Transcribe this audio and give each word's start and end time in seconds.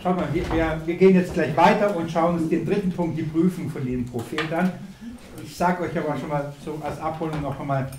Schaut 0.00 0.16
mal, 0.16 0.28
wir, 0.32 0.44
wir, 0.86 0.94
gehen 0.94 1.14
jetzt 1.14 1.34
gleich 1.34 1.56
weiter 1.56 1.96
und 1.96 2.10
schauen 2.10 2.36
uns 2.36 2.48
den 2.48 2.64
dritten 2.64 2.90
Punkt, 2.90 3.18
die 3.18 3.24
Prüfung 3.24 3.68
von 3.68 3.84
dem 3.84 4.06
Prophet 4.06 4.52
an. 4.52 4.72
Ich 5.42 5.56
sage 5.56 5.82
euch 5.82 5.96
aber 5.98 6.16
schon 6.18 6.28
mal 6.28 6.52
so 6.64 6.78
als 6.82 7.00
Abholung 7.00 7.42
noch 7.42 7.58
einmal, 7.58 7.90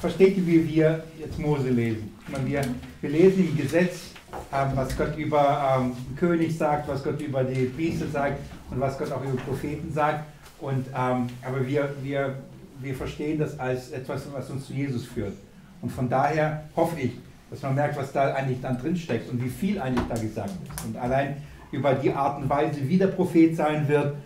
versteht 0.00 0.36
ihr, 0.36 0.46
wie 0.46 0.68
wir 0.68 1.04
jetzt 1.18 1.38
Mose 1.38 1.68
lesen? 1.68 2.12
Wir, 2.44 2.62
wir 3.00 3.10
lesen 3.10 3.48
im 3.48 3.56
Gesetz, 3.56 4.10
was 4.50 4.96
Gott 4.96 5.16
über 5.16 5.78
ähm, 5.78 5.92
den 6.08 6.16
König 6.16 6.56
sagt, 6.56 6.88
was 6.88 7.02
Gott 7.02 7.20
über 7.20 7.44
die 7.44 7.66
Priester 7.66 8.06
sagt 8.12 8.38
und 8.70 8.80
was 8.80 8.98
Gott 8.98 9.12
auch 9.12 9.22
über 9.22 9.36
Propheten 9.42 9.92
sagt. 9.92 10.24
Und, 10.60 10.86
ähm, 10.88 11.26
aber 11.42 11.66
wir, 11.66 11.94
wir, 12.02 12.36
wir 12.80 12.94
verstehen 12.94 13.38
das 13.38 13.58
als 13.58 13.90
etwas, 13.90 14.22
was 14.32 14.50
uns 14.50 14.66
zu 14.66 14.72
Jesus 14.72 15.04
führt. 15.04 15.34
Und 15.82 15.90
von 15.90 16.08
daher 16.08 16.64
hoffe 16.76 17.00
ich, 17.00 17.12
dass 17.50 17.62
man 17.62 17.74
merkt, 17.74 17.96
was 17.96 18.12
da 18.12 18.32
eigentlich 18.34 18.60
dann 18.60 18.78
drin 18.78 18.98
und 19.30 19.44
wie 19.44 19.48
viel 19.48 19.80
eigentlich 19.80 20.06
da 20.08 20.14
gesagt 20.14 20.50
ist. 20.50 20.84
Und 20.86 20.96
allein 20.96 21.36
über 21.70 21.94
die 21.94 22.12
Art 22.12 22.40
und 22.40 22.48
Weise, 22.48 22.88
wie 22.88 22.98
der 22.98 23.08
Prophet 23.08 23.54
sein 23.56 23.86
wird 23.88 24.16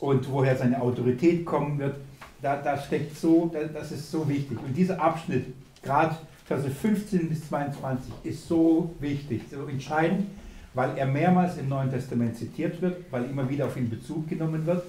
und 0.00 0.30
woher 0.30 0.56
seine 0.56 0.80
Autorität 0.80 1.44
kommen 1.44 1.78
wird, 1.78 1.96
da, 2.40 2.56
da 2.56 2.78
steckt 2.78 3.16
so, 3.18 3.50
das 3.74 3.90
ist 3.90 4.10
so 4.10 4.28
wichtig. 4.28 4.58
Und 4.64 4.74
dieser 4.74 5.00
Abschnitt, 5.00 5.46
gerade 5.82 6.16
15 6.48 7.28
bis 7.28 7.48
22, 7.48 8.12
ist 8.24 8.48
so 8.48 8.94
wichtig, 9.00 9.42
so 9.50 9.66
entscheidend, 9.66 10.26
weil 10.74 10.96
er 10.96 11.06
mehrmals 11.06 11.58
im 11.58 11.68
Neuen 11.68 11.90
Testament 11.90 12.36
zitiert 12.36 12.80
wird, 12.80 13.04
weil 13.10 13.24
immer 13.24 13.48
wieder 13.48 13.66
auf 13.66 13.76
ihn 13.76 13.90
Bezug 13.90 14.28
genommen 14.28 14.64
wird. 14.64 14.82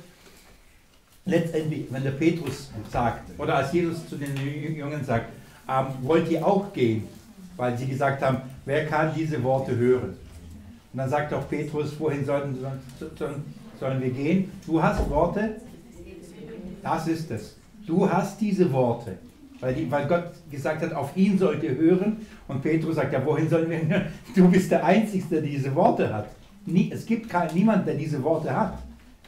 Letztendlich, 1.25 1.85
wenn 1.89 2.03
der 2.03 2.11
Petrus 2.11 2.71
sagt, 2.89 3.37
oder 3.37 3.55
als 3.55 3.73
Jesus 3.73 4.07
zu 4.07 4.15
den 4.15 4.35
Jüngern 4.37 5.03
sagt, 5.03 5.31
ähm, 5.67 5.85
wollt 6.01 6.29
ihr 6.31 6.45
auch 6.45 6.71
gehen? 6.73 7.03
weil 7.59 7.77
sie 7.77 7.87
gesagt 7.87 8.23
haben, 8.23 8.37
wer 8.63 8.87
kann 8.87 9.13
diese 9.13 9.43
Worte 9.43 9.75
hören? 9.75 10.15
Und 10.93 10.97
dann 10.97 11.09
sagt 11.09 11.33
auch 11.33 11.47
Petrus, 11.49 11.99
wohin 11.99 12.25
sollten, 12.25 12.57
sollen 13.77 14.01
wir 14.01 14.09
gehen? 14.11 14.49
Du 14.65 14.81
hast 14.81 15.07
Worte? 15.09 15.57
Das 16.81 17.07
ist 17.07 17.29
es. 17.29 17.57
Du 17.85 18.09
hast 18.09 18.39
diese 18.39 18.71
Worte. 18.71 19.17
Weil, 19.61 19.73
die, 19.73 19.91
weil 19.91 20.07
Gott 20.07 20.31
gesagt 20.49 20.81
hat, 20.81 20.93
auf 20.93 21.15
ihn 21.17 21.37
sollt 21.37 21.63
ihr 21.63 21.75
hören. 21.75 22.17
Und 22.47 22.61
Petrus 22.61 22.95
sagt, 22.95 23.13
ja, 23.13 23.25
wohin 23.25 23.49
sollen 23.49 23.69
wir 23.69 23.87
hören? 23.87 24.05
Du 24.35 24.49
bist 24.49 24.71
der 24.71 24.83
Einzige, 24.85 25.23
der 25.25 25.41
diese 25.41 25.73
Worte 25.75 26.13
hat. 26.13 26.29
Nie, 26.65 26.91
es 26.93 27.05
gibt 27.05 27.29
kein, 27.29 27.53
niemand, 27.53 27.87
der 27.87 27.95
diese 27.95 28.21
Worte 28.23 28.55
hat. 28.55 28.79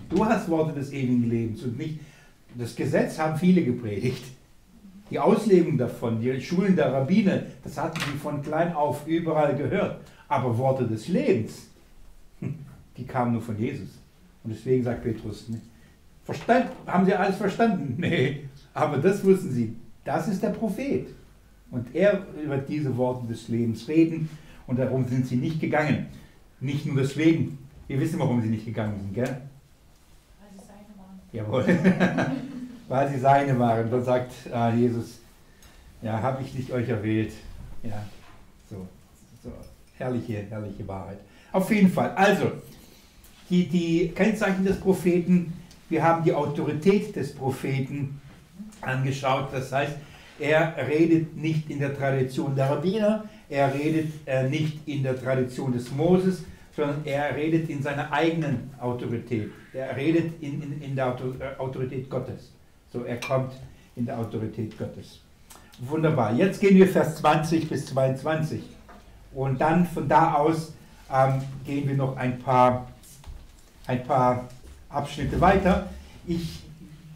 Du 0.09 0.25
hast 0.25 0.49
Worte 0.49 0.73
des 0.73 0.91
ewigen 0.91 1.29
Lebens 1.29 1.63
und 1.63 1.77
nicht. 1.77 1.99
Das 2.55 2.75
Gesetz 2.75 3.17
haben 3.17 3.37
viele 3.37 3.63
gepredigt 3.63 4.23
die 5.11 5.19
Auslegung 5.19 5.77
davon, 5.77 6.21
die 6.21 6.39
Schulen 6.41 6.75
der 6.75 6.93
Rabbiner, 6.93 7.43
das 7.63 7.77
hatten 7.77 7.99
sie 7.99 8.17
von 8.17 8.41
klein 8.41 8.73
auf 8.73 9.05
überall 9.05 9.55
gehört. 9.55 9.99
Aber 10.29 10.57
Worte 10.57 10.87
des 10.87 11.09
Lebens, 11.09 11.67
die 12.97 13.05
kamen 13.05 13.33
nur 13.33 13.41
von 13.41 13.59
Jesus. 13.59 13.89
Und 14.43 14.51
deswegen 14.51 14.83
sagt 14.83 15.03
Petrus, 15.03 15.47
Verstand, 16.23 16.67
haben 16.87 17.05
sie 17.05 17.13
alles 17.13 17.35
verstanden? 17.35 17.95
Nee, 17.99 18.45
aber 18.73 18.97
das 18.97 19.23
wussten 19.23 19.51
sie. 19.51 19.75
Das 20.03 20.27
ist 20.27 20.41
der 20.41 20.49
Prophet. 20.49 21.07
Und 21.69 21.95
er 21.95 22.25
wird 22.45 22.67
diese 22.67 22.95
Worte 22.97 23.27
des 23.27 23.47
Lebens 23.47 23.87
reden 23.87 24.29
und 24.67 24.77
darum 24.77 25.07
sind 25.07 25.25
sie 25.25 25.37
nicht 25.37 25.59
gegangen. 25.59 26.07
Nicht 26.59 26.85
nur 26.85 26.97
deswegen. 26.97 27.57
Wir 27.87 27.99
wissen, 27.99 28.19
warum 28.19 28.41
sie 28.41 28.49
nicht 28.49 28.65
gegangen 28.65 28.99
sind, 28.99 29.13
gell? 29.13 29.41
Weil 30.39 30.51
sie 30.53 30.65
seine 30.65 30.95
waren. 30.97 31.19
Jawohl. 31.31 32.35
weil 32.87 33.09
sie 33.09 33.19
seine 33.19 33.57
waren. 33.57 33.89
Dann 33.89 34.03
sagt 34.03 34.31
äh, 34.53 34.75
Jesus, 34.75 35.19
ja, 36.01 36.21
habe 36.21 36.43
ich 36.43 36.53
nicht 36.53 36.71
euch 36.71 36.89
erwählt. 36.89 37.33
Ja, 37.83 38.03
so, 38.69 38.87
so, 39.43 39.51
herrliche, 39.97 40.45
herrliche 40.49 40.87
Wahrheit. 40.87 41.19
Auf 41.51 41.69
jeden 41.71 41.89
Fall, 41.89 42.11
also, 42.11 42.51
die, 43.49 43.67
die 43.67 44.09
Kennzeichen 44.09 44.63
des 44.63 44.79
Propheten, 44.79 45.53
wir 45.89 46.03
haben 46.03 46.23
die 46.23 46.33
Autorität 46.33 47.15
des 47.15 47.35
Propheten 47.35 48.20
angeschaut. 48.81 49.49
Das 49.51 49.71
heißt, 49.71 49.93
er 50.39 50.75
redet 50.87 51.37
nicht 51.37 51.69
in 51.69 51.79
der 51.79 51.95
Tradition 51.95 52.55
der 52.55 52.69
Rabbiner, 52.69 53.25
er 53.49 53.73
redet 53.73 54.11
äh, 54.25 54.47
nicht 54.49 54.87
in 54.87 55.03
der 55.03 55.21
Tradition 55.21 55.71
des 55.71 55.91
Moses, 55.91 56.43
sondern 56.75 57.01
er 57.05 57.35
redet 57.35 57.69
in 57.69 57.83
seiner 57.83 58.11
eigenen 58.11 58.71
Autorität. 58.79 59.51
Er 59.73 59.95
redet 59.95 60.41
in, 60.41 60.61
in, 60.61 60.81
in 60.81 60.95
der 60.95 61.15
äh, 61.39 61.59
Autorität 61.59 62.09
Gottes. 62.09 62.51
So, 62.91 63.03
er 63.03 63.19
kommt 63.19 63.53
in 63.95 64.05
der 64.05 64.17
Autorität 64.17 64.77
Gottes. 64.77 65.19
Wunderbar. 65.79 66.33
Jetzt 66.33 66.59
gehen 66.59 66.75
wir 66.75 66.87
Vers 66.87 67.17
20 67.17 67.69
bis 67.69 67.87
22. 67.87 68.61
Und 69.33 69.59
dann 69.61 69.85
von 69.85 70.07
da 70.07 70.35
aus 70.35 70.73
ähm, 71.13 71.41
gehen 71.65 71.87
wir 71.87 71.95
noch 71.95 72.15
ein 72.17 72.39
paar, 72.39 72.87
ein 73.87 74.03
paar 74.03 74.47
Abschnitte 74.89 75.39
weiter. 75.39 75.89
Ich 76.27 76.60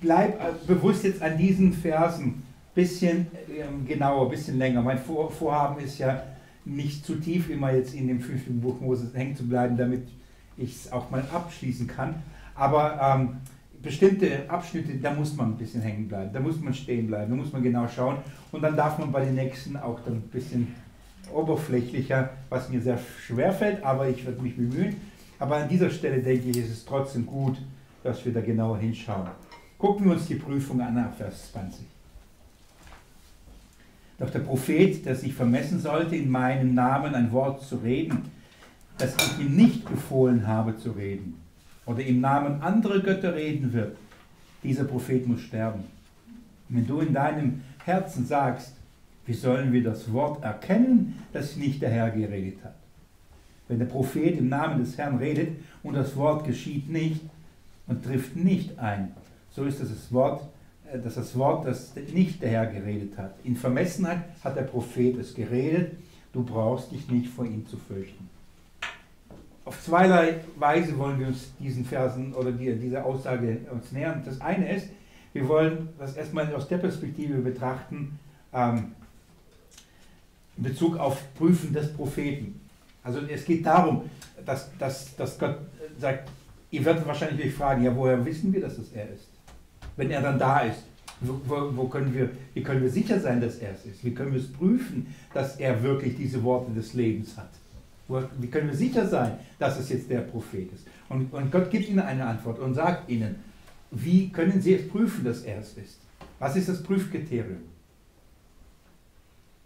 bleibe 0.05 0.33
äh, 0.33 0.67
bewusst 0.67 1.03
jetzt 1.03 1.21
an 1.21 1.37
diesen 1.37 1.73
Versen 1.73 2.25
ein 2.25 2.43
bisschen 2.75 3.27
ähm, 3.49 3.85
genauer, 3.87 4.25
ein 4.25 4.29
bisschen 4.31 4.57
länger. 4.57 4.81
Mein 4.81 4.99
Vor 4.99 5.31
Vorhaben 5.31 5.83
ist 5.83 5.97
ja 5.97 6.23
nicht 6.63 7.05
zu 7.05 7.15
tief 7.15 7.49
immer 7.49 7.73
jetzt 7.73 7.93
in 7.93 8.07
dem 8.07 8.21
fünften 8.21 8.61
Buch 8.61 8.79
Moses 8.79 9.13
hängen 9.13 9.35
zu 9.35 9.47
bleiben, 9.47 9.77
damit 9.77 10.07
ich 10.57 10.75
es 10.75 10.91
auch 10.91 11.09
mal 11.09 11.23
abschließen 11.33 11.87
kann. 11.87 12.15
Aber 12.53 12.99
ähm, 13.01 13.37
bestimmte 13.81 14.49
Abschnitte, 14.49 14.93
da 14.95 15.13
muss 15.13 15.35
man 15.35 15.51
ein 15.51 15.57
bisschen 15.57 15.81
hängen 15.81 16.07
bleiben, 16.07 16.31
da 16.33 16.39
muss 16.39 16.59
man 16.59 16.73
stehen 16.73 17.07
bleiben, 17.07 17.31
da 17.31 17.35
muss 17.35 17.51
man 17.51 17.61
genau 17.61 17.87
schauen 17.87 18.17
und 18.51 18.61
dann 18.61 18.75
darf 18.75 18.97
man 18.97 19.11
bei 19.11 19.25
den 19.25 19.35
nächsten 19.35 19.75
auch 19.75 19.99
dann 20.05 20.15
ein 20.15 20.29
bisschen 20.31 20.73
oberflächlicher, 21.33 22.29
was 22.49 22.69
mir 22.69 22.81
sehr 22.81 22.99
schwer 23.25 23.51
fällt, 23.51 23.83
aber 23.83 24.07
ich 24.07 24.25
werde 24.25 24.41
mich 24.41 24.55
bemühen. 24.55 24.95
Aber 25.39 25.57
an 25.57 25.67
dieser 25.67 25.89
Stelle 25.89 26.21
denke 26.21 26.49
ich, 26.49 26.57
ist 26.57 26.71
es 26.71 26.85
trotzdem 26.85 27.25
gut, 27.25 27.57
dass 28.03 28.23
wir 28.23 28.31
da 28.31 28.41
genauer 28.41 28.77
hinschauen. 28.77 29.27
Gucken 29.85 30.05
wir 30.07 30.13
uns 30.13 30.25
die 30.25 30.33
Prüfung 30.33 30.81
an, 30.81 30.97
ab 30.97 31.15
Vers 31.15 31.51
20. 31.51 31.85
Doch 34.17 34.31
der 34.31 34.39
Prophet, 34.39 35.05
der 35.05 35.15
sich 35.15 35.31
vermessen 35.31 35.79
sollte, 35.79 36.15
in 36.15 36.27
meinem 36.27 36.73
Namen 36.73 37.13
ein 37.13 37.31
Wort 37.31 37.61
zu 37.61 37.75
reden, 37.75 38.31
das 38.97 39.15
ich 39.15 39.45
ihm 39.45 39.55
nicht 39.55 39.87
befohlen 39.87 40.47
habe 40.47 40.75
zu 40.75 40.89
reden, 40.93 41.39
oder 41.85 42.03
im 42.03 42.19
Namen 42.19 42.63
anderer 42.63 42.99
Götter 42.99 43.35
reden 43.35 43.73
wird, 43.73 43.95
dieser 44.63 44.85
Prophet 44.85 45.27
muss 45.27 45.41
sterben. 45.41 45.83
wenn 46.69 46.87
du 46.87 47.01
in 47.01 47.13
deinem 47.13 47.61
Herzen 47.83 48.25
sagst, 48.25 48.73
wie 49.27 49.33
sollen 49.33 49.71
wir 49.71 49.83
das 49.83 50.11
Wort 50.11 50.43
erkennen, 50.43 51.13
das 51.31 51.57
nicht 51.57 51.83
der 51.83 51.91
Herr 51.91 52.09
geredet 52.09 52.57
hat? 52.63 52.73
Wenn 53.67 53.77
der 53.77 53.85
Prophet 53.85 54.39
im 54.39 54.49
Namen 54.49 54.79
des 54.79 54.97
Herrn 54.97 55.17
redet 55.17 55.49
und 55.83 55.93
das 55.93 56.15
Wort 56.15 56.43
geschieht 56.43 56.89
nicht 56.89 57.21
und 57.85 58.03
trifft 58.03 58.35
nicht 58.35 58.79
ein, 58.79 59.13
so 59.55 59.63
ist 59.63 59.79
das 59.79 59.89
das 59.89 60.11
Wort, 60.11 60.41
äh, 60.91 60.99
das, 60.99 61.15
das 61.15 61.37
Wort, 61.37 61.65
das 61.65 61.93
nicht 61.95 62.41
der 62.41 62.49
Herr 62.49 62.67
geredet 62.67 63.17
hat. 63.17 63.35
In 63.43 63.55
Vermessenheit 63.55 64.23
hat 64.43 64.57
der 64.57 64.63
Prophet 64.63 65.17
es 65.17 65.33
geredet, 65.33 65.93
du 66.33 66.43
brauchst 66.43 66.91
dich 66.91 67.09
nicht 67.09 67.29
vor 67.29 67.45
ihm 67.45 67.65
zu 67.65 67.77
fürchten. 67.77 68.29
Auf 69.63 69.81
zweierlei 69.81 70.41
Weise 70.57 70.97
wollen 70.97 71.19
wir 71.19 71.27
uns 71.27 71.51
diesen 71.59 71.85
Versen 71.85 72.33
oder 72.35 72.51
die, 72.51 72.75
dieser 72.75 73.03
Aussage 73.05 73.61
uns 73.71 73.91
nähern. 73.91 74.21
Das 74.23 74.39
eine 74.41 74.75
ist, 74.75 74.89
wir 75.33 75.47
wollen 75.47 75.89
das 75.97 76.15
erstmal 76.15 76.53
aus 76.53 76.67
der 76.67 76.77
Perspektive 76.77 77.39
betrachten, 77.39 78.19
ähm, 78.53 78.91
in 80.57 80.63
Bezug 80.63 80.97
auf 80.97 81.33
Prüfen 81.33 81.73
des 81.73 81.91
Propheten. 81.93 82.59
Also 83.03 83.19
es 83.21 83.43
geht 83.43 83.65
darum, 83.65 84.09
dass, 84.45 84.69
dass, 84.77 85.15
dass 85.15 85.39
Gott 85.39 85.57
sagt, 85.97 86.29
ihr 86.71 86.85
werdet 86.85 87.07
wahrscheinlich 87.07 87.47
euch 87.47 87.53
fragen, 87.53 87.83
ja, 87.83 87.95
woher 87.95 88.23
wissen 88.23 88.53
wir, 88.53 88.61
dass 88.61 88.77
es 88.77 88.91
er 88.91 89.09
ist? 89.09 89.34
Wenn 89.97 90.11
er 90.11 90.21
dann 90.21 90.37
da 90.37 90.61
ist, 90.61 90.83
wo, 91.21 91.71
wo, 91.75 91.87
können 91.87 92.13
wir, 92.13 92.29
wie 92.53 92.61
können 92.61 92.81
wir 92.81 92.89
sicher 92.89 93.19
sein, 93.19 93.39
dass 93.39 93.57
er 93.57 93.71
es 93.71 93.85
ist? 93.85 94.03
Wie 94.03 94.13
können 94.13 94.33
wir 94.33 94.39
es 94.39 94.51
prüfen, 94.51 95.15
dass 95.33 95.57
er 95.57 95.81
wirklich 95.81 96.17
diese 96.17 96.43
Worte 96.43 96.71
des 96.71 96.93
Lebens 96.93 97.37
hat? 97.37 97.49
Wie 98.37 98.47
können 98.47 98.67
wir 98.67 98.75
sicher 98.75 99.07
sein, 99.07 99.39
dass 99.57 99.79
es 99.79 99.89
jetzt 99.89 100.09
der 100.09 100.19
Prophet 100.19 100.71
ist? 100.73 100.85
Und, 101.09 101.33
und 101.33 101.51
Gott 101.51 101.71
gibt 101.71 101.87
ihnen 101.87 101.99
eine 101.99 102.25
Antwort 102.25 102.59
und 102.59 102.73
sagt 102.73 103.09
ihnen, 103.09 103.35
wie 103.91 104.29
können 104.29 104.61
sie 104.61 104.73
es 104.75 104.87
prüfen, 104.89 105.23
dass 105.23 105.41
er 105.41 105.59
es 105.59 105.77
ist? 105.77 105.99
Was 106.39 106.55
ist 106.55 106.67
das 106.67 106.83
Prüfkriterium? 106.83 107.61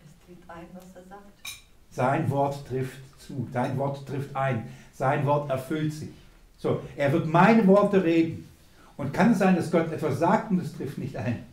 Es 0.05 0.25
trifft 0.25 0.49
ein, 0.49 0.65
was 0.73 0.95
er 0.95 1.09
sagt. 1.09 1.23
Sein 1.89 2.29
Wort 2.29 2.67
trifft 2.67 2.99
zu, 3.19 3.47
sein 3.51 3.77
Wort 3.77 4.07
trifft 4.07 4.35
ein, 4.35 4.67
sein 4.93 5.25
Wort 5.25 5.49
erfüllt 5.49 5.93
sich. 5.93 6.09
So, 6.57 6.81
er 6.95 7.11
wird 7.11 7.27
meine 7.27 7.65
Worte 7.67 8.03
reden. 8.03 8.48
Und 8.99 9.13
kann 9.13 9.31
es 9.31 9.39
sein, 9.39 9.55
dass 9.55 9.71
Gott 9.71 9.89
etwas 9.93 10.19
sagt 10.19 10.51
und 10.51 10.59
es 10.59 10.75
trifft 10.75 10.97
nicht 10.97 11.15
ein? 11.15 11.45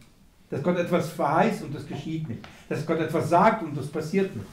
Dass 0.51 0.61
Gott 0.65 0.79
etwas 0.79 1.11
verheißt 1.11 1.63
und 1.63 1.77
es 1.77 1.87
geschieht 1.87 2.29
nicht? 2.29 2.41
Dass 2.69 2.85
Gott 2.85 2.99
etwas 2.99 3.29
sagt 3.29 3.63
und 3.63 3.79
es 3.79 3.87
passiert 3.87 4.35
nichts? 4.35 4.51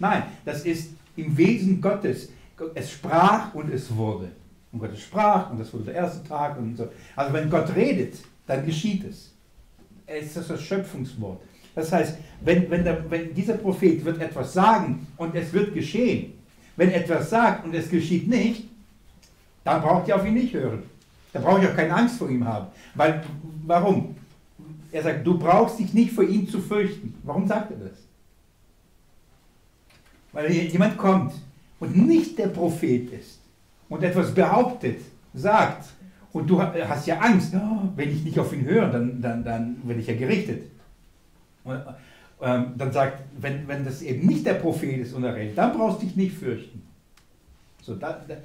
Nein, 0.00 0.24
das 0.44 0.64
ist 0.64 0.90
im 1.14 1.36
Wesen 1.38 1.80
Gottes. 1.80 2.30
Es 2.74 2.90
sprach 2.90 3.54
und 3.54 3.72
es 3.72 3.94
wurde. 3.94 4.32
Und 4.72 4.80
Gott 4.80 4.98
sprach 4.98 5.52
und 5.52 5.60
das 5.60 5.72
wurde 5.72 5.84
der 5.84 5.94
erste 5.94 6.26
Tag 6.28 6.58
und 6.58 6.76
so. 6.76 6.88
Also 7.14 7.32
wenn 7.32 7.48
Gott 7.48 7.72
redet, 7.76 8.16
dann 8.48 8.66
geschieht 8.66 9.04
es. 9.04 9.32
Es 10.04 10.36
ist 10.36 10.50
das 10.50 10.60
Schöpfungswort. 10.60 11.40
Das 11.76 11.92
heißt, 11.92 12.18
wenn, 12.40 12.68
wenn, 12.68 12.82
der, 12.82 13.08
wenn 13.08 13.32
dieser 13.32 13.54
Prophet 13.54 14.04
wird 14.04 14.20
etwas 14.20 14.52
sagen 14.52 15.06
und 15.16 15.32
es 15.36 15.52
wird 15.52 15.74
geschehen, 15.74 16.32
wenn 16.74 16.90
etwas 16.90 17.30
sagt 17.30 17.64
und 17.64 17.72
es 17.72 17.88
geschieht 17.88 18.26
nicht, 18.26 18.64
dann 19.62 19.80
braucht 19.80 20.08
ihr 20.08 20.16
auf 20.16 20.26
ihn 20.26 20.34
nicht 20.34 20.52
hören. 20.54 20.82
Da 21.32 21.40
brauche 21.40 21.62
ich 21.62 21.68
auch 21.68 21.76
keine 21.76 21.94
Angst 21.94 22.18
vor 22.18 22.28
ihm 22.28 22.46
haben. 22.46 22.66
Weil, 22.94 23.24
warum? 23.66 24.16
Er 24.90 25.02
sagt, 25.02 25.26
du 25.26 25.38
brauchst 25.38 25.78
dich 25.78 25.94
nicht 25.94 26.12
vor 26.12 26.24
ihm 26.24 26.48
zu 26.48 26.60
fürchten. 26.60 27.14
Warum 27.22 27.46
sagt 27.46 27.70
er 27.70 27.78
das? 27.78 27.98
Weil 30.32 30.50
jemand 30.50 30.96
kommt 30.98 31.32
und 31.80 31.96
nicht 31.96 32.38
der 32.38 32.48
Prophet 32.48 33.12
ist 33.12 33.40
und 33.88 34.02
etwas 34.02 34.34
behauptet, 34.34 35.00
sagt, 35.34 35.88
und 36.32 36.48
du 36.48 36.60
hast 36.62 37.06
ja 37.06 37.18
Angst, 37.18 37.54
wenn 37.96 38.10
ich 38.10 38.24
nicht 38.24 38.38
auf 38.38 38.52
ihn 38.52 38.64
höre, 38.64 38.88
dann, 38.88 39.20
dann, 39.20 39.44
dann 39.44 39.76
werde 39.84 40.00
ich 40.00 40.06
ja 40.06 40.14
gerichtet. 40.14 40.70
Und, 41.64 41.80
ähm, 42.40 42.72
dann 42.76 42.92
sagt, 42.92 43.22
wenn, 43.38 43.68
wenn 43.68 43.84
das 43.84 44.02
eben 44.02 44.26
nicht 44.26 44.46
der 44.46 44.54
Prophet 44.54 44.98
ist 44.98 45.12
und 45.12 45.24
er 45.24 45.34
redet, 45.34 45.56
dann 45.56 45.76
brauchst 45.76 46.02
du 46.02 46.06
dich 46.06 46.16
nicht 46.16 46.36
fürchten. 46.36 46.82
So, 47.82 47.94
da, 47.94 48.20
da, 48.26 48.36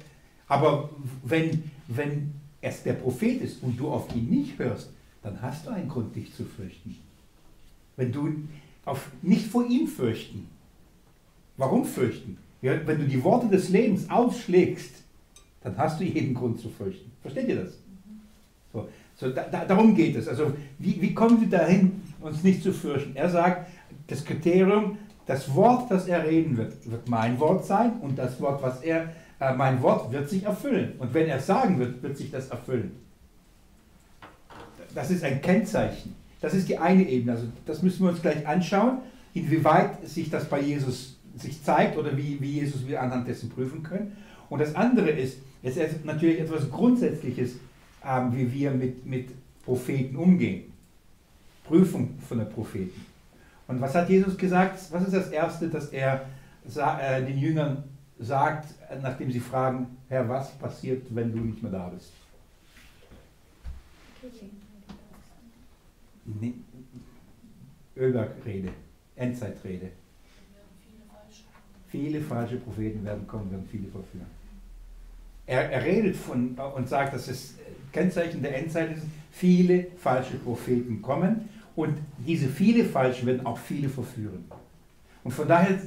aber 0.46 0.90
wenn, 1.22 1.70
wenn 1.88 2.34
es 2.60 2.82
der 2.82 2.94
Prophet 2.94 3.40
ist 3.42 3.62
und 3.62 3.78
du 3.78 3.88
auf 3.88 4.14
ihn 4.14 4.28
nicht 4.28 4.58
hörst, 4.58 4.90
dann 5.22 5.40
hast 5.42 5.66
du 5.66 5.70
einen 5.70 5.88
Grund, 5.88 6.14
dich 6.14 6.34
zu 6.34 6.44
fürchten. 6.44 6.96
Wenn 7.96 8.12
du 8.12 8.34
auf, 8.84 9.10
nicht 9.22 9.46
vor 9.46 9.66
ihm 9.66 9.86
fürchten. 9.86 10.48
Warum 11.56 11.84
fürchten? 11.84 12.38
Ja, 12.62 12.86
wenn 12.86 12.98
du 12.98 13.06
die 13.06 13.22
Worte 13.22 13.48
des 13.48 13.68
Lebens 13.68 14.08
ausschlägst, 14.10 15.02
dann 15.62 15.76
hast 15.76 16.00
du 16.00 16.04
jeden 16.04 16.34
Grund 16.34 16.60
zu 16.60 16.68
fürchten. 16.68 17.10
Versteht 17.20 17.48
ihr 17.48 17.62
das? 17.62 17.78
So, 18.72 18.88
so 19.16 19.30
da, 19.30 19.44
da, 19.44 19.64
darum 19.64 19.94
geht 19.94 20.16
es. 20.16 20.28
Also 20.28 20.52
wie, 20.78 21.00
wie 21.00 21.14
kommen 21.14 21.40
wir 21.40 21.48
dahin, 21.48 22.02
uns 22.20 22.42
nicht 22.42 22.62
zu 22.62 22.72
fürchten? 22.72 23.14
Er 23.16 23.28
sagt, 23.28 23.68
das 24.06 24.24
Kriterium, 24.24 24.98
das 25.26 25.54
Wort, 25.54 25.90
das 25.90 26.08
er 26.08 26.24
reden 26.24 26.56
wird, 26.56 26.90
wird 26.90 27.08
mein 27.08 27.38
Wort 27.38 27.66
sein 27.66 28.00
und 28.00 28.18
das 28.18 28.40
Wort, 28.40 28.62
was 28.62 28.80
er, 28.82 29.12
mein 29.38 29.80
Wort 29.82 30.12
wird 30.12 30.28
sich 30.28 30.44
erfüllen. 30.44 30.94
Und 30.98 31.14
wenn 31.14 31.28
er 31.28 31.40
sagen 31.40 31.78
wird, 31.78 32.02
wird 32.02 32.16
sich 32.16 32.30
das 32.30 32.48
erfüllen. 32.48 32.92
Das 34.94 35.10
ist 35.10 35.22
ein 35.22 35.40
Kennzeichen. 35.40 36.14
Das 36.40 36.54
ist 36.54 36.68
die 36.68 36.78
eine 36.78 37.08
Ebene. 37.08 37.32
Also 37.32 37.46
das 37.66 37.82
müssen 37.82 38.02
wir 38.04 38.10
uns 38.10 38.22
gleich 38.22 38.46
anschauen, 38.46 38.98
inwieweit 39.34 40.06
sich 40.06 40.30
das 40.30 40.46
bei 40.46 40.60
Jesus 40.60 41.16
sich 41.36 41.62
zeigt 41.62 41.96
oder 41.96 42.16
wie, 42.16 42.40
wie 42.40 42.52
Jesus 42.52 42.86
wir 42.86 43.00
anhand 43.00 43.28
dessen 43.28 43.48
prüfen 43.48 43.82
können. 43.82 44.16
Und 44.48 44.60
das 44.60 44.74
andere 44.74 45.10
ist, 45.10 45.38
es 45.62 45.76
ist 45.76 46.04
natürlich 46.04 46.40
etwas 46.40 46.70
Grundsätzliches, 46.70 47.56
ähm, 48.04 48.32
wie 48.34 48.52
wir 48.52 48.70
mit, 48.72 49.06
mit 49.06 49.28
Propheten 49.64 50.16
umgehen. 50.16 50.72
Prüfung 51.64 52.18
von 52.26 52.38
der 52.38 52.46
Propheten. 52.46 53.04
Und 53.66 53.80
was 53.80 53.94
hat 53.94 54.08
Jesus 54.08 54.36
gesagt? 54.36 54.80
Was 54.90 55.02
ist 55.02 55.12
das 55.12 55.28
Erste, 55.28 55.68
das 55.68 55.88
er 55.90 56.24
äh, 56.64 57.22
den 57.22 57.38
Jüngern 57.38 57.84
sagt, 58.18 58.74
nachdem 59.00 59.30
sie 59.30 59.40
fragen, 59.40 59.96
Herr, 60.08 60.28
was 60.28 60.50
passiert, 60.52 61.06
wenn 61.10 61.32
du 61.32 61.38
nicht 61.38 61.62
mehr 61.62 61.72
da 61.72 61.88
bist? 61.88 62.12
Nee, 66.24 66.54
Ölbergrede, 67.96 68.70
Endzeitrede. 69.16 69.90
Viele 71.88 72.20
falsche 72.20 72.56
Propheten 72.56 73.04
werden 73.04 73.26
kommen, 73.26 73.50
werden 73.50 73.66
viele 73.70 73.88
verführen. 73.88 74.26
Er, 75.46 75.70
er 75.70 75.82
redet 75.82 76.16
von 76.16 76.58
und 76.76 76.88
sagt, 76.88 77.14
dass 77.14 77.28
es 77.28 77.54
Kennzeichen 77.92 78.42
der 78.42 78.58
Endzeit 78.58 78.96
ist, 78.96 79.04
viele 79.32 79.86
falsche 79.96 80.36
Propheten 80.36 81.00
kommen 81.00 81.48
und 81.74 81.96
diese 82.18 82.48
viele 82.48 82.84
falsche 82.84 83.24
werden 83.24 83.46
auch 83.46 83.56
viele 83.56 83.88
verführen. 83.88 84.44
Und 85.24 85.32
von 85.32 85.48
daher 85.48 85.78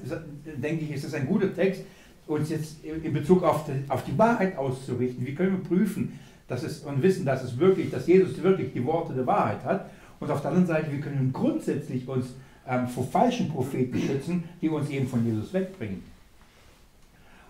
denke 0.58 0.86
ich, 0.86 0.92
ist 0.92 1.04
es 1.04 1.14
ein 1.14 1.28
guter 1.28 1.54
Text, 1.54 1.84
uns 2.28 2.50
jetzt 2.50 2.84
in 2.84 3.14
Bezug 3.14 3.44
auf 3.44 3.66
die, 3.66 3.90
auf 3.90 4.04
die 4.04 4.18
Wahrheit 4.18 4.58
auszurichten. 4.58 5.26
Wie 5.26 5.36
können 5.36 5.58
wir 5.58 5.64
prüfen 5.64 6.20
dass 6.52 6.64
es, 6.64 6.80
und 6.80 7.02
wissen, 7.02 7.26
dass 7.26 7.44
es 7.44 7.58
wirklich, 7.58 7.90
dass 7.90 8.08
Jesus 8.08 8.44
wirklich 8.44 8.74
die 8.74 8.86
Worte 8.86 9.14
der 9.14 9.26
Wahrheit 9.26 9.64
hat. 9.64 9.90
Und 10.20 10.30
auf 10.30 10.42
der 10.42 10.50
anderen 10.52 10.68
Seite, 10.68 10.92
wir 10.92 11.00
können 11.00 11.32
grundsätzlich 11.32 12.06
uns 12.06 12.34
ähm, 12.68 12.90
vor 12.90 13.06
falschen 13.06 13.50
Propheten 13.50 13.98
schützen, 13.98 14.44
die 14.62 14.68
uns 14.68 14.90
eben 14.90 15.08
von 15.08 15.26
Jesus 15.26 15.54
wegbringen. 15.54 16.04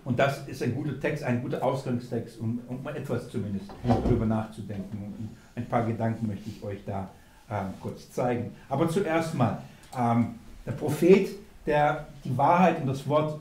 Und 0.04 0.20
das 0.20 0.46
ist 0.46 0.62
ein 0.62 0.72
guter 0.72 1.00
Text, 1.00 1.24
ein 1.24 1.42
guter 1.42 1.62
Ausgangstext, 1.64 2.38
um, 2.38 2.60
um 2.68 2.78
etwas 2.94 3.28
zumindest 3.28 3.70
darüber 3.82 4.24
nachzudenken. 4.24 4.96
Und 5.18 5.28
ein 5.56 5.66
paar 5.66 5.84
Gedanken 5.84 6.28
möchte 6.28 6.50
ich 6.50 6.62
euch 6.62 6.78
da 6.86 7.10
ähm, 7.50 7.74
kurz 7.80 8.08
zeigen. 8.12 8.52
Aber 8.68 8.88
zuerst 8.88 9.34
mal, 9.34 9.62
ähm, 9.98 10.36
der 10.64 10.72
Prophet, 10.72 11.28
der 11.66 12.06
die 12.24 12.36
Wahrheit 12.38 12.80
und 12.80 12.86
das 12.86 13.06
Wort 13.08 13.40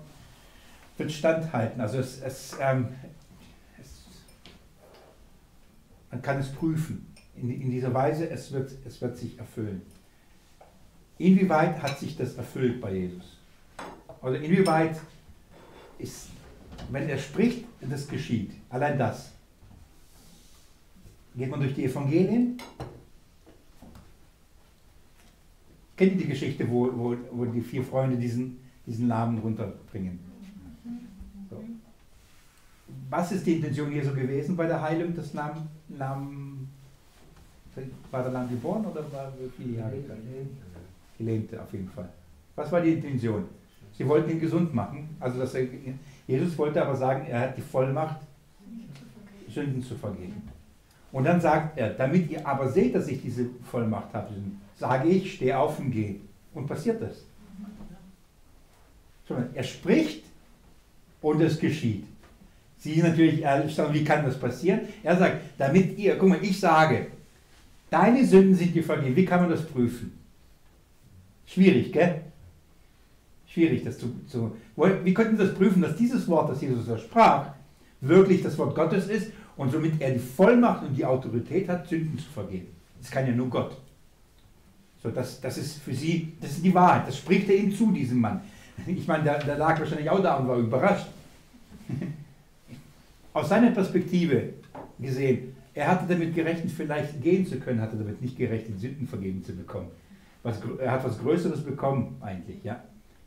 wird 1.01 1.11
standhalten. 1.11 1.81
Also 1.81 1.99
es, 1.99 2.21
es, 2.21 2.57
ähm, 2.59 2.87
es, 3.79 4.05
man 6.09 6.21
kann 6.21 6.39
es 6.39 6.51
prüfen. 6.51 7.07
In, 7.35 7.49
in 7.49 7.71
dieser 7.71 7.93
Weise, 7.93 8.29
es 8.29 8.51
wird, 8.51 8.71
es 8.85 9.01
wird 9.01 9.17
sich 9.17 9.37
erfüllen. 9.37 9.81
Inwieweit 11.17 11.81
hat 11.81 11.99
sich 11.99 12.15
das 12.15 12.35
erfüllt 12.35 12.81
bei 12.81 12.93
Jesus? 12.93 13.37
Oder 14.21 14.39
inwieweit 14.39 14.99
ist 15.97 16.29
wenn 16.89 17.09
er 17.09 17.17
spricht, 17.17 17.65
das 17.81 18.07
geschieht. 18.07 18.51
Allein 18.69 18.97
das. 18.97 19.31
Geht 21.35 21.49
man 21.49 21.59
durch 21.59 21.73
die 21.73 21.85
Evangelien? 21.85 22.57
Kennt 25.95 26.13
ihr 26.13 26.17
die 26.17 26.27
Geschichte, 26.27 26.69
wo, 26.69 26.89
wo, 26.93 27.15
wo 27.31 27.45
die 27.45 27.61
vier 27.61 27.83
Freunde 27.83 28.17
diesen, 28.17 28.59
diesen 28.85 29.07
Namen 29.07 29.37
runterbringen? 29.39 30.30
Was 33.11 33.29
ist 33.33 33.45
die 33.45 33.55
Intention 33.55 33.91
Jesu 33.91 34.13
gewesen 34.13 34.55
bei 34.55 34.67
der 34.67 34.81
Heilung 34.81 35.13
des 35.13 35.33
Namen? 35.33 35.67
Namen 35.89 36.71
war 38.09 38.23
der 38.23 38.31
Lamm 38.31 38.49
geboren 38.49 38.85
oder 38.85 39.01
war 39.11 39.33
viele 39.57 39.79
Jahre? 39.79 39.97
Gelähmte 41.17 41.61
auf 41.61 41.73
jeden 41.73 41.89
Fall. 41.89 42.07
Was 42.55 42.71
war 42.71 42.79
die 42.79 42.93
Intention? 42.93 43.43
Sie 43.97 44.07
wollten 44.07 44.31
ihn 44.31 44.39
gesund 44.39 44.73
machen, 44.73 45.09
also 45.19 45.39
dass 45.39 45.53
er 45.55 45.67
Jesus 46.25 46.57
wollte 46.57 46.81
aber 46.81 46.95
sagen, 46.95 47.25
er 47.27 47.41
hat 47.41 47.57
die 47.57 47.61
Vollmacht, 47.61 48.21
Sünden 49.49 49.83
zu 49.83 49.95
vergeben. 49.95 50.41
Und 51.11 51.25
dann 51.25 51.41
sagt 51.41 51.77
er, 51.77 51.89
damit 51.89 52.31
ihr 52.31 52.47
aber 52.47 52.69
seht, 52.69 52.95
dass 52.95 53.09
ich 53.09 53.21
diese 53.21 53.49
Vollmacht 53.69 54.13
habe, 54.13 54.29
sage 54.77 55.09
ich, 55.09 55.33
steh 55.33 55.53
auf 55.53 55.77
und 55.79 55.91
geh. 55.91 56.15
Und 56.53 56.65
passiert 56.65 57.01
das. 57.01 57.25
Er 59.53 59.63
spricht 59.63 60.23
und 61.21 61.41
es 61.41 61.59
geschieht. 61.59 62.05
Sie 62.81 62.95
sind 62.95 63.03
natürlich 63.03 63.41
sagen, 63.73 63.93
wie 63.93 64.03
kann 64.03 64.25
das 64.25 64.37
passieren? 64.37 64.81
Er 65.03 65.15
sagt, 65.15 65.37
damit 65.57 65.97
ihr, 65.97 66.17
guck 66.17 66.29
mal, 66.29 66.39
ich 66.41 66.59
sage, 66.59 67.07
deine 67.89 68.25
Sünden 68.25 68.55
sind 68.55 68.75
dir 68.75 68.83
vergeben. 68.83 69.15
Wie 69.15 69.25
kann 69.25 69.41
man 69.41 69.49
das 69.49 69.65
prüfen? 69.65 70.11
Schwierig, 71.45 71.93
gell? 71.93 72.21
schwierig, 73.51 73.83
das 73.83 73.97
zu, 73.97 74.13
zu. 74.27 74.55
Wie 74.75 75.13
könnten 75.13 75.37
Sie 75.37 75.43
das 75.45 75.53
prüfen, 75.53 75.81
dass 75.81 75.95
dieses 75.95 76.27
Wort, 76.27 76.49
das 76.49 76.61
Jesus 76.61 76.87
da 76.87 76.97
sprach, 76.97 77.47
wirklich 77.99 78.41
das 78.41 78.57
Wort 78.57 78.75
Gottes 78.75 79.07
ist 79.07 79.31
und 79.57 79.71
somit 79.71 80.01
er 80.01 80.11
die 80.11 80.19
Vollmacht 80.19 80.83
und 80.83 80.95
die 80.95 81.05
Autorität 81.05 81.67
hat, 81.67 81.87
Sünden 81.87 82.17
zu 82.17 82.29
vergeben? 82.29 82.67
Das 82.99 83.11
kann 83.11 83.27
ja 83.27 83.33
nur 83.33 83.49
Gott. 83.49 83.77
So, 85.03 85.09
das, 85.09 85.41
das 85.41 85.57
ist 85.57 85.81
für 85.81 85.93
Sie, 85.93 86.33
das 86.39 86.51
ist 86.51 86.65
die 86.65 86.73
Wahrheit. 86.73 87.07
Das 87.07 87.17
spricht 87.17 87.49
er 87.49 87.55
ihm 87.55 87.75
zu, 87.75 87.91
diesem 87.91 88.19
Mann. 88.19 88.41
Ich 88.85 89.07
meine, 89.07 89.23
der, 89.23 89.43
der 89.43 89.57
lag 89.57 89.79
wahrscheinlich 89.79 90.09
auch 90.09 90.21
da 90.21 90.35
und 90.35 90.47
war 90.47 90.57
überrascht. 90.57 91.07
Aus 93.33 93.49
seiner 93.49 93.71
Perspektive 93.71 94.53
gesehen, 94.99 95.55
er 95.73 95.87
hatte 95.87 96.05
damit 96.07 96.35
gerechnet, 96.35 96.71
vielleicht 96.71 97.21
gehen 97.21 97.45
zu 97.45 97.59
können, 97.59 97.81
hatte 97.81 97.95
damit 97.95 98.21
nicht 98.21 98.37
gerechnet, 98.37 98.79
Sünden 98.79 99.07
vergeben 99.07 99.43
zu 99.43 99.55
bekommen. 99.55 99.87
Was, 100.43 100.59
er 100.79 100.91
hat 100.91 101.03
was 101.03 101.19
Größeres 101.19 101.63
bekommen, 101.63 102.17
eigentlich, 102.21 102.63
ja 102.63 102.81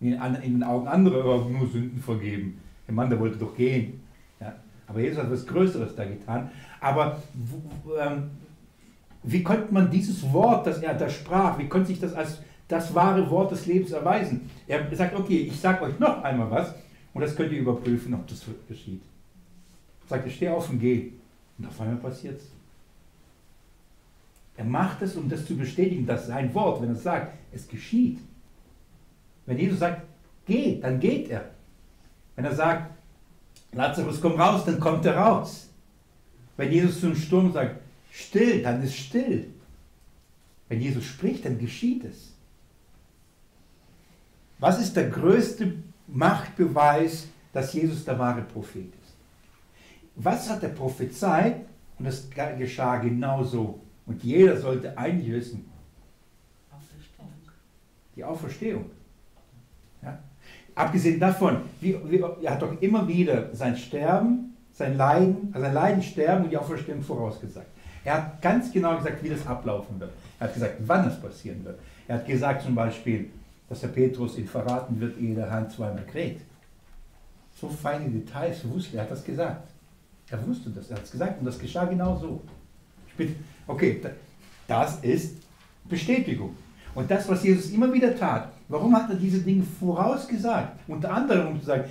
in 0.05 0.11
den, 0.11 0.35
in 0.43 0.53
den 0.55 0.63
Augen 0.63 0.87
anderer 0.87 1.49
nur 1.49 1.67
Sünden 1.67 2.01
vergeben. 2.01 2.61
Der 2.87 2.95
Mann, 2.95 3.09
der 3.09 3.19
wollte 3.19 3.39
doch 3.39 3.57
gehen. 3.57 4.03
Ja? 4.41 4.55
Aber 4.87 5.01
Jesus 5.01 5.23
hat 5.23 5.31
was 5.31 5.47
Größeres 5.47 5.95
da 5.97 6.05
getan. 6.05 6.51
Aber 6.81 7.23
ähm, 7.99 8.31
wie 9.23 9.43
konnte 9.43 9.73
man 9.73 9.91
dieses 9.91 10.31
Wort, 10.33 10.67
das 10.67 10.83
er 10.83 10.95
da 10.95 11.09
sprach, 11.09 11.59
wie 11.59 11.69
konnte 11.69 11.89
sich 11.89 12.01
das 12.01 12.13
als 12.15 12.41
das 12.69 12.95
wahre 12.95 13.29
Wort 13.31 13.53
des 13.53 13.67
Lebens 13.67 13.93
erweisen? 13.93 14.51
Er 14.67 14.95
sagt, 14.95 15.17
okay, 15.17 15.39
ich 15.39 15.59
sage 15.59 15.83
euch 15.85 15.99
noch 15.99 16.23
einmal 16.23 16.51
was 16.51 16.75
und 17.15 17.23
das 17.23 17.35
könnt 17.35 17.53
ihr 17.53 17.61
überprüfen, 17.61 18.13
ob 18.15 18.27
das 18.27 18.45
geschieht. 18.69 19.03
Er 20.05 20.17
sagt, 20.17 20.27
ich 20.27 20.37
stehe 20.37 20.55
auf 20.55 20.69
und 20.71 20.79
gehe. 20.79 21.13
Und 21.59 21.67
auf 21.67 21.81
einmal 21.81 21.97
passiert 21.97 22.41
es. 22.41 22.47
Er 24.57 24.65
macht 24.65 25.03
es, 25.03 25.17
um 25.17 25.29
das 25.29 25.47
zu 25.47 25.57
bestätigen, 25.57 26.07
dass 26.07 26.27
sein 26.27 26.53
Wort, 26.55 26.81
wenn 26.81 26.91
er 26.91 26.95
sagt, 26.95 27.35
es 27.53 27.67
geschieht. 27.67 28.19
Wenn 29.47 29.59
Jesus 29.59 29.81
sagt, 29.81 30.03
geh, 30.47 30.81
dann 30.81 31.01
geht 31.01 31.29
er. 31.29 31.51
Wenn 32.37 32.45
er 32.45 32.55
sagt, 32.55 32.91
Lazarus, 33.73 34.21
komm 34.21 34.41
raus, 34.41 34.65
dann 34.65 34.79
kommt 34.79 35.05
er 35.05 35.17
raus. 35.17 35.69
Wenn 36.57 36.71
Jesus 36.71 37.01
zum 37.01 37.17
Sturm 37.17 37.53
sagt, 37.53 37.81
still, 38.13 38.63
dann 38.63 38.83
ist 38.83 38.97
still. 38.97 39.49
Wenn 40.69 40.81
Jesus 40.81 41.05
spricht, 41.05 41.45
dann 41.45 41.59
geschieht 41.59 42.05
es. 42.05 42.33
Was 44.59 44.81
ist 44.81 44.95
der 44.97 45.11
größte 45.11 45.75
Machtbeweis, 46.07 47.27
dass 47.53 47.73
Jesus 47.73 48.05
der 48.05 48.19
wahre 48.19 48.43
Prophet 48.43 48.93
ist? 49.03 49.04
Was 50.17 50.49
hat 50.49 50.63
er 50.63 50.71
prophezeit? 50.71 51.57
Und 51.99 52.07
das 52.07 52.29
geschah 52.59 52.97
genauso. 52.97 53.81
Und 54.07 54.23
jeder 54.23 54.57
sollte 54.57 54.97
eigentlich 54.97 55.33
wissen. 55.33 55.71
Die 58.17 58.23
Auferstehung. 58.23 58.87
Ja? 60.03 60.19
Abgesehen 60.75 61.19
davon, 61.19 61.63
wie, 61.81 61.97
wie, 62.09 62.23
er 62.43 62.53
hat 62.53 62.63
doch 62.63 62.81
immer 62.81 63.07
wieder 63.09 63.55
sein 63.55 63.77
Sterben, 63.77 64.57
sein 64.73 64.97
Leiden, 64.97 65.51
also 65.53 65.67
sein 65.67 65.75
Leiden, 65.75 66.03
Sterben 66.03 66.45
und 66.45 66.51
die 66.51 66.57
Auferstehung 66.57 67.03
vorausgesagt. 67.03 67.67
Er 68.05 68.15
hat 68.15 68.43
ganz 68.43 68.71
genau 68.71 68.97
gesagt, 68.97 69.23
wie 69.23 69.31
das 69.31 69.47
ablaufen 69.47 69.99
wird. 69.99 70.13
Er 70.39 70.47
hat 70.47 70.55
gesagt, 70.55 70.75
wann 70.81 71.09
es 71.09 71.21
passieren 71.21 71.65
wird. 71.65 71.79
Er 72.07 72.17
hat 72.17 72.27
gesagt 72.27 72.63
zum 72.63 72.75
Beispiel, 72.75 73.31
dass 73.69 73.81
der 73.81 73.89
Petrus 73.89 74.37
ihn 74.37 74.47
verraten 74.47 75.01
wird, 75.01 75.19
ehe 75.19 75.35
der 75.35 75.51
Hand 75.51 75.73
zweimal 75.73 76.05
kräht. 76.05 76.41
So 77.59 77.69
feine 77.69 78.11
Details 78.11 78.69
wusste 78.69 78.97
er, 78.97 79.05
hat 79.05 79.11
das 79.11 79.25
gesagt. 79.25 79.69
Er 80.31 80.47
wusste 80.47 80.71
das, 80.71 80.91
er 80.91 80.97
hat 80.97 81.05
es 81.05 81.11
gesagt 81.11 81.39
und 81.41 81.47
das 81.47 81.59
geschah 81.59 81.85
genau 81.85 82.17
so. 82.17 82.43
Okay, 83.67 84.01
das 84.67 84.99
ist 85.01 85.37
Bestätigung. 85.89 86.57
Und 86.95 87.11
das, 87.11 87.29
was 87.29 87.43
Jesus 87.43 87.71
immer 87.71 87.93
wieder 87.93 88.17
tat, 88.17 88.53
warum 88.69 88.97
hat 88.97 89.11
er 89.11 89.17
diese 89.17 89.41
Dinge 89.41 89.65
vorausgesagt? 89.79 90.79
Unter 90.89 91.13
anderem, 91.13 91.49
um 91.49 91.61
zu 91.61 91.67
sagen, 91.67 91.85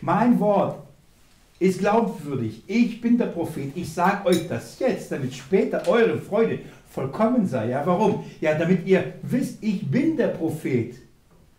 mein 0.00 0.38
Wort 0.40 0.82
ist 1.58 1.78
glaubwürdig, 1.78 2.62
ich 2.66 3.00
bin 3.00 3.18
der 3.18 3.26
Prophet, 3.26 3.72
ich 3.74 3.92
sage 3.92 4.26
euch 4.26 4.48
das 4.48 4.78
jetzt, 4.78 5.12
damit 5.12 5.34
später 5.34 5.86
eure 5.88 6.18
Freude 6.18 6.60
vollkommen 6.90 7.46
sei. 7.46 7.68
Ja, 7.68 7.86
warum? 7.86 8.24
Ja, 8.40 8.54
damit 8.54 8.86
ihr 8.86 9.14
wisst, 9.22 9.62
ich 9.62 9.88
bin 9.88 10.16
der 10.16 10.28
Prophet. 10.28 10.96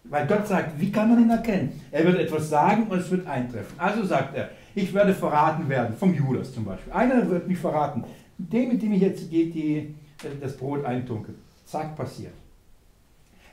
Weil 0.03 0.27
Gott 0.27 0.47
sagt, 0.47 0.79
wie 0.79 0.91
kann 0.91 1.09
man 1.09 1.21
ihn 1.21 1.29
erkennen? 1.29 1.79
Er 1.91 2.03
wird 2.05 2.19
etwas 2.19 2.49
sagen 2.49 2.87
und 2.89 2.99
es 2.99 3.09
wird 3.09 3.25
eintreffen. 3.27 3.79
Also 3.79 4.03
sagt 4.03 4.35
er, 4.35 4.49
ich 4.75 4.93
werde 4.93 5.13
verraten 5.13 5.67
werden, 5.67 5.95
vom 5.97 6.13
Judas 6.13 6.53
zum 6.53 6.65
Beispiel. 6.65 6.93
Einer 6.93 7.29
wird 7.29 7.47
mich 7.47 7.57
verraten, 7.57 8.03
dem, 8.37 8.69
mit 8.69 8.81
dem 8.81 8.93
ich 8.93 9.01
jetzt 9.01 9.31
die, 9.31 9.49
die, 9.49 9.95
das 10.39 10.55
Brot 10.55 10.85
eintunke. 10.85 11.33
Zack, 11.65 11.95
passiert. 11.95 12.33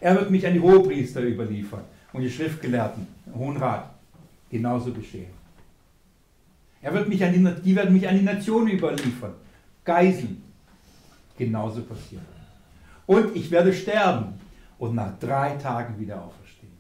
Er 0.00 0.14
wird 0.14 0.30
mich 0.30 0.46
an 0.46 0.54
die 0.54 0.60
Hohepriester 0.60 1.22
überliefern 1.22 1.82
und 2.12 2.22
die 2.22 2.30
Schriftgelehrten, 2.30 3.06
Hohen 3.34 3.56
Rat. 3.56 3.90
Genauso 4.50 4.92
geschehen. 4.92 5.38
Er 6.80 6.94
wird 6.94 7.08
mich 7.08 7.22
an 7.24 7.32
die, 7.32 7.62
die 7.62 7.76
werden 7.76 7.92
mich 7.92 8.08
an 8.08 8.16
die 8.16 8.24
Nationen 8.24 8.68
überliefern, 8.68 9.34
geiseln. 9.84 10.42
Genauso 11.36 11.82
passiert. 11.82 12.22
Und 13.06 13.34
ich 13.36 13.50
werde 13.50 13.72
sterben 13.72 14.34
und 14.78 14.94
nach 14.94 15.18
drei 15.18 15.56
Tagen 15.56 15.98
wieder 15.98 16.22
auferstehen. 16.22 16.72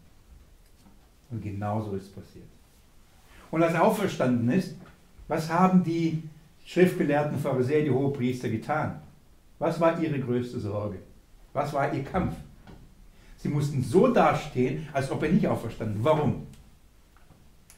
Und 1.30 1.42
genau 1.42 1.82
so 1.82 1.94
ist 1.94 2.14
passiert. 2.14 2.46
Und 3.50 3.62
als 3.62 3.74
er 3.74 3.84
auferstanden 3.84 4.50
ist, 4.50 4.74
was 5.26 5.50
haben 5.50 5.82
die 5.84 6.22
schriftgelehrten 6.64 7.38
Pharisäer, 7.38 7.84
die 7.84 7.90
Hohepriester 7.90 8.48
getan? 8.48 9.00
Was 9.58 9.80
war 9.80 10.00
ihre 10.00 10.18
größte 10.18 10.60
Sorge? 10.60 10.98
Was 11.52 11.72
war 11.72 11.92
ihr 11.92 12.04
Kampf? 12.04 12.34
Sie 13.38 13.48
mussten 13.48 13.82
so 13.82 14.08
dastehen, 14.08 14.88
als 14.92 15.10
ob 15.10 15.22
er 15.22 15.30
nicht 15.30 15.46
auferstanden. 15.46 16.02
Warum? 16.02 16.46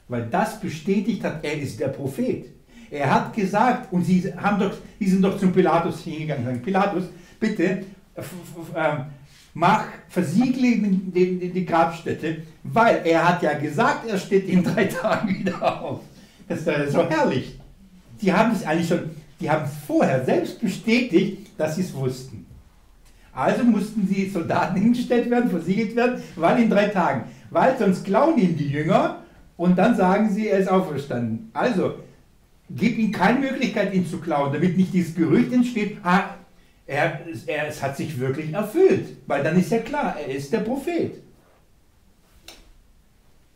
Weil 0.09 0.27
das 0.27 0.61
bestätigt 0.61 1.23
hat, 1.23 1.45
er 1.45 1.61
ist 1.61 1.79
der 1.79 1.89
Prophet. 1.89 2.47
Er 2.91 3.15
hat 3.15 3.33
gesagt, 3.35 3.93
und 3.93 4.05
sie, 4.05 4.33
haben 4.35 4.59
doch, 4.59 4.73
die 4.99 5.09
sind 5.09 5.23
doch 5.23 5.39
zum 5.39 5.53
Pilatus 5.53 6.03
hingegangen 6.03 6.43
und 6.43 6.53
sagen, 6.53 6.62
Pilatus, 6.62 7.05
bitte, 7.39 7.85
äh, 8.15 8.23
mach, 9.54 9.85
versiegle 10.09 10.78
die, 10.78 11.66
Grabstätte, 11.66 12.42
weil 12.62 13.02
er 13.04 13.28
hat 13.28 13.42
ja 13.42 13.54
gesagt, 13.54 14.09
er 14.09 14.19
steht 14.19 14.49
in 14.49 14.62
drei 14.62 14.85
Tagen 15.02 15.38
wieder 15.40 15.80
auf. 15.83 16.00
Das 16.49 16.66
ist 16.66 16.92
so 16.92 17.09
herrlich. 17.09 17.59
Die 18.21 18.33
haben 18.33 18.52
es 18.52 18.64
eigentlich 18.64 18.88
schon, 18.88 19.11
die 19.40 19.50
haben 19.50 19.69
vorher 19.87 20.25
selbst 20.25 20.61
bestätigt, 20.61 21.49
dass 21.57 21.76
sie 21.76 21.83
es 21.83 21.95
wussten. 21.95 22.47
Also 23.33 23.62
mussten 23.62 24.09
die 24.09 24.28
Soldaten 24.28 24.76
hingestellt 24.76 25.30
werden, 25.30 25.50
versiegelt 25.50 25.95
werden, 25.95 26.21
weil 26.37 26.62
in 26.62 26.71
drei 26.71 26.88
Tagen. 26.88 27.25
Weil 27.50 27.78
sonst 27.78 28.04
klauen 28.04 28.38
ihn 28.38 28.57
die 28.57 28.69
Jünger 28.69 29.23
und 29.57 29.78
dann 29.78 29.97
sagen 29.97 30.30
sie, 30.30 30.49
er 30.49 30.59
ist 30.59 30.69
auferstanden. 30.69 31.50
Also, 31.52 31.95
gib 32.71 32.99
ihm 32.99 33.12
keine 33.12 33.40
Möglichkeit, 33.40 33.95
ihn 33.95 34.07
zu 34.07 34.19
klauen, 34.19 34.52
damit 34.52 34.76
nicht 34.76 34.92
dieses 34.92 35.14
Gerücht 35.14 35.52
entsteht, 35.52 35.99
ah, 36.02 36.35
er, 36.91 37.21
er, 37.47 37.69
es 37.69 37.81
hat 37.81 37.97
sich 37.97 38.19
wirklich 38.19 38.53
erfüllt, 38.53 39.17
weil 39.29 39.45
dann 39.45 39.57
ist 39.57 39.71
ja 39.71 39.79
klar, 39.79 40.17
er 40.19 40.35
ist 40.35 40.53
der 40.53 40.59
Prophet. 40.59 41.23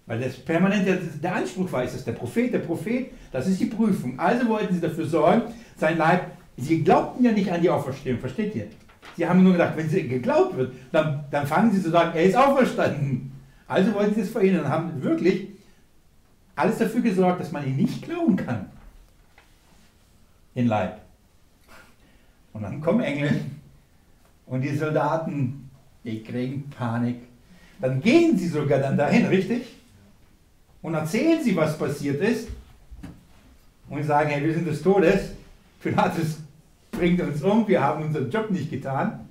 Weil 0.07 0.21
das 0.21 0.37
permanent 0.37 0.87
der, 0.87 0.97
der 0.97 1.35
Anspruch 1.35 1.73
war, 1.73 1.83
ist 1.83 1.95
es 1.95 2.05
der 2.05 2.13
Prophet, 2.13 2.55
der 2.55 2.61
Prophet, 2.61 3.11
das 3.33 3.49
ist 3.49 3.59
die 3.59 3.67
Prüfung. 3.67 4.21
Also 4.21 4.47
wollten 4.47 4.75
sie 4.75 4.81
dafür 4.81 5.07
sorgen, 5.07 5.43
sein 5.77 5.99
Leib, 5.99 6.31
sie 6.57 6.85
glaubten 6.85 7.25
ja 7.25 7.33
nicht 7.33 7.51
an 7.51 7.61
die 7.61 7.71
Auferstehung, 7.71 8.21
versteht 8.21 8.55
ihr? 8.55 8.69
Sie 9.17 9.27
haben 9.27 9.43
nur 9.43 9.53
gedacht, 9.53 9.77
wenn 9.77 9.89
sie 9.89 10.07
geglaubt 10.07 10.57
wird, 10.57 10.73
dann, 10.93 11.25
dann 11.33 11.47
fangen 11.47 11.73
sie 11.73 11.83
zu 11.83 11.91
sagen, 11.91 12.13
er 12.15 12.25
ist 12.25 12.37
auferstanden. 12.37 13.33
Also 13.67 13.93
wollten 13.95 14.15
sie 14.15 14.21
es 14.21 14.31
verhindern 14.31 14.67
und 14.67 14.71
haben 14.71 15.03
wirklich 15.03 15.49
alles 16.55 16.79
dafür 16.79 17.01
gesorgt, 17.01 17.41
dass 17.41 17.51
man 17.51 17.67
ihn 17.67 17.77
nicht 17.77 18.03
glauben 18.03 18.37
kann. 18.37 18.67
Den 20.55 20.69
Leib. 20.69 21.04
Und 22.55 22.63
dann 22.63 22.81
kommen 22.81 23.01
Engel 23.01 23.41
und 24.47 24.63
die 24.63 24.75
Soldaten, 24.75 25.69
die 26.05 26.23
kriegen 26.23 26.71
Panik. 26.71 27.17
Dann 27.81 28.01
gehen 28.01 28.39
sie 28.39 28.49
sogar 28.49 28.79
dann 28.79 28.97
dahin, 28.97 29.27
richtig? 29.27 29.67
Und 30.81 30.95
erzählen 30.95 31.43
sie, 31.43 31.55
was 31.57 31.77
passiert 31.77 32.23
ist. 32.23 32.49
Und 33.89 34.03
sagen, 34.05 34.31
hey, 34.31 34.43
wir 34.43 34.55
sind 34.55 34.67
des 34.67 34.83
Todes. 34.83 35.33
Pilatus 35.83 36.39
bringt 36.91 37.21
uns 37.21 37.43
um, 37.43 37.67
wir 37.69 37.83
haben 37.83 38.05
unseren 38.05 38.31
Job 38.31 38.51
nicht 38.51 38.71
getan. 38.71 39.29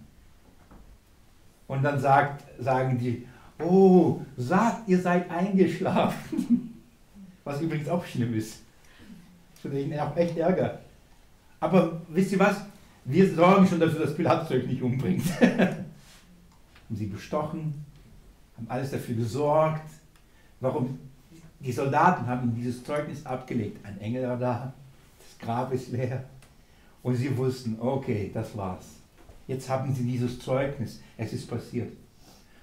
Und 1.67 1.81
dann 1.81 1.99
sagt, 1.99 2.43
sagen 2.61 2.99
die, 2.99 3.25
oh, 3.59 4.21
sagt, 4.37 4.87
ihr 4.89 4.99
seid 4.99 5.31
eingeschlafen. 5.31 6.83
Was 7.43 7.61
übrigens 7.61 7.87
auch 7.87 8.05
schlimm 8.05 8.35
ist. 8.35 8.61
Für 9.61 9.69
den 9.69 9.97
auch 9.97 10.15
echt 10.17 10.37
Ärger. 10.37 10.79
Aber 11.59 12.01
wisst 12.09 12.33
ihr 12.33 12.39
was? 12.39 12.57
Wir 13.05 13.33
sorgen 13.33 13.67
schon 13.67 13.79
dafür, 13.79 14.05
dass 14.05 14.15
Pilatus 14.15 14.51
euch 14.51 14.65
nicht 14.65 14.81
umbringt. 14.81 15.23
haben 15.41 16.99
sie 16.99 17.07
bestochen, 17.07 17.85
haben 18.55 18.67
alles 18.69 18.91
dafür 18.91 19.15
gesorgt. 19.15 19.89
Warum? 20.59 20.99
Die 21.59 21.71
Soldaten 21.71 22.27
haben 22.27 22.53
dieses 22.55 22.83
Zeugnis 22.83 23.25
abgelegt. 23.25 23.85
Ein 23.85 23.99
Engel 23.99 24.27
war 24.27 24.37
da, 24.37 24.73
das 25.17 25.39
Grab 25.39 25.73
ist 25.73 25.91
leer. 25.91 26.23
Und 27.01 27.15
sie 27.15 27.35
wussten, 27.35 27.77
okay, 27.79 28.31
das 28.33 28.55
war's. 28.55 28.85
Jetzt 29.47 29.67
haben 29.69 29.93
sie 29.93 30.03
dieses 30.03 30.39
Zeugnis, 30.39 31.01
es 31.17 31.33
ist 31.33 31.49
passiert. 31.49 31.91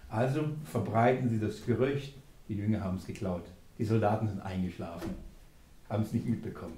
Also 0.09 0.45
verbreiten 0.65 1.29
sie 1.29 1.39
das 1.39 1.65
Gerücht, 1.65 2.15
die 2.49 2.55
Jünger 2.55 2.83
haben 2.83 2.97
es 2.97 3.07
geklaut. 3.07 3.45
Die 3.79 3.85
Soldaten 3.85 4.29
sind 4.29 4.41
eingeschlafen, 4.41 5.11
haben 5.89 6.03
es 6.03 6.13
nicht 6.13 6.27
mitbekommen. 6.27 6.77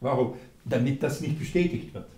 Warum? 0.00 0.34
Damit 0.64 1.02
das 1.02 1.20
nicht 1.20 1.38
bestätigt 1.38 1.94
wird. 1.94 2.08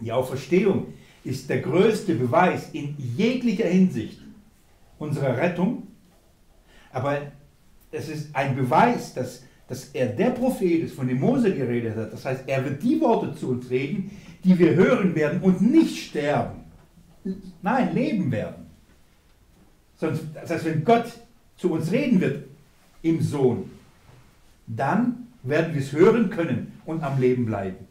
Die 0.00 0.12
Auferstehung 0.12 0.92
ist 1.24 1.48
der 1.48 1.60
größte 1.60 2.14
Beweis 2.14 2.70
in 2.72 2.94
jeglicher 3.16 3.66
Hinsicht 3.66 4.20
unserer 4.98 5.36
Rettung, 5.36 5.86
aber 6.92 7.20
es 7.90 8.08
ist 8.08 8.34
ein 8.34 8.56
Beweis, 8.56 9.14
dass, 9.14 9.44
dass 9.68 9.86
er 9.90 10.06
der 10.06 10.30
Prophet 10.30 10.84
ist, 10.84 10.94
von 10.94 11.08
dem 11.08 11.20
Mose 11.20 11.54
geredet 11.54 11.96
hat. 11.96 12.12
Das 12.12 12.24
heißt, 12.24 12.44
er 12.46 12.64
wird 12.64 12.82
die 12.82 13.00
Worte 13.00 13.34
zu 13.34 13.50
uns 13.50 13.70
reden, 13.70 14.10
die 14.44 14.58
wir 14.58 14.74
hören 14.74 15.14
werden 15.14 15.40
und 15.40 15.60
nicht 15.60 16.08
sterben. 16.08 16.60
Nein, 17.62 17.94
leben 17.94 18.30
werden. 18.30 18.66
Sonst, 19.96 20.22
das 20.34 20.50
heißt, 20.50 20.64
wenn 20.66 20.84
Gott 20.84 21.06
zu 21.56 21.72
uns 21.72 21.90
reden 21.90 22.20
wird 22.20 22.44
im 23.02 23.20
Sohn, 23.20 23.70
dann 24.66 25.28
werden 25.42 25.74
wir 25.74 25.80
es 25.80 25.92
hören 25.92 26.30
können 26.30 26.80
und 26.84 27.02
am 27.02 27.20
Leben 27.20 27.46
bleiben 27.46 27.86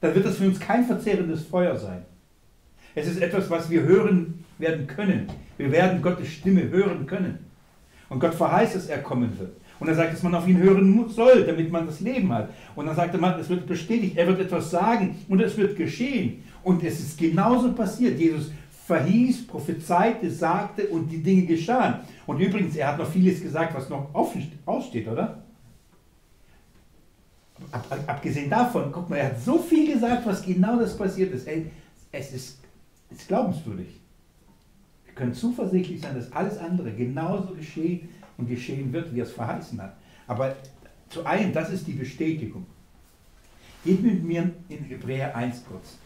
dann 0.00 0.14
wird 0.14 0.24
das 0.24 0.36
für 0.36 0.46
uns 0.46 0.58
kein 0.58 0.84
verzehrendes 0.84 1.44
Feuer 1.44 1.76
sein. 1.76 2.02
Es 2.94 3.06
ist 3.06 3.20
etwas, 3.20 3.48
was 3.50 3.70
wir 3.70 3.82
hören 3.82 4.44
werden 4.58 4.86
können. 4.86 5.28
Wir 5.56 5.70
werden 5.70 6.02
Gottes 6.02 6.28
Stimme 6.28 6.68
hören 6.70 7.06
können. 7.06 7.38
Und 8.08 8.18
Gott 8.18 8.34
verheißt, 8.34 8.74
dass 8.74 8.88
er 8.88 8.98
kommen 8.98 9.38
wird. 9.38 9.52
Und 9.78 9.88
er 9.88 9.94
sagt, 9.94 10.12
dass 10.12 10.22
man 10.22 10.34
auf 10.34 10.46
ihn 10.46 10.58
hören 10.58 11.08
soll, 11.08 11.44
damit 11.44 11.70
man 11.70 11.86
das 11.86 12.00
Leben 12.00 12.32
hat. 12.32 12.50
Und 12.74 12.86
dann 12.86 12.96
sagt 12.96 13.14
er, 13.14 13.38
es 13.38 13.48
wird 13.48 13.66
bestätigt, 13.66 14.16
er 14.16 14.26
wird 14.26 14.40
etwas 14.40 14.70
sagen 14.70 15.16
und 15.28 15.40
es 15.40 15.56
wird 15.56 15.76
geschehen. 15.76 16.42
Und 16.62 16.82
es 16.82 17.00
ist 17.00 17.18
genauso 17.18 17.72
passiert. 17.72 18.18
Jesus 18.18 18.50
verhieß, 18.86 19.46
prophezeite, 19.46 20.30
sagte 20.30 20.86
und 20.88 21.08
die 21.10 21.22
Dinge 21.22 21.46
geschahen. 21.46 22.00
Und 22.26 22.40
übrigens, 22.40 22.76
er 22.76 22.88
hat 22.88 22.98
noch 22.98 23.08
vieles 23.10 23.40
gesagt, 23.40 23.74
was 23.74 23.88
noch 23.88 24.12
aussteht, 24.14 25.08
oder? 25.08 25.42
Ab, 27.70 27.86
ab, 27.90 28.00
abgesehen 28.06 28.50
davon, 28.50 28.90
guck 28.92 29.08
mal, 29.08 29.16
er 29.16 29.26
hat 29.26 29.40
so 29.40 29.58
viel 29.58 29.92
gesagt, 29.92 30.26
was 30.26 30.42
genau 30.42 30.78
das 30.78 30.96
passiert 30.96 31.32
ist. 31.32 31.46
Ey, 31.46 31.70
es 32.12 32.32
ist, 32.32 32.58
ist 33.10 33.28
glaubenswürdig. 33.28 33.88
Wir 35.04 35.14
können 35.14 35.34
zuversichtlich 35.34 36.00
sein, 36.00 36.14
dass 36.14 36.32
alles 36.32 36.58
andere 36.58 36.92
genauso 36.92 37.54
geschehen 37.54 38.08
und 38.38 38.48
geschehen 38.48 38.92
wird, 38.92 39.14
wie 39.14 39.20
er 39.20 39.26
es 39.26 39.32
verheißen 39.32 39.80
hat. 39.80 39.96
Aber 40.26 40.56
zu 41.08 41.24
einem, 41.24 41.52
das 41.52 41.70
ist 41.70 41.86
die 41.86 41.92
Bestätigung. 41.92 42.66
Geht 43.84 44.02
mit 44.02 44.22
mir 44.22 44.50
in 44.68 44.84
Hebräer 44.84 45.34
1 45.34 45.64
kurz. 45.66 45.98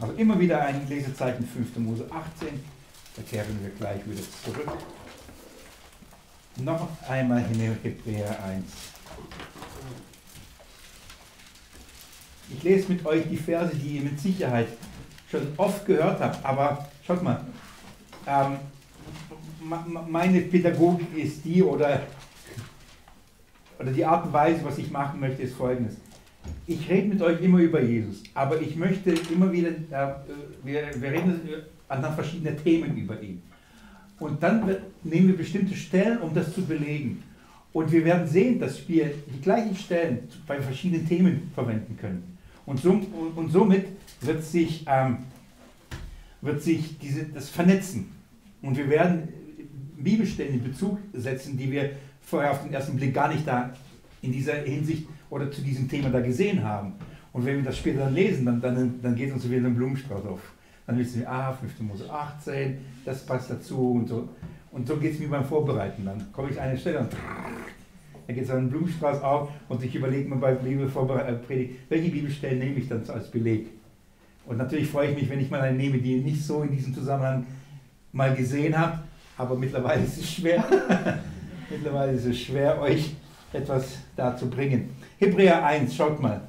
Also 0.00 0.14
immer 0.14 0.38
wieder 0.38 0.60
ein 0.60 0.86
Lesezeichen 0.88 1.44
5. 1.44 1.76
Mose 1.78 2.06
18. 2.10 2.48
Da 3.16 3.22
kehren 3.22 3.58
wir 3.60 3.70
gleich 3.70 4.00
wieder 4.06 4.22
zurück. 4.44 4.78
Noch 6.62 6.88
einmal 7.08 7.44
in 7.52 7.58
Hebräer 7.60 8.44
1. 8.44 8.64
Ich 12.50 12.62
lese 12.62 12.92
mit 12.92 13.04
euch 13.04 13.28
die 13.28 13.36
Verse, 13.36 13.74
die 13.76 13.96
ihr 13.96 14.02
mit 14.02 14.18
Sicherheit 14.18 14.68
schon 15.30 15.42
oft 15.56 15.84
gehört 15.86 16.20
habt, 16.20 16.44
aber 16.44 16.88
schaut 17.06 17.22
mal, 17.22 17.40
ähm, 18.26 18.56
meine 20.08 20.40
Pädagogik 20.40 21.16
ist 21.16 21.44
die 21.44 21.62
oder, 21.62 22.02
oder 23.78 23.90
die 23.90 24.04
Art 24.04 24.26
und 24.26 24.32
Weise, 24.32 24.64
was 24.64 24.78
ich 24.78 24.90
machen 24.90 25.20
möchte, 25.20 25.42
ist 25.42 25.54
folgendes. 25.54 25.96
Ich 26.66 26.88
rede 26.88 27.08
mit 27.08 27.20
euch 27.20 27.42
immer 27.42 27.58
über 27.58 27.82
Jesus, 27.82 28.22
aber 28.34 28.60
ich 28.60 28.76
möchte 28.76 29.14
immer 29.32 29.52
wieder, 29.52 29.68
äh, 29.68 30.14
wir, 30.64 30.88
wir 31.00 31.10
reden 31.10 31.40
anhand 31.88 32.14
verschiedener 32.14 32.56
Themen 32.56 32.96
über 32.96 33.20
ihn. 33.20 33.42
Und 34.18 34.42
dann 34.42 34.76
nehmen 35.04 35.28
wir 35.28 35.36
bestimmte 35.36 35.74
Stellen, 35.74 36.18
um 36.18 36.34
das 36.34 36.52
zu 36.52 36.62
belegen. 36.62 37.22
Und 37.72 37.92
wir 37.92 38.04
werden 38.04 38.26
sehen, 38.26 38.58
dass 38.58 38.88
wir 38.88 39.12
die 39.32 39.40
gleichen 39.40 39.76
Stellen 39.76 40.28
bei 40.46 40.60
verschiedenen 40.60 41.06
Themen 41.06 41.50
verwenden 41.54 41.96
können. 41.96 42.27
Und, 42.68 42.78
so, 42.78 43.00
und 43.34 43.50
somit 43.50 43.86
wird 44.20 44.44
sich, 44.44 44.84
ähm, 44.86 45.16
wird 46.42 46.62
sich 46.62 46.98
diese, 46.98 47.24
das 47.24 47.48
vernetzen. 47.48 48.10
Und 48.60 48.76
wir 48.76 48.90
werden 48.90 49.28
Bibelstellen 49.96 50.52
in 50.52 50.62
Bezug 50.62 50.98
setzen, 51.14 51.56
die 51.56 51.72
wir 51.72 51.92
vorher 52.20 52.50
auf 52.50 52.62
den 52.62 52.70
ersten 52.74 52.94
Blick 52.94 53.14
gar 53.14 53.28
nicht 53.28 53.48
da 53.48 53.72
in 54.20 54.32
dieser 54.32 54.56
Hinsicht 54.56 55.08
oder 55.30 55.50
zu 55.50 55.62
diesem 55.62 55.88
Thema 55.88 56.10
da 56.10 56.20
gesehen 56.20 56.62
haben. 56.62 56.92
Und 57.32 57.46
wenn 57.46 57.56
wir 57.56 57.64
das 57.64 57.78
später 57.78 58.00
dann 58.00 58.14
lesen, 58.14 58.44
dann, 58.44 58.60
dann, 58.60 59.00
dann 59.00 59.16
geht 59.16 59.32
uns 59.32 59.48
wieder 59.48 59.66
ein 59.66 59.74
Blumenstrauß 59.74 60.26
auf. 60.26 60.40
Dann 60.86 60.98
wissen 60.98 61.20
wir, 61.20 61.30
ah, 61.30 61.54
5. 61.54 61.80
Mose 61.80 62.12
18, 62.12 62.76
das 63.06 63.24
passt 63.24 63.50
dazu 63.50 63.92
und 63.92 64.08
so. 64.08 64.28
Und 64.72 64.86
so 64.86 64.98
geht 64.98 65.14
es 65.14 65.20
mir 65.20 65.28
beim 65.28 65.44
Vorbereiten. 65.46 66.04
Dann 66.04 66.30
komme 66.34 66.50
ich 66.50 66.60
an 66.60 66.68
eine 66.68 66.78
Stelle 66.78 66.98
und 67.00 67.16
dann 68.28 68.36
geht 68.36 68.46
so 68.46 68.52
ein 68.52 68.68
Blumenstrauß 68.68 69.22
auf 69.22 69.48
und 69.70 69.82
ich 69.82 69.94
überlege 69.94 70.28
mir 70.28 70.36
bei 70.36 70.52
Bibelpredigt, 70.52 71.76
welche 71.88 72.10
Bibelstellen 72.10 72.58
nehme 72.58 72.78
ich 72.78 72.86
dann 72.86 73.02
als 73.08 73.30
Beleg. 73.30 73.68
Und 74.44 74.58
natürlich 74.58 74.86
freue 74.86 75.10
ich 75.10 75.16
mich, 75.16 75.30
wenn 75.30 75.40
ich 75.40 75.50
mal 75.50 75.62
eine 75.62 75.74
nehme, 75.74 75.96
die 75.96 76.16
ihr 76.16 76.22
nicht 76.22 76.44
so 76.44 76.62
in 76.62 76.70
diesem 76.70 76.92
Zusammenhang 76.92 77.46
mal 78.12 78.34
gesehen 78.34 78.78
habt, 78.78 78.98
aber 79.38 79.56
mittlerweile 79.56 80.04
ist 80.04 80.18
es 80.18 80.30
schwer. 80.30 80.62
mittlerweile 81.70 82.12
ist 82.12 82.26
es 82.26 82.38
schwer, 82.38 82.78
euch 82.82 83.14
etwas 83.50 83.96
da 84.14 84.36
zu 84.36 84.50
bringen. 84.50 84.90
Hebräer 85.18 85.64
1, 85.64 85.96
schaut 85.96 86.20
mal. 86.20 86.42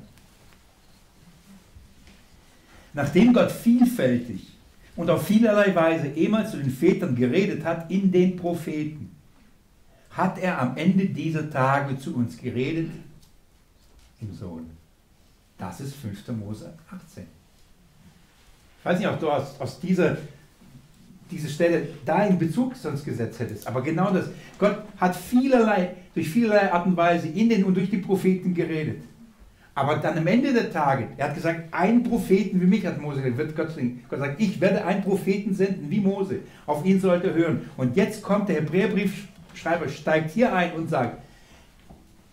Nachdem 2.93 3.31
Gott 3.31 3.53
vielfältig 3.53 4.47
und 4.97 5.09
auf 5.09 5.25
vielerlei 5.25 5.73
Weise 5.73 6.07
ehemals 6.09 6.51
zu 6.51 6.57
den 6.57 6.71
Vätern 6.71 7.15
geredet 7.15 7.63
hat 7.63 7.89
in 7.89 8.11
den 8.11 8.35
Propheten, 8.35 9.08
hat 10.19 10.37
er 10.37 10.61
am 10.61 10.75
Ende 10.75 11.05
dieser 11.05 11.49
Tage 11.49 11.97
zu 11.97 12.13
uns 12.13 12.37
geredet 12.37 12.91
im 14.19 14.33
Sohn. 14.33 14.69
Das 15.57 15.79
ist 15.79 15.95
5. 15.95 16.27
Mose 16.29 16.73
18. 16.89 17.23
Ich 18.79 18.85
weiß 18.85 18.99
nicht, 18.99 19.07
ob 19.07 19.19
du 19.19 19.29
aus, 19.29 19.59
aus 19.59 19.79
dieser 19.79 20.17
diese 21.31 21.47
Stelle 21.47 21.87
da 22.05 22.23
in 22.23 22.39
Bezug 22.39 22.75
sonst 22.75 23.05
gesetzt 23.05 23.39
hättest. 23.39 23.67
Aber 23.67 23.81
genau 23.81 24.11
das. 24.11 24.25
Gott 24.57 24.79
hat 24.97 25.15
vielerlei, 25.15 25.91
durch 26.13 26.27
vielerlei 26.27 26.73
Art 26.73 26.87
und 26.87 26.97
Weise 26.97 27.27
in 27.27 27.49
den 27.49 27.63
und 27.63 27.75
durch 27.75 27.89
die 27.89 27.97
Propheten 27.97 28.53
geredet. 28.53 29.03
Aber 29.75 29.97
dann 29.97 30.17
am 30.17 30.27
Ende 30.27 30.51
der 30.51 30.73
Tage, 30.73 31.07
er 31.17 31.27
hat 31.27 31.35
gesagt, 31.35 31.71
ein 31.71 32.03
Propheten 32.03 32.59
wie 32.59 32.65
mich 32.65 32.85
hat 32.85 32.99
Mose, 32.99 33.21
wird 33.37 33.55
Gott. 33.55 33.69
Gott 34.09 34.19
sagt, 34.19 34.41
ich 34.41 34.59
werde 34.59 34.83
einen 34.83 35.03
Propheten 35.03 35.53
senden 35.53 35.89
wie 35.89 35.99
Mose. 36.01 36.39
Auf 36.65 36.83
ihn 36.83 36.99
sollt 36.99 37.23
ihr 37.23 37.33
hören. 37.33 37.69
Und 37.77 37.95
jetzt 37.95 38.23
kommt 38.23 38.49
der 38.49 38.61
Hebräerbriefschreiber, 39.59 39.89
steigt 39.89 40.31
hier 40.31 40.53
ein 40.53 40.73
und 40.73 40.89
sagt, 40.89 41.21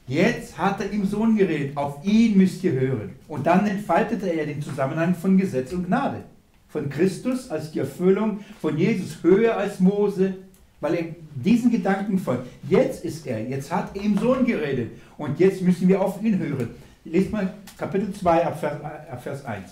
jetzt 0.06 0.56
hat 0.56 0.80
er 0.80 0.90
im 0.90 1.04
Sohn 1.04 1.36
geredet, 1.36 1.76
auf 1.76 2.04
ihn 2.04 2.36
müsst 2.36 2.62
ihr 2.64 2.72
hören. 2.72 3.14
Und 3.28 3.46
dann 3.46 3.66
entfaltete 3.66 4.28
er 4.28 4.46
den 4.46 4.62
Zusammenhang 4.62 5.14
von 5.14 5.36
Gesetz 5.36 5.72
und 5.72 5.86
Gnade 5.86 6.24
von 6.68 6.88
Christus 6.90 7.50
als 7.50 7.70
die 7.70 7.78
Erfüllung 7.78 8.40
von 8.60 8.76
Jesus 8.76 9.22
höher 9.22 9.56
als 9.56 9.80
Mose, 9.80 10.34
weil 10.80 10.94
er 10.94 11.04
diesen 11.34 11.70
Gedanken 11.70 12.18
folgt. 12.18 12.46
Jetzt 12.68 13.04
ist 13.04 13.26
er, 13.26 13.42
jetzt 13.48 13.72
hat 13.72 13.96
er 13.96 14.02
im 14.02 14.18
Sohn 14.18 14.44
geredet 14.44 14.90
und 15.16 15.38
jetzt 15.40 15.62
müssen 15.62 15.88
wir 15.88 16.00
auf 16.00 16.22
ihn 16.22 16.38
hören. 16.38 16.70
Lest 17.04 17.30
mal 17.30 17.54
Kapitel 17.78 18.12
2 18.12 18.46
ab 18.46 19.22
Vers 19.22 19.44
1. 19.44 19.70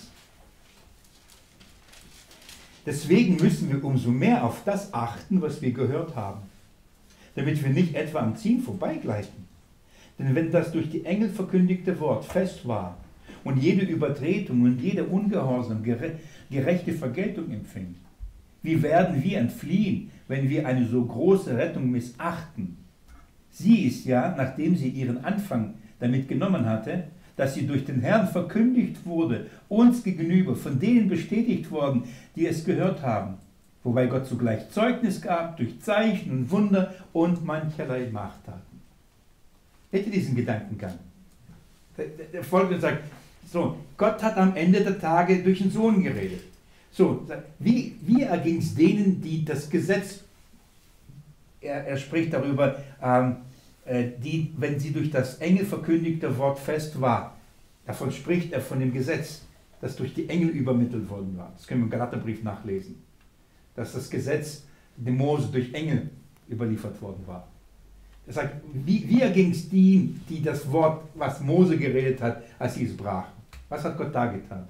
Deswegen 2.87 3.37
müssen 3.37 3.71
wir 3.71 3.83
umso 3.83 4.11
mehr 4.11 4.45
auf 4.45 4.63
das 4.65 4.93
achten, 4.95 5.41
was 5.43 5.61
wir 5.61 5.73
gehört 5.73 6.15
haben, 6.15 6.43
damit 7.35 7.63
wir 7.63 7.71
nicht 7.71 7.95
etwa 7.95 8.21
am 8.21 8.37
Ziel 8.37 8.61
vorbeigleiten. 8.61 9.45
Denn 10.19 10.35
wenn 10.35 10.51
das 10.51 10.73
durch 10.73 10.91
die 10.91 11.05
Engel 11.05 11.29
verkündigte 11.29 11.99
Wort 12.01 12.25
fest 12.25 12.67
war 12.67 12.97
und 13.43 13.59
jede 13.63 13.85
Übertretung 13.85 14.63
und 14.63 14.81
jeder 14.81 15.11
Ungehorsam 15.11 15.83
gerechte 15.83 16.93
Vergeltung 16.93 17.51
empfängt? 17.51 17.97
Wie 18.63 18.83
werden 18.83 19.23
wir 19.23 19.39
entfliehen, 19.39 20.11
wenn 20.29 20.49
wir 20.49 20.67
eine 20.67 20.87
so 20.87 21.05
große 21.05 21.57
Rettung 21.57 21.91
missachten? 21.91 22.79
Sie 23.51 23.85
ist 23.85 24.07
ja, 24.07 24.35
nachdem 24.37 24.77
sie 24.77 24.89
ihren 24.89 25.25
Anfang 25.25 25.75
damit 26.01 26.29
genommen 26.29 26.65
hatte, 26.65 27.05
dass 27.37 27.55
sie 27.55 27.67
durch 27.67 27.85
den 27.85 28.01
Herrn 28.01 28.29
verkündigt 28.29 29.05
wurde, 29.05 29.47
uns 29.69 30.03
gegenüber, 30.03 30.55
von 30.55 30.79
denen 30.79 31.09
bestätigt 31.09 31.71
worden, 31.71 32.05
die 32.37 32.47
es 32.47 32.65
gehört 32.65 33.03
haben, 33.03 33.35
wobei 33.85 34.07
Gott 34.07 34.27
zugleich 34.27 34.71
Zeugnis 34.71 35.21
gab 35.21 35.57
durch 35.59 35.81
Zeichen 35.81 36.31
und 36.33 36.51
Wunder 36.51 36.95
und 37.13 37.45
mancherlei 37.45 38.09
Machttaten. 38.11 38.81
Hätte 39.93 40.11
diesen 40.11 40.35
Gedankengang. 40.35 40.99
Der, 41.97 42.07
der, 42.07 42.27
der 42.27 42.45
folgt 42.45 42.81
sagt, 42.81 43.05
so, 43.53 43.77
Gott 43.97 44.21
hat 44.23 44.37
am 44.37 44.57
Ende 44.57 44.81
der 44.81 44.99
Tage 44.99 45.43
durch 45.43 45.59
den 45.59 45.71
Sohn 45.71 46.03
geredet. 46.03 46.41
So, 46.91 47.27
wie, 47.59 47.97
wie 48.03 48.23
erging 48.23 48.59
es 48.59 48.75
denen, 48.75 49.21
die 49.21 49.45
das 49.45 49.69
Gesetz, 49.71 50.21
er, 51.61 51.87
er 51.87 51.97
spricht 51.97 52.33
darüber, 52.33 52.83
ähm, 53.03 53.37
äh, 53.85 54.09
die, 54.23 54.53
wenn 54.57 54.81
sie 54.81 54.93
durch 54.93 55.11
das 55.11 55.37
Engel 55.39 55.67
verkündigte 55.67 56.37
Wort 56.39 56.59
fest 56.59 57.01
war, 57.01 57.37
davon 57.87 58.11
spricht 58.11 58.53
er 58.53 58.61
von 58.61 58.81
dem 58.81 58.93
Gesetz, 58.93 59.43
das 59.81 59.97
durch 59.97 60.15
die 60.15 60.29
Engel 60.29 60.49
übermittelt 60.49 61.09
worden 61.11 61.37
war. 61.37 61.53
Das 61.57 61.67
können 61.67 61.83
wir 61.83 61.85
im 61.85 61.91
Galaterbrief 61.91 62.43
nachlesen. 62.43 62.97
Dass 63.75 63.93
das 63.93 64.09
Gesetz 64.09 64.65
dem 64.97 65.17
Mose 65.17 65.49
durch 65.51 65.73
Engel 65.73 66.11
überliefert 66.49 67.01
worden 67.03 67.23
war. 67.27 67.49
Er 68.27 68.33
sagt, 68.33 68.57
wie, 68.73 69.09
wie 69.09 69.21
erging 69.21 69.51
es 69.51 69.69
denen, 69.69 70.23
die 70.29 70.43
das 70.43 70.71
Wort, 70.71 71.03
was 71.15 71.41
Mose 71.41 71.77
geredet 71.77 72.21
hat, 72.23 72.43
als 72.59 72.75
sie 72.75 72.87
es 72.87 72.97
brachen? 72.97 73.33
Was 73.69 73.85
hat 73.85 73.99
Gott 73.99 74.15
da 74.15 74.27
getan? 74.27 74.67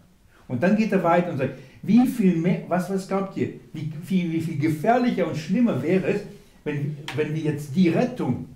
Und 0.49 0.63
dann 0.63 0.77
geht 0.77 0.93
er 0.93 1.03
weiter 1.03 1.31
und 1.31 1.39
sagt, 1.39 1.55
wie 1.83 2.07
viel 2.07 2.37
mehr, 2.37 2.63
was, 2.69 2.91
was 2.91 3.07
glaubt 3.07 3.37
ihr, 3.37 3.51
wie, 3.73 3.93
wie, 4.07 4.33
wie 4.33 4.41
viel 4.41 4.59
gefährlicher 4.59 5.27
und 5.27 5.37
schlimmer 5.37 5.83
wäre 5.83 6.07
es, 6.07 6.23
wenn, 6.65 6.97
wenn 7.17 7.35
wir 7.35 7.43
jetzt 7.43 7.75
die 7.77 7.91
Rettung, 7.91 8.49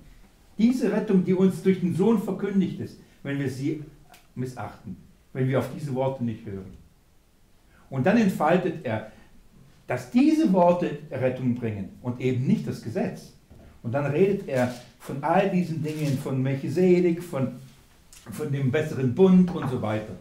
diese 0.56 0.90
Rettung, 0.90 1.24
die 1.24 1.34
uns 1.34 1.62
durch 1.62 1.80
den 1.80 1.94
Sohn 1.94 2.20
verkündigt 2.20 2.80
ist, 2.80 2.98
wenn 3.22 3.38
wir 3.38 3.48
sie 3.48 3.82
missachten, 4.34 4.96
wenn 5.32 5.48
wir 5.48 5.58
auf 5.60 5.68
diese 5.74 5.94
Worte 5.94 6.24
nicht 6.24 6.44
hören. 6.44 6.72
Und 7.90 8.06
dann 8.06 8.18
entfaltet 8.18 8.84
er, 8.84 9.12
dass 9.88 10.10
diese 10.10 10.52
Worte 10.52 10.98
Rettung 11.10 11.54
bringen 11.54 11.88
und 12.02 12.20
eben 12.20 12.46
nicht 12.46 12.68
das 12.68 12.82
Gesetz. 12.82 13.32
Und 13.82 13.92
dann 13.92 14.06
redet 14.06 14.46
er 14.46 14.72
von 15.00 15.24
all 15.24 15.50
diesen 15.50 15.82
Dingen, 15.82 16.18
von 16.18 16.40
Melchisedek, 16.42 17.22
von, 17.22 17.52
von 18.30 18.52
dem 18.52 18.70
besseren 18.70 19.14
Bund 19.14 19.52
und 19.54 19.68
so 19.70 19.80
weiter. 19.80 20.14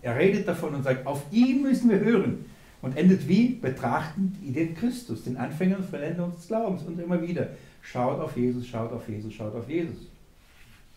Er 0.00 0.16
redet 0.16 0.48
davon 0.48 0.74
und 0.74 0.82
sagt, 0.82 1.06
auf 1.06 1.22
ihn 1.30 1.62
müssen 1.62 1.90
wir 1.90 2.00
hören. 2.00 2.46
Und 2.80 2.96
endet 2.96 3.28
wie? 3.28 3.48
Betrachten 3.48 4.36
den 4.42 4.74
Christus, 4.74 5.24
den 5.24 5.36
Anfänger 5.36 5.78
und 5.78 5.84
Vollender 5.84 6.24
unseres 6.24 6.46
Glaubens. 6.46 6.82
Und 6.82 6.98
immer 6.98 7.20
wieder, 7.20 7.48
schaut 7.82 8.20
auf 8.20 8.36
Jesus, 8.36 8.66
schaut 8.66 8.92
auf 8.92 9.06
Jesus, 9.08 9.34
schaut 9.34 9.54
auf 9.54 9.68
Jesus. 9.68 10.08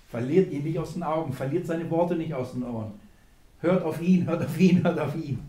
Verliert 0.09 0.51
ihn 0.53 0.63
nicht 0.63 0.79
aus 0.79 0.93
den 0.93 1.03
Augen, 1.03 1.33
verliert 1.33 1.65
seine 1.65 1.89
Worte 1.89 2.15
nicht 2.15 2.33
aus 2.33 2.53
den 2.53 2.63
Ohren. 2.63 2.93
Hört 3.59 3.83
auf 3.83 4.01
ihn, 4.01 4.25
hört 4.25 4.45
auf 4.45 4.57
ihn, 4.59 4.83
hört 4.83 4.99
auf 4.99 5.15
ihn. 5.15 5.39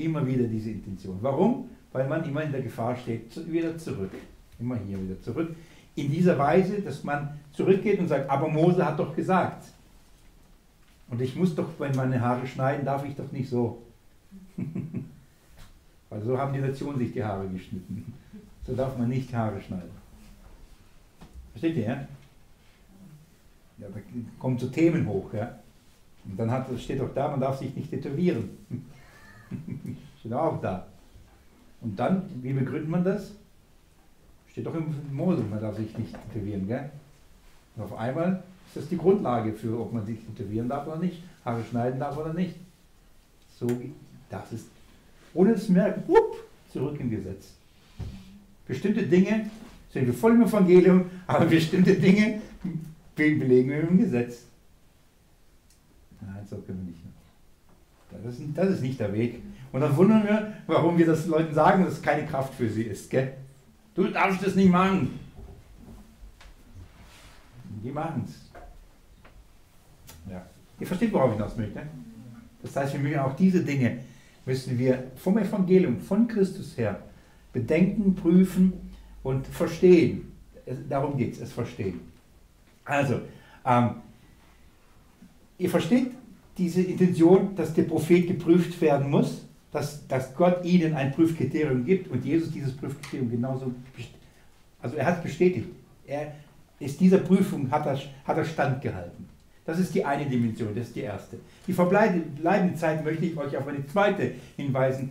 Immer 0.00 0.26
wieder 0.26 0.44
diese 0.44 0.70
Intention. 0.70 1.18
Warum? 1.20 1.68
Weil 1.92 2.08
man 2.08 2.24
immer 2.24 2.42
in 2.42 2.52
der 2.52 2.62
Gefahr 2.62 2.96
steht, 2.96 3.52
wieder 3.52 3.76
zurück. 3.76 4.12
Immer 4.58 4.76
hier 4.76 5.02
wieder 5.02 5.20
zurück. 5.20 5.54
In 5.94 6.10
dieser 6.10 6.38
Weise, 6.38 6.80
dass 6.80 7.04
man 7.04 7.38
zurückgeht 7.52 7.98
und 7.98 8.08
sagt, 8.08 8.30
aber 8.30 8.48
Mose 8.48 8.84
hat 8.84 8.98
doch 8.98 9.14
gesagt. 9.14 9.66
Und 11.08 11.20
ich 11.20 11.36
muss 11.36 11.54
doch, 11.54 11.68
wenn 11.78 11.94
meine 11.94 12.18
Haare 12.20 12.46
schneiden, 12.46 12.84
darf 12.84 13.04
ich 13.04 13.14
doch 13.14 13.30
nicht 13.30 13.50
so. 13.50 13.82
Weil 16.08 16.22
so 16.22 16.38
haben 16.38 16.54
die 16.54 16.60
Nationen 16.60 16.98
sich 16.98 17.12
die 17.12 17.22
Haare 17.22 17.46
geschnitten. 17.48 18.14
So 18.66 18.74
darf 18.74 18.96
man 18.96 19.08
nicht 19.08 19.34
Haare 19.34 19.60
schneiden. 19.60 19.90
Versteht 21.52 21.76
ihr, 21.76 21.84
ja? 21.84 22.08
Da 23.78 23.86
kommen 24.38 24.58
so 24.58 24.68
Themen 24.68 25.06
hoch, 25.06 25.32
ja. 25.34 25.58
Und 26.24 26.38
dann 26.38 26.50
hat, 26.50 26.68
steht 26.78 27.00
auch 27.00 27.12
da, 27.14 27.28
man 27.28 27.40
darf 27.40 27.58
sich 27.58 27.74
nicht 27.74 27.90
tätowieren. 27.90 28.48
steht 30.20 30.32
auch 30.32 30.60
da. 30.60 30.86
Und 31.80 31.98
dann, 31.98 32.22
wie 32.42 32.52
begründet 32.52 32.88
man 32.88 33.04
das? 33.04 33.32
Steht 34.50 34.66
doch 34.66 34.74
im 34.74 34.94
Mose, 35.12 35.42
man 35.42 35.60
darf 35.60 35.76
sich 35.76 35.96
nicht 35.96 36.14
tätowieren, 36.32 36.66
gell? 36.66 36.90
Und 37.76 37.84
auf 37.84 37.96
einmal 37.96 38.42
ist 38.66 38.76
das 38.76 38.88
die 38.88 38.96
Grundlage 38.96 39.52
für, 39.52 39.80
ob 39.80 39.92
man 39.92 40.04
sich 40.04 40.18
tätowieren 40.20 40.68
darf 40.68 40.86
oder 40.86 40.98
nicht, 40.98 41.22
Haare 41.44 41.62
schneiden 41.64 42.00
darf 42.00 42.16
oder 42.16 42.34
nicht. 42.34 42.56
So, 43.58 43.66
das 44.28 44.52
ist, 44.52 44.66
ohne 45.34 45.52
es 45.52 45.68
merken, 45.68 46.02
up, 46.12 46.36
zurück 46.72 46.98
im 47.00 47.10
Gesetz. 47.10 47.52
Bestimmte 48.66 49.04
Dinge 49.04 49.50
sind 49.92 50.06
wir 50.06 50.14
voll 50.14 50.32
im 50.32 50.42
Evangelium, 50.42 51.06
aber 51.26 51.46
bestimmte 51.46 51.94
Dinge 51.94 52.40
belegen 53.16 53.70
wir 53.70 53.80
im 53.80 53.98
Gesetz. 53.98 54.44
Nein, 56.20 56.46
so 56.48 56.56
können 56.58 56.86
wir 56.86 56.92
nicht. 56.92 57.09
Das 58.10 58.38
ist, 58.38 58.42
das 58.54 58.70
ist 58.70 58.82
nicht 58.82 59.00
der 59.00 59.12
Weg. 59.12 59.42
Und 59.72 59.80
dann 59.80 59.96
wundern 59.96 60.24
wir, 60.24 60.52
warum 60.66 60.98
wir 60.98 61.06
das 61.06 61.26
Leuten 61.26 61.54
sagen, 61.54 61.84
dass 61.84 61.94
es 61.94 62.02
keine 62.02 62.26
Kraft 62.26 62.54
für 62.54 62.68
sie 62.68 62.82
ist. 62.82 63.08
Gell? 63.10 63.34
Du 63.94 64.08
darfst 64.08 64.44
das 64.44 64.54
nicht 64.54 64.70
machen. 64.70 65.18
Die 67.82 67.90
machen 67.90 68.24
es. 68.26 68.50
Ja. 70.30 70.44
Ihr 70.78 70.86
versteht, 70.86 71.12
worauf 71.12 71.30
ich 71.30 71.36
hinaus 71.36 71.56
möchte. 71.56 71.82
Das 72.62 72.76
heißt, 72.76 72.92
wir 72.94 73.00
müssen 73.00 73.18
auch 73.18 73.36
diese 73.36 73.64
Dinge, 73.64 74.00
müssen 74.44 74.78
wir 74.78 75.04
vom 75.16 75.38
Evangelium, 75.38 75.98
von 75.98 76.26
Christus 76.28 76.76
her, 76.76 77.00
bedenken, 77.52 78.14
prüfen 78.14 78.72
und 79.22 79.46
verstehen. 79.46 80.32
Darum 80.88 81.16
geht 81.16 81.34
es, 81.34 81.40
es 81.40 81.52
verstehen. 81.52 82.00
Also, 82.84 83.20
ähm, 83.64 83.96
ihr 85.58 85.70
versteht 85.70 86.12
diese 86.60 86.82
Intention, 86.82 87.56
dass 87.56 87.72
der 87.72 87.84
Prophet 87.84 88.28
geprüft 88.28 88.78
werden 88.82 89.10
muss, 89.10 89.46
dass, 89.72 90.06
dass 90.06 90.34
Gott 90.34 90.62
ihnen 90.62 90.94
ein 90.94 91.10
Prüfkriterium 91.10 91.86
gibt 91.86 92.08
und 92.08 92.22
Jesus 92.22 92.52
dieses 92.52 92.76
Prüfkriterium 92.76 93.30
genauso, 93.30 93.72
also 94.82 94.96
er 94.96 95.06
hat 95.06 95.16
es 95.18 95.22
bestätigt. 95.22 95.68
Er 96.06 96.32
ist 96.78 97.00
dieser 97.00 97.18
Prüfung, 97.18 97.70
hat 97.70 97.86
er, 97.86 97.98
hat 98.26 98.36
er 98.36 98.44
standgehalten. 98.44 99.26
Das 99.64 99.78
ist 99.78 99.94
die 99.94 100.04
eine 100.04 100.26
Dimension, 100.26 100.74
das 100.74 100.88
ist 100.88 100.96
die 100.96 101.00
erste. 101.00 101.38
Die 101.66 101.72
verbleibende 101.72 102.74
Zeit 102.74 103.04
möchte 103.04 103.24
ich 103.24 103.36
euch 103.38 103.56
auf 103.56 103.66
eine 103.66 103.86
zweite 103.86 104.32
hinweisen, 104.56 105.10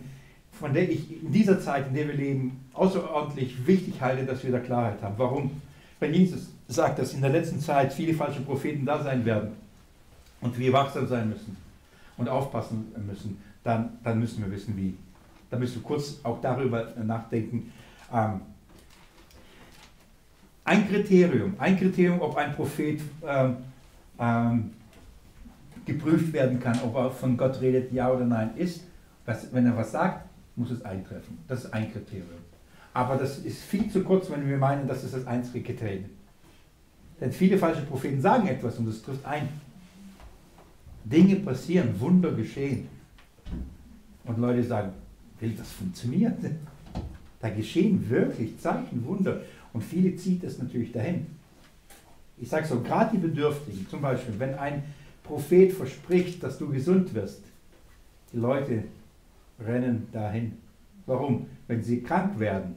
von 0.52 0.72
der 0.72 0.88
ich 0.88 1.20
in 1.20 1.32
dieser 1.32 1.60
Zeit, 1.60 1.88
in 1.88 1.94
der 1.94 2.06
wir 2.06 2.14
leben, 2.14 2.60
außerordentlich 2.74 3.66
wichtig 3.66 4.00
halte, 4.00 4.24
dass 4.24 4.44
wir 4.44 4.52
da 4.52 4.60
Klarheit 4.60 5.02
haben. 5.02 5.14
Warum? 5.16 5.50
Wenn 5.98 6.14
Jesus 6.14 6.50
sagt, 6.68 7.00
dass 7.00 7.12
in 7.12 7.22
der 7.22 7.30
letzten 7.30 7.58
Zeit 7.58 7.92
viele 7.92 8.14
falsche 8.14 8.40
Propheten 8.40 8.84
da 8.84 9.02
sein 9.02 9.24
werden 9.24 9.59
und 10.40 10.58
wir 10.58 10.72
wachsam 10.72 11.06
sein 11.06 11.28
müssen 11.28 11.56
und 12.16 12.28
aufpassen 12.28 12.92
müssen, 13.06 13.38
dann, 13.64 13.98
dann 14.02 14.18
müssen 14.18 14.44
wir 14.44 14.50
wissen, 14.50 14.76
wie. 14.76 14.96
Da 15.50 15.58
müssen 15.58 15.76
wir 15.76 15.82
kurz 15.82 16.20
auch 16.22 16.40
darüber 16.40 16.88
nachdenken. 17.02 17.72
Ähm, 18.12 18.40
ein 20.64 20.88
Kriterium, 20.88 21.54
ein 21.58 21.76
Kriterium, 21.76 22.20
ob 22.20 22.36
ein 22.36 22.54
Prophet 22.54 23.00
ähm, 23.26 23.56
ähm, 24.18 24.70
geprüft 25.84 26.32
werden 26.32 26.60
kann, 26.60 26.78
ob 26.84 26.94
er 26.94 27.10
von 27.10 27.36
Gott 27.36 27.60
redet, 27.60 27.92
ja 27.92 28.10
oder 28.10 28.24
nein, 28.24 28.50
ist, 28.56 28.84
dass, 29.26 29.52
wenn 29.52 29.66
er 29.66 29.76
was 29.76 29.90
sagt, 29.92 30.28
muss 30.56 30.70
es 30.70 30.84
eintreffen. 30.84 31.38
Das 31.48 31.64
ist 31.64 31.74
ein 31.74 31.92
Kriterium. 31.92 32.28
Aber 32.92 33.16
das 33.16 33.38
ist 33.38 33.62
viel 33.62 33.90
zu 33.90 34.02
kurz, 34.02 34.30
wenn 34.30 34.48
wir 34.48 34.58
meinen, 34.58 34.86
das 34.86 35.02
ist 35.04 35.14
das 35.14 35.26
einzige 35.26 35.64
Kriterium. 35.64 36.10
Denn 37.20 37.32
viele 37.32 37.58
falsche 37.58 37.82
Propheten 37.82 38.20
sagen 38.20 38.48
etwas 38.48 38.78
und 38.78 38.88
es 38.88 39.02
trifft 39.02 39.24
ein. 39.24 39.48
Dinge 41.04 41.36
passieren, 41.36 41.98
Wunder 41.98 42.32
geschehen. 42.32 42.88
Und 44.24 44.38
Leute 44.38 44.62
sagen, 44.62 44.92
will 45.40 45.54
das 45.56 45.70
funktionieren? 45.72 46.36
Da 47.40 47.48
geschehen 47.48 48.08
wirklich 48.08 48.58
Zeichen, 48.58 49.04
Wunder. 49.06 49.40
Und 49.72 49.82
viele 49.82 50.14
zieht 50.16 50.44
es 50.44 50.58
natürlich 50.58 50.92
dahin. 50.92 51.26
Ich 52.36 52.48
sage 52.48 52.66
so, 52.66 52.80
gerade 52.80 53.16
die 53.16 53.22
Bedürftigen, 53.22 53.86
zum 53.88 54.02
Beispiel, 54.02 54.34
wenn 54.38 54.54
ein 54.54 54.82
Prophet 55.22 55.72
verspricht, 55.72 56.42
dass 56.42 56.58
du 56.58 56.68
gesund 56.68 57.14
wirst, 57.14 57.42
die 58.32 58.38
Leute 58.38 58.84
rennen 59.64 60.08
dahin. 60.12 60.52
Warum? 61.06 61.46
Wenn 61.66 61.82
sie 61.82 62.02
krank 62.02 62.38
werden 62.38 62.76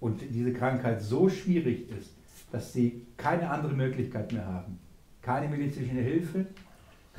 und 0.00 0.20
diese 0.30 0.52
Krankheit 0.52 1.02
so 1.02 1.28
schwierig 1.28 1.90
ist, 1.90 2.10
dass 2.52 2.72
sie 2.72 3.02
keine 3.16 3.50
andere 3.50 3.74
Möglichkeit 3.74 4.32
mehr 4.32 4.46
haben, 4.46 4.78
keine 5.22 5.48
medizinische 5.48 6.00
Hilfe, 6.00 6.46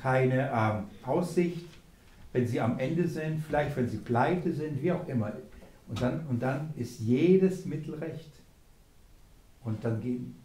keine 0.02 0.50
ähm, 0.54 0.84
Aussicht, 1.04 1.66
wenn 2.34 2.48
sie 2.48 2.60
am 2.60 2.78
Ende 2.80 3.08
sind, 3.08 3.44
vielleicht 3.44 3.76
wenn 3.76 3.88
sie 3.88 3.98
pleite 3.98 4.54
sind, 4.54 4.82
wie 4.82 4.92
auch 4.92 5.08
immer. 5.08 5.32
Und 5.88 6.02
dann, 6.02 6.22
und 6.30 6.42
dann 6.42 6.70
ist 6.76 7.00
jedes 7.00 7.66
Mittel 7.66 7.96
recht. 7.96 8.32
Und 9.64 9.84
dann, 9.84 10.00
gehen, 10.00 10.36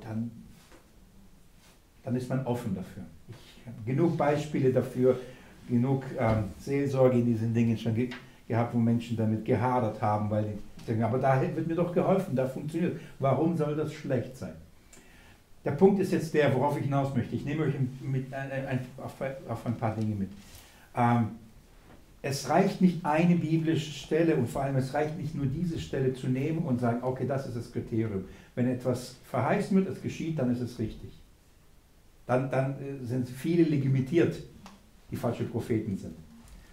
dann, 0.00 0.30
dann 2.04 2.16
ist 2.16 2.28
man 2.28 2.44
offen 2.46 2.74
dafür. 2.74 3.04
Ich 3.28 3.66
habe 3.66 3.76
genug 3.86 4.16
Beispiele 4.16 4.72
dafür, 4.72 5.18
genug 5.68 6.04
ähm, 6.18 6.44
Seelsorge 6.58 7.18
in 7.18 7.26
diesen 7.26 7.54
Dingen 7.54 7.76
schon 7.76 7.94
ge 7.94 8.10
gehabt, 8.48 8.74
wo 8.74 8.78
Menschen 8.78 9.16
damit 9.16 9.44
gehadert 9.44 10.02
haben, 10.02 10.28
weil 10.28 10.44
die 10.44 10.84
sagen, 10.84 11.02
aber 11.02 11.18
da 11.18 11.40
wird 11.40 11.66
mir 11.66 11.76
doch 11.76 11.92
geholfen, 11.92 12.34
da 12.34 12.46
funktioniert. 12.46 13.00
Warum 13.18 13.56
soll 13.56 13.76
das 13.76 13.92
schlecht 13.94 14.36
sein? 14.36 14.54
Der 15.64 15.72
Punkt 15.72 16.00
ist 16.00 16.12
jetzt 16.12 16.34
der, 16.34 16.54
worauf 16.54 16.76
ich 16.76 16.84
hinaus 16.84 17.14
möchte. 17.14 17.36
Ich 17.36 17.44
nehme 17.44 17.64
euch 17.64 17.74
mit, 18.00 18.32
ein, 18.34 18.50
ein, 18.50 18.80
auf, 18.98 19.14
auf, 19.48 19.66
ein 19.66 19.76
paar 19.76 19.94
Dinge 19.94 20.14
mit. 20.14 20.30
Ähm, 20.96 21.28
es 22.20 22.48
reicht 22.48 22.80
nicht 22.80 23.04
eine 23.04 23.36
biblische 23.36 23.90
Stelle 23.90 24.36
und 24.36 24.48
vor 24.48 24.62
allem 24.62 24.76
es 24.76 24.94
reicht 24.94 25.18
nicht 25.18 25.34
nur 25.34 25.46
diese 25.46 25.78
Stelle 25.80 26.14
zu 26.14 26.28
nehmen 26.28 26.60
und 26.60 26.80
sagen, 26.80 27.02
okay, 27.02 27.26
das 27.26 27.46
ist 27.46 27.56
das 27.56 27.72
Kriterium. 27.72 28.24
Wenn 28.54 28.68
etwas 28.68 29.16
verheißen 29.24 29.76
wird, 29.76 29.88
es 29.88 30.02
geschieht, 30.02 30.38
dann 30.38 30.52
ist 30.52 30.60
es 30.60 30.78
richtig. 30.78 31.10
Dann, 32.26 32.50
dann 32.50 32.72
äh, 32.74 33.04
sind 33.04 33.28
viele 33.28 33.64
legitimiert, 33.64 34.42
die 35.10 35.16
falsche 35.16 35.44
Propheten 35.44 35.96
sind. 35.96 36.14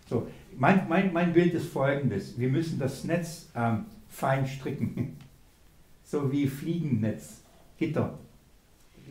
So, 0.07 0.27
mein, 0.57 0.87
mein, 0.89 1.13
mein 1.13 1.33
Bild 1.33 1.53
ist 1.53 1.67
folgendes. 1.67 2.37
Wir 2.39 2.49
müssen 2.49 2.79
das 2.79 3.03
Netz 3.03 3.49
ähm, 3.55 3.85
fein 4.07 4.47
stricken. 4.47 5.17
so 6.03 6.31
wie 6.31 6.47
Fliegennetz, 6.47 7.41
Gitter. 7.77 8.17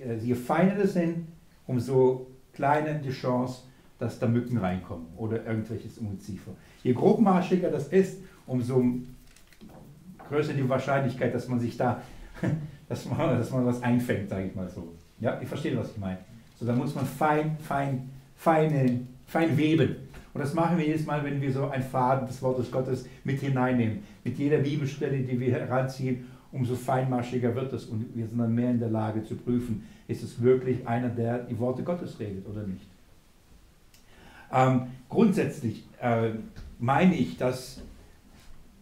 Äh, 0.04 0.16
je 0.16 0.34
feiner 0.34 0.74
das 0.74 0.94
sind, 0.94 1.26
umso 1.66 2.26
kleiner 2.52 2.94
die 2.94 3.10
Chance, 3.10 3.62
dass 3.98 4.18
da 4.18 4.26
Mücken 4.26 4.58
reinkommen 4.58 5.06
oder 5.16 5.44
irgendwelches 5.44 5.98
Ungeziefer. 5.98 6.52
Je 6.82 6.92
grobmarschiger 6.92 7.70
das 7.70 7.88
ist, 7.88 8.18
umso 8.46 8.82
größer 10.28 10.52
die 10.52 10.68
Wahrscheinlichkeit, 10.68 11.34
dass 11.34 11.48
man 11.48 11.58
sich 11.58 11.76
da, 11.76 12.02
dass 12.88 13.06
man, 13.06 13.38
dass 13.38 13.50
man 13.50 13.66
was 13.66 13.82
einfängt, 13.82 14.28
sage 14.28 14.46
ich 14.46 14.54
mal 14.54 14.68
so. 14.68 14.92
Ja, 15.20 15.40
ich 15.40 15.48
verstehe, 15.48 15.76
was 15.76 15.90
ich 15.90 15.98
meine. 15.98 16.18
So, 16.58 16.66
da 16.66 16.74
muss 16.74 16.94
man 16.94 17.06
fein, 17.06 17.56
fein, 17.60 18.08
feine, 18.36 19.00
fein 19.26 19.56
weben. 19.56 19.96
Und 20.34 20.40
das 20.40 20.54
machen 20.54 20.78
wir 20.78 20.86
jedes 20.86 21.06
Mal, 21.06 21.24
wenn 21.24 21.40
wir 21.40 21.52
so 21.52 21.68
ein 21.68 21.82
Faden 21.82 22.26
des 22.26 22.40
Wortes 22.42 22.70
Gottes 22.70 23.06
mit 23.24 23.40
hineinnehmen. 23.40 24.04
Mit 24.22 24.38
jeder 24.38 24.58
Bibelstelle, 24.58 25.18
die 25.18 25.40
wir 25.40 25.52
heranziehen, 25.52 26.26
umso 26.52 26.74
feinmaschiger 26.74 27.54
wird 27.54 27.72
es. 27.72 27.86
Und 27.86 28.14
wir 28.14 28.26
sind 28.26 28.38
dann 28.38 28.54
mehr 28.54 28.70
in 28.70 28.78
der 28.78 28.90
Lage 28.90 29.24
zu 29.24 29.36
prüfen, 29.36 29.86
ist 30.06 30.22
es 30.22 30.40
wirklich 30.40 30.86
einer, 30.86 31.08
der 31.08 31.38
die 31.38 31.58
Worte 31.58 31.82
Gottes 31.82 32.18
redet 32.18 32.46
oder 32.46 32.62
nicht. 32.66 32.86
Ähm, 34.52 34.82
grundsätzlich 35.08 35.84
äh, 36.00 36.30
meine 36.78 37.14
ich, 37.14 37.36
dass 37.36 37.82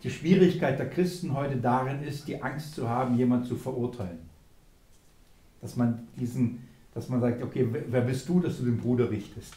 die 0.02 0.10
Schwierigkeit 0.10 0.78
der 0.78 0.88
Christen 0.88 1.34
heute 1.34 1.56
darin 1.56 2.02
ist, 2.02 2.28
die 2.28 2.40
Angst 2.42 2.74
zu 2.74 2.88
haben, 2.88 3.16
jemanden 3.16 3.46
zu 3.46 3.56
verurteilen. 3.56 4.18
Dass 5.60 5.74
man 5.74 6.06
diesen, 6.16 6.62
dass 6.94 7.08
man 7.08 7.20
sagt, 7.20 7.42
okay, 7.42 7.66
wer 7.88 8.02
bist 8.02 8.28
du, 8.28 8.40
dass 8.40 8.58
du 8.58 8.64
den 8.64 8.78
Bruder 8.78 9.10
richtest? 9.10 9.54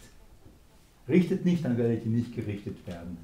Richtet 1.08 1.46
nicht, 1.46 1.64
dann 1.66 1.78
werdet 1.78 2.06
ihr 2.06 2.12
nicht 2.12 2.36
gerichtet 2.36 2.78
werden. 2.88 3.18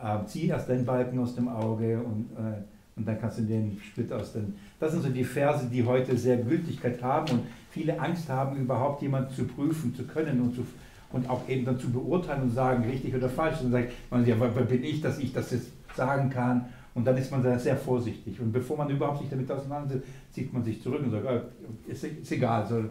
Äh, 0.00 0.24
zieh 0.26 0.46
erst 0.48 0.68
den 0.68 0.84
Balken 0.84 1.18
aus 1.18 1.34
dem 1.34 1.48
Auge 1.48 2.00
und, 2.00 2.30
äh, 2.36 2.62
und 3.00 3.06
dann 3.06 3.18
kannst 3.18 3.38
du 3.38 3.42
den 3.42 3.80
Split 3.80 4.12
aus 4.12 4.34
den. 4.34 4.54
Das 4.78 4.92
sind 4.92 5.02
so 5.02 5.08
die 5.08 5.24
Verse, 5.24 5.66
die 5.66 5.82
heute 5.84 6.18
sehr 6.18 6.36
Gültigkeit 6.36 7.02
haben 7.02 7.32
und 7.32 7.42
viele 7.70 7.98
Angst 7.98 8.28
haben, 8.28 8.56
überhaupt 8.58 9.00
jemanden 9.00 9.34
zu 9.34 9.44
prüfen 9.44 9.94
zu 9.94 10.04
können 10.04 10.38
und 10.42 10.54
zu, 10.54 10.66
und 11.12 11.28
auch 11.30 11.48
eben 11.48 11.64
dann 11.64 11.80
zu 11.80 11.90
beurteilen 11.90 12.42
und 12.42 12.50
sagen, 12.50 12.84
richtig 12.84 13.14
oder 13.14 13.30
falsch. 13.30 13.62
Und 13.62 13.72
dann 13.72 13.84
sagt 13.84 13.94
man, 14.10 14.26
ja, 14.26 14.36
wer 14.38 14.48
bin 14.48 14.84
ich, 14.84 15.00
dass 15.00 15.18
ich 15.18 15.32
das 15.32 15.50
jetzt 15.50 15.70
sagen 15.96 16.28
kann? 16.28 16.66
Und 16.94 17.06
dann 17.06 17.16
ist 17.16 17.30
man 17.30 17.42
sehr, 17.58 17.76
vorsichtig. 17.76 18.38
Und 18.38 18.52
bevor 18.52 18.76
man 18.76 18.90
überhaupt 18.90 19.20
sich 19.20 19.30
damit 19.30 19.50
auseinandersetzt, 19.50 20.06
zieht 20.32 20.52
man 20.52 20.62
sich 20.62 20.82
zurück 20.82 21.02
und 21.02 21.10
sagt, 21.10 21.24
oh, 21.26 21.90
ist, 21.90 22.04
ist 22.04 22.32
egal. 22.32 22.66
So. 22.68 22.74
Und 22.76 22.90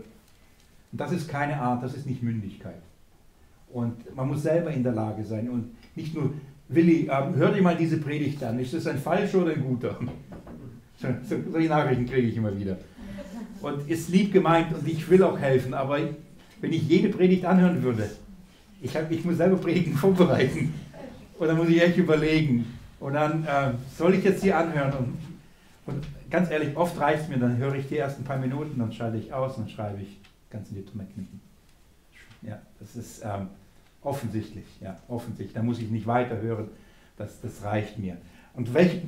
das 0.92 1.12
ist 1.12 1.30
keine 1.30 1.62
Art, 1.62 1.84
das 1.84 1.94
ist 1.94 2.08
nicht 2.08 2.24
Mündigkeit. 2.24 2.82
Und 3.72 4.16
man 4.16 4.28
muss 4.28 4.42
selber 4.42 4.72
in 4.72 4.82
der 4.82 4.94
Lage 4.94 5.24
sein 5.24 5.50
und 5.50 5.70
nicht 5.96 6.16
nur, 6.16 6.34
Willi, 6.70 7.10
ähm, 7.12 7.36
hör 7.36 7.52
dir 7.52 7.64
mal 7.64 7.76
diese 7.76 7.98
Predigt 7.98 8.44
an, 8.44 8.60
ist 8.60 8.74
das 8.76 8.86
ein 8.86 9.00
falscher 9.00 9.42
oder 9.42 9.54
ein 9.54 9.64
guter? 9.64 9.98
So, 10.98 11.08
solche 11.52 11.68
Nachrichten 11.68 12.06
kriege 12.06 12.28
ich 12.28 12.38
immer 12.38 12.58
wieder. 12.58 12.78
Und 13.62 13.90
ist 13.90 14.10
lieb 14.10 14.32
gemeint 14.32 14.74
und 14.74 14.88
ich 14.88 15.10
will 15.10 15.24
auch 15.24 15.38
helfen, 15.38 15.74
aber 15.74 15.98
wenn 16.62 16.74
ich 16.74 16.88
jede 16.88 17.10
Predigt 17.10 17.44
anhören 17.44 17.82
würde, 17.82 18.10
ich, 18.82 18.96
hab, 18.96 19.12
ich 19.12 19.26
muss 19.26 19.38
selber 19.38 19.58
Predigen 19.58 19.94
vorbereiten. 19.96 20.74
Und 21.40 21.48
dann 21.48 21.58
muss 21.58 21.70
ich 21.70 21.82
echt 21.82 21.98
überlegen. 21.98 22.66
Und 23.00 23.14
dann 23.14 23.44
äh, 23.46 23.72
soll 23.98 24.14
ich 24.14 24.24
jetzt 24.24 24.44
hier 24.44 24.58
anhören. 24.58 24.94
Und, 24.94 25.18
und 25.88 26.08
ganz 26.30 26.52
ehrlich, 26.52 26.76
oft 26.78 27.00
reicht 27.00 27.24
es 27.24 27.30
mir, 27.30 27.38
dann 27.38 27.58
höre 27.58 27.76
ich 27.76 27.88
die 27.88 27.98
ersten 27.98 28.24
paar 28.24 28.38
Minuten, 28.38 28.78
dann 28.78 28.92
schalte 28.92 29.18
ich 29.18 29.34
aus 29.34 29.58
und 29.58 29.68
dann 29.68 29.70
schreibe 29.70 30.02
ich 30.02 30.20
ganz 30.50 30.70
in 30.70 30.76
die 30.76 30.86
Toneknicken. 30.86 31.40
Ja, 32.42 32.62
das 32.80 32.96
ist 32.96 33.24
ähm, 33.24 33.48
offensichtlich, 34.02 34.66
ja, 34.82 34.98
offensichtlich. 35.08 35.54
Da 35.54 35.64
muss 35.64 35.80
ich 35.80 35.90
nicht 35.90 36.08
weiterhören, 36.08 36.70
das, 37.18 37.42
das 37.42 37.64
reicht 37.64 38.00
mir. 38.00 38.18
Und 38.54 38.74
welche 38.74 39.02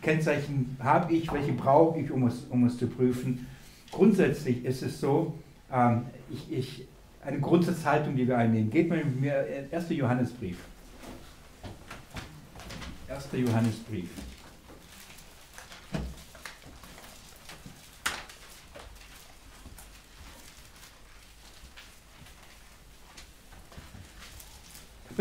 Kennzeichen 0.00 0.76
habe 0.80 1.12
ich, 1.12 1.32
welche 1.32 1.52
brauche 1.52 1.98
ich, 2.00 2.10
um 2.10 2.26
es, 2.26 2.44
um 2.50 2.64
es 2.64 2.76
zu 2.76 2.86
prüfen? 2.86 3.46
Grundsätzlich 3.90 4.64
ist 4.64 4.82
es 4.82 5.00
so, 5.00 5.34
ähm, 5.72 6.06
ich, 6.30 6.52
ich, 6.52 6.88
eine 7.24 7.40
Grundsatzhaltung, 7.40 8.16
die 8.16 8.26
wir 8.26 8.36
einnehmen. 8.36 8.70
Geht 8.70 8.88
mal 8.88 8.98
mit 8.98 9.20
mir, 9.20 9.46
1. 9.70 9.90
Johannesbrief. 9.90 10.58
1. 13.08 13.28
Johannesbrief. 13.32 14.10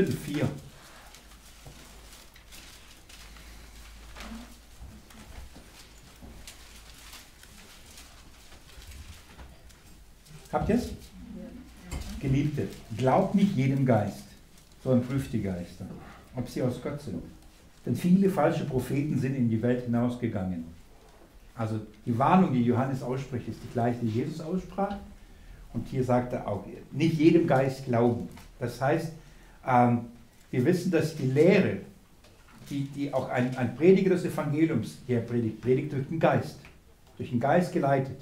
Kapitel 0.02 0.18
4. 0.18 0.50
Habt 10.52 10.70
ihr 10.70 10.76
es? 10.76 10.90
Geliebte, 12.20 12.68
glaubt 12.98 13.36
nicht 13.36 13.56
jedem 13.56 13.86
Geist, 13.86 14.24
sondern 14.84 15.06
prüft 15.08 15.32
die 15.34 15.44
Geister, 15.44 15.86
ob 16.36 16.50
sie 16.50 16.64
aus 16.64 16.82
Gott 16.82 17.00
sind. 17.02 17.22
Denn 17.86 17.96
viele 17.96 18.30
falsche 18.30 18.66
Propheten 18.66 19.20
sind 19.20 19.36
in 19.36 19.50
die 19.50 19.62
Welt 19.62 19.86
hinausgegangen. 19.86 20.66
Also 21.56 21.80
die 22.08 22.18
Warnung, 22.18 22.54
die 22.54 22.64
Johannes 22.64 23.04
ausspricht, 23.04 23.48
ist 23.48 23.60
die 23.64 23.74
gleiche, 23.74 24.00
die 24.00 24.20
Jesus 24.20 24.42
aussprach. 24.42 24.96
Und 25.74 25.88
hier 25.88 26.04
sagt 26.04 26.34
er 26.34 26.48
auch, 26.48 26.66
nicht 26.92 27.20
jedem 27.20 27.46
Geist 27.46 27.86
glauben. 27.86 28.28
Das 28.60 28.82
heißt, 28.82 29.12
ähm, 29.66 30.06
wir 30.50 30.66
wissen, 30.66 30.92
dass 30.92 31.16
die 31.16 31.28
Lehre, 31.28 31.78
die, 32.70 32.84
die 32.96 33.14
auch 33.14 33.30
ein, 33.30 33.56
ein 33.58 33.76
Prediger 33.76 34.12
des 34.12 34.26
Evangeliums 34.26 34.98
hier 35.08 35.20
predigt, 35.22 35.62
predigt 35.62 35.94
durch 35.94 36.08
den 36.08 36.20
Geist, 36.20 36.60
durch 37.18 37.30
den 37.30 37.40
Geist 37.40 37.72
geleitet. 37.72 38.20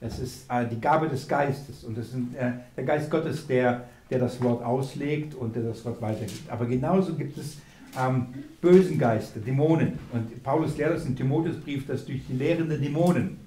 Es 0.00 0.18
ist 0.18 0.50
äh, 0.50 0.66
die 0.66 0.80
Gabe 0.80 1.08
des 1.08 1.26
Geistes 1.26 1.84
und 1.84 1.96
es 1.98 2.08
ist 2.08 2.16
äh, 2.38 2.52
der 2.76 2.84
Geist 2.84 3.10
Gottes, 3.10 3.46
der, 3.46 3.84
der 4.10 4.18
das 4.18 4.42
Wort 4.42 4.62
auslegt 4.62 5.34
und 5.34 5.56
der 5.56 5.62
das 5.62 5.84
Wort 5.84 6.00
weitergibt. 6.02 6.50
Aber 6.50 6.66
genauso 6.66 7.14
gibt 7.14 7.38
es 7.38 7.58
ähm, 7.98 8.26
bösen 8.60 8.98
Geister, 8.98 9.40
Dämonen. 9.40 9.98
Und 10.12 10.42
Paulus 10.42 10.76
lehrt 10.76 10.94
uns 10.94 11.06
im 11.06 11.16
Timotheusbrief, 11.16 11.86
dass 11.86 12.04
durch 12.04 12.26
die 12.26 12.34
Lehren 12.34 12.68
der 12.68 12.78
Dämonen 12.78 13.38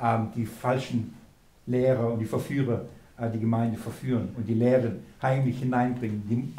ähm, 0.00 0.28
die 0.34 0.46
falschen 0.46 1.14
Lehrer 1.66 2.12
und 2.12 2.20
die 2.20 2.26
Verführer 2.26 2.86
die 3.28 3.40
Gemeinde 3.40 3.78
verführen 3.78 4.30
und 4.36 4.48
die 4.48 4.54
Lehren 4.54 5.00
heimlich 5.20 5.58
hineinbringen. 5.58 6.54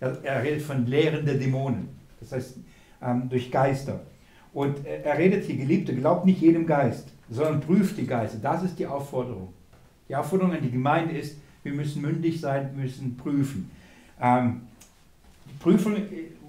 Er, 0.00 0.42
redet 0.42 0.62
von 0.62 0.86
Lehren 0.86 1.24
der 1.24 1.34
Dämonen, 1.34 1.88
das 2.20 2.32
heißt 2.32 2.56
ähm, 3.02 3.28
durch 3.28 3.50
Geister. 3.50 4.00
Und 4.52 4.86
er 4.86 5.18
redet 5.18 5.44
hier, 5.44 5.56
Geliebte, 5.56 5.94
glaubt 5.94 6.24
nicht 6.24 6.40
jedem 6.40 6.66
Geist 6.66 7.08
sondern 7.30 7.60
prüft 7.60 7.96
die 7.98 8.06
Geister. 8.06 8.38
Das 8.40 8.62
ist 8.62 8.78
die 8.78 8.86
Aufforderung. 8.86 9.52
Die 10.08 10.14
Aufforderung 10.14 10.52
an 10.52 10.62
die 10.62 10.70
Gemeinde 10.70 11.16
ist, 11.18 11.36
wir 11.62 11.72
müssen 11.72 12.02
mündig 12.02 12.40
sein, 12.40 12.70
wir 12.74 12.84
müssen 12.84 13.16
prüfen. 13.16 13.70
Ähm, 14.20 14.62
die 15.46 15.58
Prüfung 15.58 15.96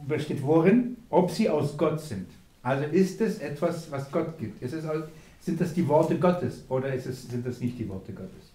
besteht 0.08 0.42
worin? 0.44 0.98
Ob 1.10 1.32
sie 1.32 1.50
aus 1.50 1.78
Gott 1.78 2.00
sind. 2.00 2.28
Also 2.62 2.84
ist 2.86 3.22
es 3.22 3.40
etwas, 3.40 3.90
was 3.92 4.12
Gott 4.12 4.38
gibt? 4.38 4.62
Es, 4.62 4.72
sind 5.42 5.62
das 5.62 5.74
die 5.74 5.88
Worte 5.88 6.18
Gottes 6.20 6.66
oder 6.70 6.94
es, 6.94 7.04
sind 7.04 7.46
das 7.46 7.62
nicht 7.62 7.80
die 7.80 7.88
Worte 7.88 8.12
Gottes? 8.12 8.47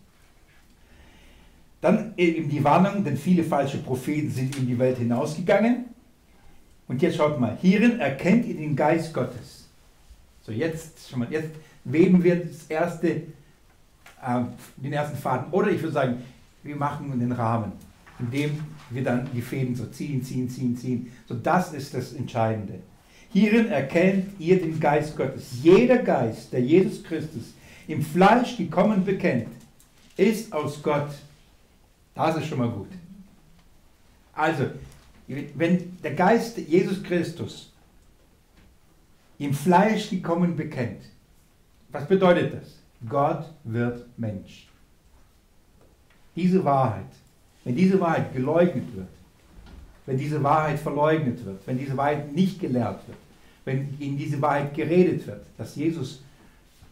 Dann 1.82 2.14
eben 2.16 2.48
die 2.48 2.62
Warnung, 2.62 3.04
denn 3.04 3.16
viele 3.16 3.42
falsche 3.42 3.78
Propheten 3.78 4.30
sind 4.30 4.56
in 4.56 4.68
die 4.68 4.78
Welt 4.78 4.98
hinausgegangen. 4.98 5.86
Und 6.86 7.02
jetzt 7.02 7.16
schaut 7.16 7.40
mal, 7.40 7.58
hierin 7.60 7.98
erkennt 7.98 8.46
ihr 8.46 8.54
den 8.54 8.76
Geist 8.76 9.12
Gottes. 9.12 9.68
So, 10.42 10.52
jetzt, 10.52 11.10
schon 11.10 11.18
mal, 11.18 11.28
jetzt 11.30 11.50
weben 11.84 12.22
wir 12.22 12.36
das 12.36 12.66
erste, 12.68 13.08
äh, 13.08 13.22
den 14.76 14.92
ersten 14.92 15.16
Faden. 15.16 15.52
Oder 15.52 15.70
ich 15.70 15.82
würde 15.82 15.92
sagen, 15.92 16.22
wir 16.62 16.76
machen 16.76 17.18
den 17.18 17.32
Rahmen, 17.32 17.72
indem 18.20 18.60
wir 18.90 19.02
dann 19.02 19.28
die 19.34 19.42
Fäden 19.42 19.74
so 19.74 19.86
ziehen, 19.86 20.22
ziehen, 20.22 20.48
ziehen, 20.48 20.76
ziehen. 20.76 21.12
So, 21.26 21.34
das 21.34 21.72
ist 21.72 21.94
das 21.94 22.12
Entscheidende. 22.12 22.74
Hierin 23.32 23.68
erkennt 23.68 24.38
ihr 24.38 24.60
den 24.60 24.78
Geist 24.78 25.16
Gottes. 25.16 25.58
Jeder 25.62 25.98
Geist, 25.98 26.52
der 26.52 26.60
Jesus 26.60 27.02
Christus 27.02 27.54
im 27.88 28.02
Fleisch 28.02 28.56
gekommen 28.56 29.04
bekennt, 29.04 29.48
ist 30.16 30.52
aus 30.52 30.80
Gott. 30.80 31.08
Das 32.14 32.36
ist 32.36 32.46
schon 32.46 32.58
mal 32.58 32.70
gut. 32.70 32.90
Also, 34.34 34.70
wenn 35.26 35.98
der 36.02 36.14
Geist 36.14 36.58
Jesus 36.58 37.02
Christus 37.02 37.72
im 39.38 39.54
Fleisch 39.54 40.10
gekommen 40.10 40.56
bekennt, 40.56 41.02
was 41.90 42.06
bedeutet 42.06 42.54
das? 42.54 42.78
Gott 43.08 43.44
wird 43.64 44.06
Mensch. 44.16 44.68
Diese 46.34 46.64
Wahrheit, 46.64 47.10
wenn 47.64 47.76
diese 47.76 48.00
Wahrheit 48.00 48.32
geleugnet 48.32 48.94
wird, 48.94 49.08
wenn 50.06 50.18
diese 50.18 50.42
Wahrheit 50.42 50.78
verleugnet 50.78 51.44
wird, 51.44 51.66
wenn 51.66 51.78
diese 51.78 51.96
Wahrheit 51.96 52.32
nicht 52.32 52.60
gelehrt 52.60 53.06
wird, 53.06 53.18
wenn 53.64 53.96
in 54.00 54.16
diese 54.16 54.40
Wahrheit 54.40 54.74
geredet 54.74 55.26
wird, 55.26 55.44
dass 55.56 55.76
Jesus 55.76 56.22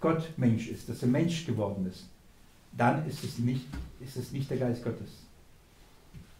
Gott 0.00 0.28
Mensch 0.36 0.68
ist, 0.68 0.88
dass 0.88 1.02
er 1.02 1.08
Mensch 1.08 1.44
geworden 1.46 1.86
ist, 1.90 2.08
dann 2.72 3.06
ist 3.06 3.24
es 3.24 3.38
nicht, 3.38 3.66
ist 4.00 4.16
es 4.16 4.32
nicht 4.32 4.50
der 4.50 4.58
Geist 4.58 4.84
Gottes. 4.84 5.08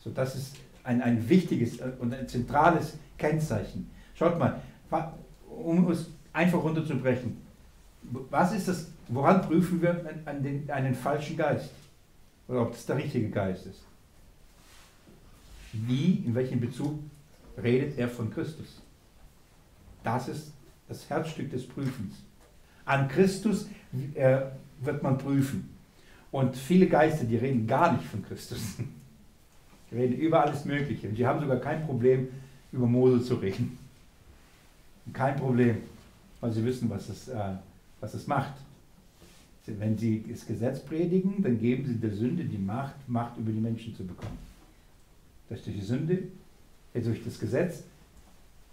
So, 0.03 0.11
das 0.11 0.37
ist 0.37 0.57
ein, 0.85 1.03
ein 1.03 1.29
wichtiges 1.29 1.79
und 1.99 2.15
ein 2.15 2.29
zentrales 2.29 2.95
Kennzeichen. 3.19 3.91
Schaut 4.15 4.39
mal, 4.39 4.61
um 5.49 5.91
es 5.91 6.11
einfach 6.33 6.63
runterzubrechen, 6.63 7.37
was 8.03 8.53
ist 8.53 8.69
das, 8.69 8.89
woran 9.09 9.43
prüfen 9.43 9.83
wir 9.83 9.93
den, 9.93 10.71
einen 10.71 10.95
falschen 10.95 11.37
Geist? 11.37 11.71
Oder 12.49 12.63
ob 12.63 12.73
das 12.73 12.87
der 12.87 12.97
richtige 12.97 13.29
Geist 13.31 13.67
ist? 13.67 13.83
Wie, 15.73 16.25
in 16.27 16.35
welchem 16.35 16.61
Bezug 16.61 16.99
redet 17.63 17.97
er 17.99 18.09
von 18.09 18.33
Christus? 18.33 18.81
Das 20.03 20.29
ist 20.29 20.53
das 20.89 21.09
Herzstück 21.09 21.51
des 21.51 21.67
Prüfens. 21.67 22.15
An 22.85 23.07
Christus 23.07 23.69
äh, 24.15 24.41
wird 24.81 25.03
man 25.03 25.19
prüfen. 25.19 25.70
Und 26.33 26.57
viele 26.57 26.87
Geister, 26.87 27.25
die 27.25 27.37
reden 27.37 27.67
gar 27.67 27.93
nicht 27.93 28.05
von 28.05 28.25
Christus. 28.25 28.61
Die 29.91 29.97
reden 29.97 30.15
über 30.15 30.45
alles 30.45 30.65
Mögliche. 30.65 31.09
Und 31.09 31.17
die 31.17 31.27
haben 31.27 31.41
sogar 31.41 31.57
kein 31.57 31.85
Problem, 31.85 32.29
über 32.71 32.87
Mose 32.87 33.25
zu 33.25 33.35
reden. 33.35 33.77
Kein 35.13 35.35
Problem, 35.35 35.79
weil 36.41 36.53
sie 36.53 36.65
wissen, 36.65 36.89
was 36.89 37.09
es 37.09 37.27
äh, 37.27 37.55
was 38.01 38.15
es 38.15 38.27
macht. 38.27 38.55
Wenn 39.67 39.97
sie 39.97 40.25
das 40.29 40.47
Gesetz 40.47 40.81
predigen, 40.81 41.43
dann 41.43 41.59
geben 41.59 41.87
sie 41.87 41.95
der 41.95 42.13
Sünde 42.13 42.45
die 42.45 42.59
Macht, 42.59 42.95
Macht 43.09 43.39
über 43.39 43.53
die 43.53 43.61
Menschen 43.61 43.95
zu 43.95 44.05
bekommen. 44.05 44.39
Durch 45.49 45.63
die 45.63 45.81
Sünde, 45.81 46.25
äh, 46.93 47.01
durch 47.01 47.23
das 47.23 47.39
Gesetz 47.39 47.85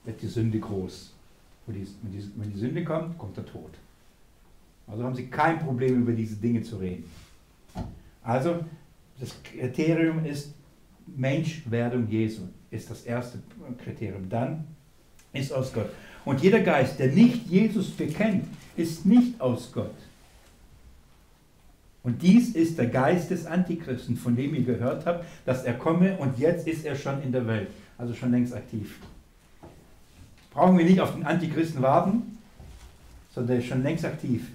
wird 0.06 0.22
die 0.22 0.28
Sünde 0.28 0.60
groß. 0.60 1.14
Wenn 1.68 1.76
die, 1.76 2.32
wenn 2.36 2.52
die 2.52 2.58
Sünde 2.58 2.84
kommt, 2.84 3.18
kommt 3.18 3.38
der 3.38 3.46
Tod. 3.46 3.72
Also 4.88 5.04
haben 5.04 5.14
sie 5.14 5.28
kein 5.28 5.60
Problem, 5.60 6.02
über 6.02 6.14
diese 6.14 6.38
Dinge 6.38 6.64
zu 6.64 6.78
reden. 6.78 7.04
Also, 8.28 8.60
das 9.22 9.34
Kriterium 9.42 10.26
ist 10.26 10.54
Menschwerdung 11.06 12.10
Jesu, 12.10 12.42
ist 12.70 12.92
das 12.92 13.04
erste 13.04 13.40
Kriterium. 13.82 14.28
Dann 14.28 14.66
ist 15.32 15.54
aus 15.54 15.72
Gott. 15.72 15.90
Und 16.26 16.42
jeder 16.42 16.60
Geist, 16.60 17.00
der 17.00 17.08
nicht 17.08 17.48
Jesus 17.48 17.92
bekennt, 17.92 18.44
ist 18.76 19.06
nicht 19.06 19.40
aus 19.40 19.72
Gott. 19.72 19.96
Und 22.04 22.22
dies 22.22 22.50
ist 22.50 22.78
der 22.78 22.88
Geist 22.88 23.32
des 23.32 23.46
Antichristen, 23.46 24.18
von 24.18 24.36
dem 24.36 24.54
ihr 24.56 24.64
gehört 24.64 25.06
habt, 25.06 25.24
dass 25.46 25.64
er 25.64 25.76
komme 25.76 26.18
und 26.18 26.38
jetzt 26.38 26.68
ist 26.68 26.84
er 26.84 26.98
schon 26.98 27.24
in 27.24 27.32
der 27.32 27.48
Welt, 27.48 27.70
also 27.98 28.14
schon 28.14 28.32
längst 28.32 28.54
aktiv. 28.54 29.00
Brauchen 30.52 30.78
wir 30.78 30.84
nicht 30.84 31.00
auf 31.00 31.14
den 31.14 31.24
Antichristen 31.24 31.82
warten, 31.82 32.38
sondern 33.34 33.56
er 33.56 33.60
ist 33.60 33.68
schon 33.68 33.84
längst 33.84 34.04
aktiv. 34.04 34.48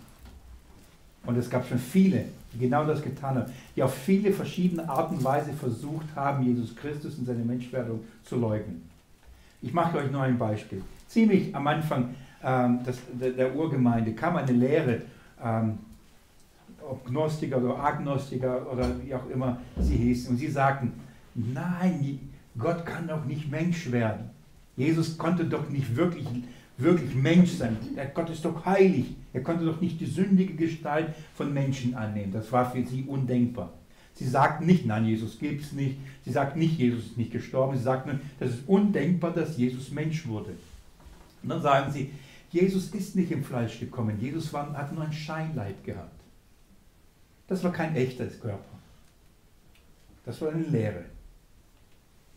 Und 1.24 1.37
es 1.37 1.48
gab 1.48 1.66
schon 1.66 1.78
viele, 1.78 2.24
die 2.52 2.58
genau 2.58 2.85
das 2.85 3.02
getan 3.02 3.37
haben, 3.37 3.52
die 3.76 3.82
auf 3.82 3.94
viele 3.94 4.32
verschiedene 4.32 4.88
Arten 4.88 5.16
und 5.16 5.24
Weise 5.24 5.52
versucht 5.52 6.06
haben, 6.14 6.44
Jesus 6.44 6.74
Christus 6.74 7.16
und 7.16 7.26
seine 7.26 7.44
Menschwerdung 7.44 8.00
zu 8.24 8.37
leugnen. 8.37 8.82
Ich 9.61 9.72
mache 9.72 9.98
euch 9.98 10.11
nur 10.11 10.22
ein 10.22 10.38
Beispiel. 10.38 10.82
Ziemlich 11.08 11.54
am 11.54 11.66
Anfang 11.66 12.14
ähm, 12.42 12.80
das, 12.85 12.98
der, 13.12 13.30
der, 13.30 13.54
Urgemeinde 13.54 14.12
kam 14.12 14.37
eine 14.37 14.52
Lehre, 14.52 15.02
ähm, 15.42 15.78
ob 16.85 17.06
Gnostiker 17.06 17.58
oder 17.58 17.78
Agnostiker 17.78 18.70
oder 18.70 18.88
wie 19.02 19.14
auch 19.14 19.28
immer 19.30 19.58
sie 19.78 19.96
hießen, 19.96 20.30
und 20.30 20.38
sie 20.38 20.48
sagten, 20.48 20.92
nein, 21.35 22.18
Gott 22.58 22.85
kann 22.85 23.06
doch 23.06 23.24
nicht 23.24 23.50
Mensch 23.50 23.90
werden. 23.92 24.30
Jesus 24.76 25.16
konnte 25.16 25.44
doch 25.44 25.68
nicht 25.68 25.94
wirklich, 25.94 26.26
wirklich 26.78 27.14
Mensch 27.14 27.50
sein. 27.50 27.76
Der 27.96 28.06
Gott 28.06 28.30
ist 28.30 28.44
doch 28.44 28.64
heilig. 28.64 29.14
Er 29.32 29.42
konnte 29.42 29.64
doch 29.64 29.80
nicht 29.80 30.00
die 30.00 30.06
sündige 30.06 30.54
Gestalt 30.54 31.14
von 31.35 31.52
Menschen 31.52 31.94
annehmen. 31.94 32.32
Das 32.32 32.50
war 32.52 32.70
für 32.70 32.85
sie 32.85 33.04
undenkbar. 33.04 33.72
Sie 34.14 34.26
sagten 34.26 34.66
nicht, 34.66 34.85
nein, 34.85 35.06
Jesus 35.06 35.38
gibt 35.38 35.62
es 35.62 35.72
nicht. 35.72 35.96
Sie 36.24 36.32
sagten 36.32 36.58
nicht, 36.58 36.78
Jesus 36.78 37.06
ist 37.06 37.18
nicht 37.18 37.32
gestorben. 37.32 37.76
Sie 37.76 37.82
sagten, 37.82 38.20
das 38.38 38.50
ist 38.50 38.68
undenkbar, 38.68 39.32
dass 39.32 39.56
Jesus 39.56 39.90
Mensch 39.90 40.26
wurde. 40.26 40.50
Und 41.42 41.48
dann 41.48 41.62
sagen 41.62 41.90
sie, 41.92 42.11
Jesus 42.50 42.88
ist 42.90 43.16
nicht 43.16 43.30
im 43.30 43.42
Fleisch 43.42 43.80
gekommen. 43.80 44.20
Jesus 44.20 44.52
war, 44.52 44.72
hat 44.74 44.92
nur 44.92 45.04
ein 45.04 45.12
Scheinleib 45.12 45.82
gehabt. 45.85 46.20
Das 47.48 47.64
war 47.64 47.72
kein 47.72 47.96
echtes 47.96 48.40
Körper. 48.40 48.78
Das 50.24 50.40
war 50.40 50.52
eine 50.52 50.64
Lehre. 50.64 51.04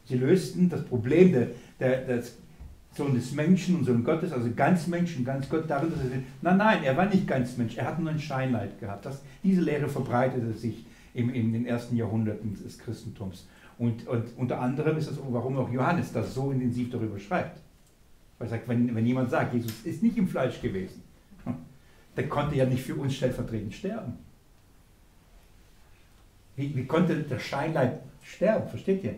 Sie 0.06 0.18
lösten 0.18 0.70
das 0.70 0.84
Problem 0.84 1.34
der, 1.34 1.50
der, 1.80 2.06
des 2.06 2.38
Sohn 2.96 3.14
des 3.14 3.34
Menschen 3.34 3.76
und 3.76 3.84
Sohn 3.84 4.04
Gottes, 4.04 4.32
also 4.32 4.50
ganz 4.56 4.88
Mensch 4.88 5.18
und 5.18 5.26
ganz 5.26 5.50
Gott, 5.50 5.70
darin, 5.70 5.92
dass 5.92 6.00
er 6.00 6.20
nein, 6.42 6.58
nein, 6.58 6.84
er 6.84 6.96
war 6.96 7.06
nicht 7.06 7.28
ganz 7.28 7.58
Mensch, 7.58 7.78
er 7.78 7.88
hat 7.88 8.00
nur 8.00 8.10
ein 8.10 8.20
Scheinleid 8.20 8.80
gehabt. 8.80 9.06
Das, 9.06 9.22
diese 9.44 9.62
Lehre 9.62 9.90
verbreitete 9.90 10.54
sich 10.54 10.86
im, 11.14 11.30
in 11.34 11.52
den 11.52 11.66
ersten 11.66 11.98
Jahrhunderten 11.98 12.54
des 12.54 12.80
Christentums. 12.80 13.48
Und, 13.78 14.08
und 14.08 14.26
unter 14.38 14.62
anderem 14.62 14.98
ist 14.98 15.10
das, 15.10 15.20
warum 15.30 15.58
auch 15.58 15.70
Johannes 15.70 16.14
das 16.14 16.34
so 16.34 16.52
intensiv 16.52 16.90
darüber 16.92 17.20
schreibt. 17.20 17.60
Weil 18.38 18.48
er 18.48 18.52
sagt, 18.52 18.68
wenn, 18.70 18.96
wenn 18.96 19.06
jemand 19.06 19.30
sagt, 19.30 19.54
Jesus 19.54 19.82
ist 19.84 20.02
nicht 20.02 20.18
im 20.18 20.28
Fleisch 20.28 20.62
gewesen, 20.62 21.04
dann 22.16 22.30
konnte 22.30 22.56
er 22.56 22.68
nicht 22.68 22.84
für 22.84 22.96
uns 22.96 23.16
stellvertretend 23.16 23.74
sterben. 23.74 24.14
Wie, 26.56 26.74
wie 26.74 26.86
konnte 26.86 27.24
der 27.24 27.40
Scheinleib 27.40 28.02
sterben? 28.24 28.70
Versteht 28.70 29.04
ihr? 29.04 29.16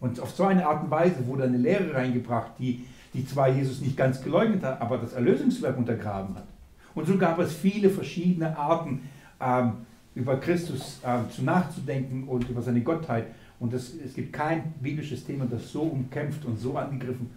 Und 0.00 0.18
auf 0.20 0.30
so 0.30 0.44
eine 0.44 0.66
Art 0.66 0.84
und 0.84 0.90
Weise 0.90 1.26
wurde 1.26 1.44
eine 1.44 1.58
Lehre 1.58 1.94
reingebracht, 1.94 2.52
die, 2.58 2.84
die 3.12 3.26
zwar 3.26 3.48
Jesus 3.48 3.80
nicht 3.80 3.96
ganz 3.96 4.22
geleugnet 4.22 4.62
hat, 4.62 4.80
aber 4.80 4.98
das 4.98 5.12
Erlösungswerk 5.12 5.76
untergraben 5.76 6.34
hat. 6.34 6.46
Und 6.94 7.06
so 7.06 7.16
gab 7.16 7.38
es 7.38 7.52
viele 7.52 7.90
verschiedene 7.90 8.56
Arten, 8.56 9.02
ähm, 9.40 9.72
über 10.14 10.38
Christus 10.38 11.00
ähm, 11.04 11.30
zu 11.30 11.44
nachzudenken 11.44 12.24
und 12.24 12.48
über 12.48 12.62
seine 12.62 12.80
Gottheit. 12.80 13.26
Und 13.60 13.72
das, 13.72 13.92
es 14.04 14.14
gibt 14.14 14.32
kein 14.32 14.72
biblisches 14.80 15.24
Thema, 15.24 15.46
das 15.46 15.70
so 15.70 15.82
umkämpft 15.82 16.44
und 16.44 16.58
so 16.58 16.76
angegriffen 16.76 17.30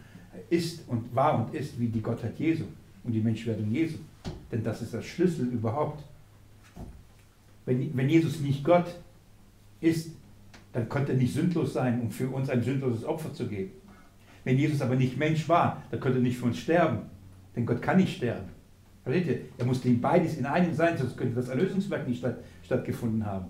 ist 0.50 0.88
und 0.88 1.14
war 1.14 1.36
und 1.36 1.54
ist 1.54 1.80
wie 1.80 1.88
die 1.88 2.02
Gottheit 2.02 2.40
Jesu 2.40 2.64
und 3.04 3.12
die 3.12 3.22
Menschwerdung 3.22 3.70
Jesu. 3.72 3.98
Denn 4.52 4.64
das 4.64 4.82
ist 4.82 4.94
der 4.94 5.02
Schlüssel 5.02 5.48
überhaupt. 5.48 6.04
Wenn, 7.66 7.96
wenn 7.96 8.10
Jesus 8.10 8.40
nicht 8.40 8.64
Gott 8.64 8.96
ist, 9.80 10.12
dann 10.74 10.90
konnte 10.90 11.14
er 11.14 11.18
nicht 11.18 11.34
sündlos 11.34 11.74
sein, 11.74 12.02
um 12.02 12.12
für 12.12 12.28
uns 12.28 12.50
ein 12.50 12.62
sündloses 12.62 13.06
Opfer 13.06 13.34
zu 13.34 13.48
geben. 13.48 13.72
Wenn 14.44 14.58
Jesus 14.58 14.82
aber 14.82 14.96
nicht 14.96 15.18
Mensch 15.18 15.48
war, 15.48 15.84
dann 15.90 16.00
konnte 16.00 16.18
er 16.18 16.22
nicht 16.22 16.38
für 16.38 16.46
uns 16.46 16.58
sterben. 16.58 17.00
Denn 17.56 17.66
Gott 17.66 17.82
kann 17.82 17.98
nicht 17.98 18.18
sterben. 18.18 18.50
Versteht 19.04 19.28
ihr? 19.28 19.38
Er 19.58 19.66
musste 19.66 19.88
ihm 19.88 20.02
beides 20.02 20.38
in 20.38 20.46
einem 20.46 20.74
sein, 20.74 20.98
sonst 20.98 21.18
könnte 21.18 21.36
das 21.36 21.50
Erlösungswerk 21.50 22.08
nicht 22.08 22.20
statt, 22.20 22.38
stattgefunden 22.64 23.26
haben. 23.26 23.46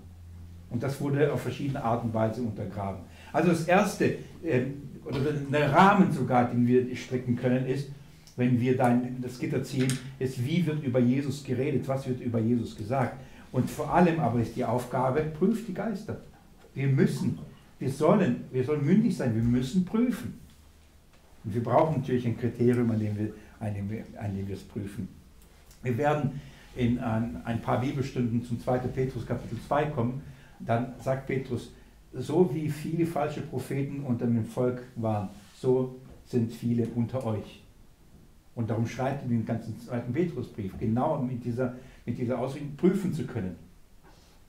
Und 0.69 0.81
das 0.81 0.99
wurde 0.99 1.31
auf 1.31 1.41
verschiedene 1.41 1.83
Art 1.83 2.03
und 2.03 2.13
Weise 2.13 2.41
untergraben. 2.41 3.01
Also 3.31 3.49
das 3.49 3.65
Erste, 3.65 4.05
äh, 4.43 4.63
oder 5.05 5.19
der 5.51 5.71
Rahmen 5.71 6.11
sogar, 6.11 6.49
den 6.49 6.65
wir 6.67 6.95
stricken 6.95 7.35
können, 7.35 7.65
ist, 7.67 7.89
wenn 8.35 8.59
wir 8.59 8.75
dann 8.75 9.17
das 9.21 9.37
Gitter 9.37 9.63
ziehen, 9.63 9.91
ist, 10.17 10.43
wie 10.43 10.65
wird 10.65 10.83
über 10.83 10.99
Jesus 10.99 11.43
geredet, 11.43 11.87
was 11.87 12.07
wird 12.07 12.21
über 12.21 12.39
Jesus 12.39 12.75
gesagt. 12.75 13.19
Und 13.51 13.69
vor 13.69 13.93
allem 13.93 14.19
aber 14.19 14.39
ist 14.39 14.55
die 14.55 14.65
Aufgabe, 14.65 15.21
prüft 15.21 15.67
die 15.67 15.73
Geister. 15.75 16.21
Wir 16.73 16.87
müssen, 16.87 17.39
wir 17.79 17.89
sollen, 17.89 18.45
wir 18.51 18.63
sollen 18.63 18.85
mündig 18.85 19.15
sein, 19.15 19.35
wir 19.35 19.43
müssen 19.43 19.85
prüfen. 19.85 20.39
Und 21.43 21.53
wir 21.53 21.63
brauchen 21.63 21.99
natürlich 21.99 22.25
ein 22.25 22.37
Kriterium, 22.37 22.89
an 22.91 22.99
dem 22.99 23.17
wir, 23.17 23.33
an 23.59 23.73
dem 23.73 23.89
wir, 23.89 24.03
an 24.17 24.35
dem 24.35 24.47
wir 24.47 24.55
es 24.55 24.63
prüfen. 24.63 25.07
Wir 25.81 25.97
werden 25.97 26.41
in 26.75 26.99
ein, 26.99 27.41
ein 27.45 27.61
paar 27.61 27.81
Bibelstunden 27.81 28.43
zum 28.43 28.59
2. 28.59 28.79
Petrus 28.79 29.25
Kapitel 29.25 29.57
2 29.67 29.85
kommen. 29.87 30.21
Dann 30.59 30.93
sagt 30.99 31.27
Petrus, 31.27 31.71
so 32.13 32.53
wie 32.53 32.69
viele 32.69 33.05
falsche 33.05 33.41
Propheten 33.41 34.01
unter 34.03 34.25
dem 34.25 34.45
Volk 34.45 34.83
waren, 34.95 35.29
so 35.59 35.99
sind 36.25 36.51
viele 36.51 36.87
unter 36.95 37.25
euch. 37.25 37.61
Und 38.55 38.69
darum 38.69 38.85
schreibt 38.85 39.23
er 39.23 39.29
den 39.29 39.45
ganzen 39.45 39.79
zweiten 39.79 40.13
Petrusbrief, 40.13 40.77
genau 40.79 41.21
mit 41.21 41.43
dieser, 41.43 41.75
mit 42.05 42.17
dieser 42.17 42.37
Ausrichtung 42.39 42.75
prüfen 42.75 43.13
zu 43.13 43.25
können. 43.25 43.55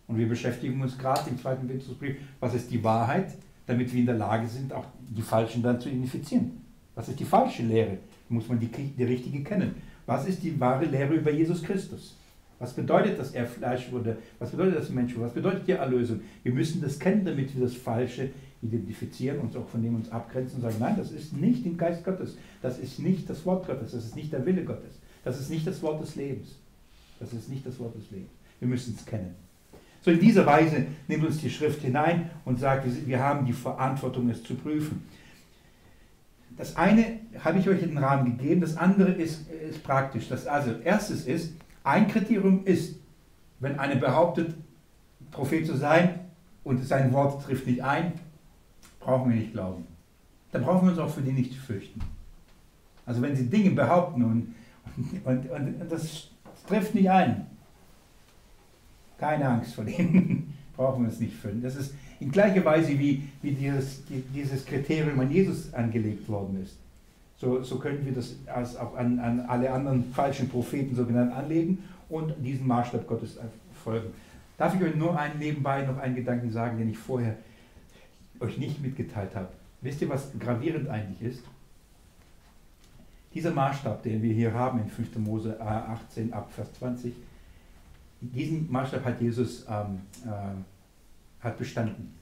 Und 0.06 0.18
wir 0.18 0.28
beschäftigen 0.28 0.80
uns 0.80 0.98
gerade 0.98 1.30
im 1.30 1.38
zweiten 1.38 1.66
Petrusbrief, 1.66 2.16
was 2.40 2.54
ist 2.54 2.70
die 2.70 2.82
Wahrheit, 2.84 3.32
damit 3.66 3.92
wir 3.92 4.00
in 4.00 4.06
der 4.06 4.16
Lage 4.16 4.46
sind, 4.46 4.72
auch 4.72 4.84
die 5.00 5.22
Falschen 5.22 5.62
dann 5.62 5.80
zu 5.80 5.88
identifizieren. 5.88 6.60
Was 6.94 7.08
ist 7.08 7.18
die 7.18 7.24
falsche 7.24 7.62
Lehre? 7.62 7.98
Muss 8.28 8.48
man 8.48 8.60
die, 8.60 8.68
die 8.68 9.04
richtige 9.04 9.42
kennen. 9.42 9.74
Was 10.06 10.26
ist 10.26 10.42
die 10.42 10.58
wahre 10.60 10.84
Lehre 10.84 11.14
über 11.14 11.30
Jesus 11.30 11.62
Christus? 11.62 12.16
Was 12.58 12.72
bedeutet, 12.72 13.18
dass 13.18 13.32
er 13.32 13.46
Fleisch 13.46 13.90
wurde? 13.90 14.16
Was 14.38 14.50
bedeutet, 14.50 14.76
dass 14.76 14.88
er 14.88 14.94
Mensch 14.94 15.14
wurde? 15.14 15.26
Was 15.26 15.34
bedeutet 15.34 15.66
die 15.66 15.72
Erlösung? 15.72 16.20
Wir 16.42 16.52
müssen 16.52 16.80
das 16.80 16.98
kennen, 16.98 17.24
damit 17.24 17.54
wir 17.54 17.62
das 17.62 17.74
Falsche 17.74 18.30
identifizieren, 18.62 19.40
uns 19.40 19.56
auch 19.56 19.68
von 19.68 19.82
dem 19.82 19.94
uns 19.96 20.10
abgrenzen 20.10 20.56
und 20.56 20.62
sagen, 20.62 20.76
nein, 20.78 20.94
das 20.96 21.10
ist 21.10 21.36
nicht 21.36 21.66
im 21.66 21.76
Geist 21.76 22.04
Gottes. 22.04 22.36
Das 22.62 22.78
ist 22.78 22.98
nicht 23.00 23.28
das 23.28 23.44
Wort 23.44 23.66
Gottes. 23.66 23.92
Das 23.92 24.04
ist 24.04 24.16
nicht 24.16 24.32
der 24.32 24.46
Wille 24.46 24.64
Gottes. 24.64 24.98
Das 25.24 25.40
ist 25.40 25.50
nicht 25.50 25.66
das 25.66 25.82
Wort 25.82 26.00
des 26.02 26.16
Lebens. 26.16 26.56
Das 27.18 27.32
ist 27.32 27.48
nicht 27.48 27.66
das 27.66 27.78
Wort 27.78 27.96
des 27.96 28.10
Lebens. 28.10 28.30
Wir 28.60 28.68
müssen 28.68 28.94
es 28.96 29.04
kennen. 29.04 29.34
So 30.04 30.10
in 30.10 30.20
dieser 30.20 30.44
Weise 30.44 30.84
nimmt 31.08 31.24
uns 31.24 31.38
die 31.38 31.48
Schrift 31.48 31.80
hinein 31.80 32.28
und 32.44 32.60
sagt, 32.60 32.86
wir 33.06 33.18
haben 33.20 33.46
die 33.46 33.54
Verantwortung, 33.54 34.28
es 34.28 34.44
zu 34.44 34.54
prüfen. 34.54 35.02
Das 36.58 36.76
eine 36.76 37.20
habe 37.42 37.58
ich 37.58 37.66
euch 37.70 37.82
in 37.82 37.88
den 37.88 37.98
Rahmen 37.98 38.36
gegeben, 38.36 38.60
das 38.60 38.76
andere 38.76 39.12
ist, 39.12 39.50
ist 39.50 39.82
praktisch. 39.82 40.28
Das 40.28 40.46
also 40.46 40.72
erstes 40.84 41.24
ist, 41.24 41.54
ein 41.84 42.06
Kriterium 42.06 42.66
ist, 42.66 42.96
wenn 43.60 43.78
einer 43.78 43.96
behauptet, 43.96 44.54
Prophet 45.30 45.66
zu 45.66 45.74
sein 45.74 46.20
und 46.64 46.84
sein 46.84 47.10
Wort 47.14 47.42
trifft 47.42 47.66
nicht 47.66 47.82
ein, 47.82 48.12
brauchen 49.00 49.30
wir 49.30 49.40
nicht 49.40 49.52
glauben. 49.52 49.86
Dann 50.52 50.64
brauchen 50.64 50.86
wir 50.86 50.90
uns 50.90 51.00
auch 51.00 51.14
für 51.14 51.22
die 51.22 51.32
nicht 51.32 51.54
fürchten. 51.54 52.02
Also 53.06 53.22
wenn 53.22 53.34
sie 53.34 53.48
Dinge 53.48 53.70
behaupten 53.70 54.22
und, 54.22 54.54
und, 55.24 55.50
und, 55.50 55.80
und 55.80 55.90
das 55.90 56.28
trifft 56.66 56.94
nicht 56.94 57.08
ein, 57.08 57.46
keine 59.18 59.48
Angst 59.48 59.74
vor 59.74 59.84
denen. 59.84 60.54
Brauchen 60.76 61.04
wir 61.04 61.10
uns 61.10 61.20
nicht 61.20 61.34
füllen. 61.34 61.62
Das 61.62 61.76
ist 61.76 61.94
in 62.18 62.30
gleicher 62.30 62.64
Weise, 62.64 62.98
wie, 62.98 63.22
wie 63.42 63.52
dieses, 63.52 64.02
dieses 64.34 64.64
Kriterium 64.66 65.20
an 65.20 65.30
Jesus 65.30 65.72
angelegt 65.72 66.28
worden 66.28 66.60
ist. 66.62 66.76
So, 67.36 67.62
so 67.62 67.78
können 67.78 68.04
wir 68.04 68.12
das 68.12 68.36
als 68.46 68.76
auch 68.76 68.96
an, 68.96 69.18
an 69.18 69.40
alle 69.40 69.70
anderen 69.70 70.12
falschen 70.12 70.48
Propheten 70.48 70.94
sogenannt 70.94 71.32
anlegen 71.32 71.84
und 72.08 72.34
diesen 72.44 72.66
Maßstab 72.66 73.06
Gottes 73.06 73.38
folgen. 73.82 74.08
Darf 74.56 74.74
ich 74.74 74.82
euch 74.82 74.94
nur 74.94 75.18
einen 75.18 75.38
nebenbei 75.38 75.84
noch 75.84 75.98
einen 75.98 76.14
Gedanken 76.14 76.50
sagen, 76.50 76.78
den 76.78 76.90
ich 76.90 76.98
vorher 76.98 77.36
euch 78.40 78.58
nicht 78.58 78.80
mitgeteilt 78.80 79.34
habe? 79.34 79.48
Wisst 79.80 80.00
ihr, 80.00 80.08
was 80.08 80.30
gravierend 80.38 80.88
eigentlich 80.88 81.32
ist? 81.32 81.44
Dieser 83.34 83.50
Maßstab, 83.50 84.02
den 84.04 84.22
wir 84.22 84.32
hier 84.32 84.54
haben 84.54 84.78
in 84.78 84.88
5. 84.88 85.16
Mose 85.16 85.60
18 85.60 86.32
ab 86.32 86.52
Vers 86.52 86.72
20, 86.74 87.12
diesen 88.32 88.70
Maßstab 88.70 89.04
hat 89.04 89.20
Jesus 89.20 89.64
ähm, 89.68 90.00
äh, 90.24 91.44
hat 91.44 91.58
bestanden. 91.58 92.12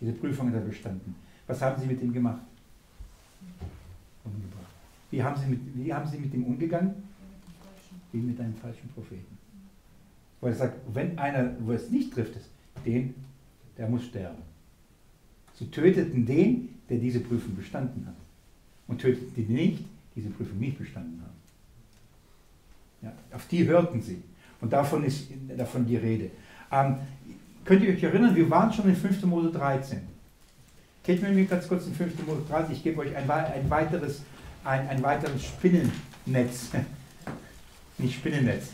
Diese 0.00 0.12
Prüfung 0.12 0.48
hat 0.48 0.54
er 0.54 0.60
bestanden. 0.60 1.14
Was 1.46 1.60
haben 1.62 1.80
Sie 1.80 1.86
mit 1.86 2.00
ihm 2.02 2.12
gemacht? 2.12 2.42
Umgebracht. 4.24 4.66
Wie 5.10 5.22
haben 5.22 5.40
Sie 5.40 5.46
mit, 5.46 5.60
wie 5.74 5.92
haben 5.92 6.08
Sie 6.08 6.18
mit 6.18 6.32
ihm 6.34 6.44
umgegangen? 6.44 6.94
Wie 8.12 8.18
mit 8.18 8.40
einem 8.40 8.54
falschen 8.54 8.88
Propheten. 8.90 9.36
Weil 10.40 10.52
er 10.52 10.56
sagt, 10.56 10.94
wenn 10.94 11.18
einer, 11.18 11.54
wo 11.60 11.72
es 11.72 11.90
nicht 11.90 12.12
trifft, 12.12 12.36
ist, 12.36 12.50
den, 12.84 13.14
der 13.78 13.88
muss 13.88 14.04
sterben. 14.04 14.42
Sie 15.54 15.70
töteten 15.70 16.26
den, 16.26 16.68
der 16.88 16.98
diese 16.98 17.20
Prüfung 17.20 17.56
bestanden 17.56 18.06
hat. 18.06 18.14
Und 18.86 19.00
töteten 19.00 19.32
die 19.34 19.52
nicht, 19.52 19.78
die 20.14 20.20
diese 20.20 20.30
Prüfung 20.30 20.58
nicht 20.58 20.78
bestanden 20.78 21.20
haben. 21.22 21.36
Ja, 23.02 23.12
auf 23.34 23.46
die 23.48 23.66
hörten 23.66 24.00
sie. 24.00 24.22
Und 24.60 24.72
davon 24.72 25.04
ist 25.04 25.28
davon 25.56 25.86
die 25.86 25.96
Rede. 25.96 26.30
Ähm, 26.72 26.96
könnt 27.64 27.82
ihr 27.82 27.94
euch 27.94 28.02
erinnern, 28.02 28.34
wir 28.34 28.48
waren 28.50 28.72
schon 28.72 28.88
in 28.88 28.96
5. 28.96 29.22
Mose 29.24 29.50
13. 29.50 30.00
Geht 31.04 31.22
mir 31.22 31.44
ganz 31.44 31.68
kurz 31.68 31.86
in 31.86 31.94
5. 31.94 32.26
Mose 32.26 32.42
13, 32.48 32.72
ich 32.74 32.82
gebe 32.82 33.00
euch 33.00 33.14
ein, 33.14 33.30
ein, 33.30 33.70
weiteres, 33.70 34.22
ein, 34.64 34.88
ein 34.88 35.02
weiteres 35.02 35.44
Spinnennetz. 35.44 36.70
Nicht 37.98 38.16
Spinnennetz. 38.16 38.68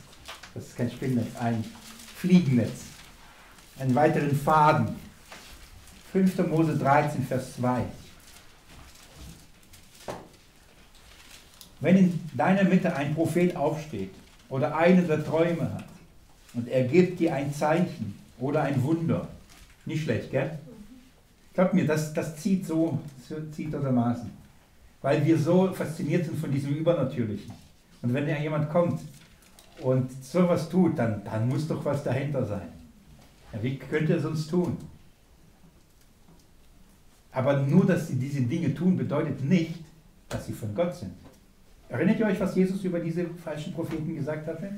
Das 0.54 0.68
ist 0.68 0.76
kein 0.76 0.90
Spinnennetz, 0.90 1.36
ein 1.38 1.64
Fliegennetz. 2.16 2.84
Einen 3.78 3.94
weiteren 3.94 4.34
Faden. 4.34 4.96
5. 6.12 6.46
Mose 6.48 6.76
13, 6.76 7.24
Vers 7.24 7.54
2. 7.56 7.84
Wenn 11.80 11.96
in 11.96 12.20
deiner 12.34 12.64
Mitte 12.64 12.94
ein 12.94 13.14
Prophet 13.14 13.56
aufsteht 13.56 14.14
oder 14.52 14.76
einer 14.76 15.00
der 15.00 15.24
Träume 15.24 15.62
hat 15.62 15.84
und 16.52 16.68
er 16.68 16.84
gibt 16.84 17.18
dir 17.18 17.34
ein 17.34 17.54
Zeichen 17.54 18.14
oder 18.38 18.62
ein 18.62 18.82
Wunder, 18.82 19.26
nicht 19.86 20.04
schlecht, 20.04 20.30
gell? 20.30 20.58
Glaub 21.54 21.72
mir, 21.72 21.86
das, 21.86 22.12
das 22.12 22.36
zieht 22.36 22.66
so, 22.66 22.98
zieht 23.50 23.72
dermaßen. 23.72 24.30
Weil 25.00 25.24
wir 25.24 25.38
so 25.38 25.72
fasziniert 25.72 26.26
sind 26.26 26.38
von 26.38 26.52
diesem 26.52 26.74
Übernatürlichen. 26.74 27.50
Und 28.02 28.12
wenn 28.12 28.28
ja 28.28 28.38
jemand 28.38 28.68
kommt 28.70 29.00
und 29.80 30.10
sowas 30.22 30.68
tut, 30.68 30.98
dann, 30.98 31.24
dann 31.24 31.48
muss 31.48 31.66
doch 31.66 31.82
was 31.86 32.04
dahinter 32.04 32.44
sein. 32.44 32.68
Ja, 33.54 33.62
wie 33.62 33.78
könnte 33.78 34.12
er 34.12 34.20
sonst 34.20 34.48
tun? 34.48 34.76
Aber 37.32 37.56
nur, 37.62 37.86
dass 37.86 38.08
sie 38.08 38.16
diese 38.16 38.42
Dinge 38.42 38.74
tun, 38.74 38.98
bedeutet 38.98 39.42
nicht, 39.42 39.76
dass 40.28 40.46
sie 40.46 40.52
von 40.52 40.74
Gott 40.74 40.94
sind. 40.94 41.12
Erinnert 41.92 42.18
ihr 42.18 42.26
euch, 42.26 42.40
was 42.40 42.54
Jesus 42.54 42.82
über 42.84 43.00
diese 43.00 43.26
falschen 43.26 43.74
Propheten 43.74 44.14
gesagt 44.14 44.46
hatte? 44.46 44.70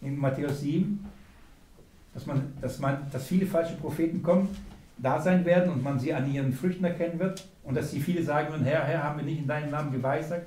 In 0.00 0.16
Matthäus 0.16 0.60
7? 0.60 1.04
Dass, 2.14 2.24
man, 2.24 2.52
dass, 2.60 2.78
man, 2.78 2.98
dass 3.10 3.26
viele 3.26 3.46
falsche 3.46 3.74
Propheten 3.74 4.22
kommen, 4.22 4.48
da 4.96 5.20
sein 5.20 5.44
werden 5.44 5.72
und 5.72 5.82
man 5.82 5.98
sie 5.98 6.14
an 6.14 6.32
ihren 6.32 6.52
Früchten 6.52 6.84
erkennen 6.84 7.18
wird 7.18 7.48
und 7.64 7.76
dass 7.76 7.90
sie 7.90 7.98
viele 7.98 8.22
sagen 8.22 8.62
Herr, 8.62 8.84
Herr, 8.84 9.02
haben 9.02 9.18
wir 9.18 9.24
nicht 9.24 9.40
in 9.40 9.48
deinem 9.48 9.72
Namen 9.72 9.90
geweissagt? 9.90 10.46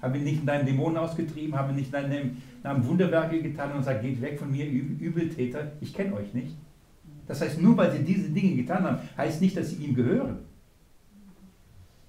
Haben 0.00 0.14
wir 0.14 0.20
nicht 0.22 0.40
in 0.40 0.46
deinen 0.46 0.64
Dämonen 0.64 0.96
ausgetrieben? 0.96 1.54
Haben 1.54 1.68
wir 1.68 1.76
nicht 1.76 1.92
in 1.94 2.08
deinem 2.10 2.36
Namen 2.62 2.86
Wunderwerke 2.86 3.42
getan? 3.42 3.72
Und 3.72 3.82
sagt, 3.82 4.00
geht 4.00 4.22
weg 4.22 4.38
von 4.38 4.50
mir, 4.50 4.64
Übeltäter, 4.66 5.72
ich 5.82 5.92
kenne 5.92 6.14
euch 6.14 6.32
nicht. 6.32 6.56
Das 7.26 7.42
heißt, 7.42 7.60
nur 7.60 7.76
weil 7.76 7.92
sie 7.92 8.02
diese 8.02 8.30
Dinge 8.30 8.56
getan 8.56 8.82
haben, 8.82 8.98
heißt 9.18 9.42
nicht, 9.42 9.54
dass 9.58 9.70
sie 9.70 9.84
ihm 9.84 9.94
gehören. 9.94 10.38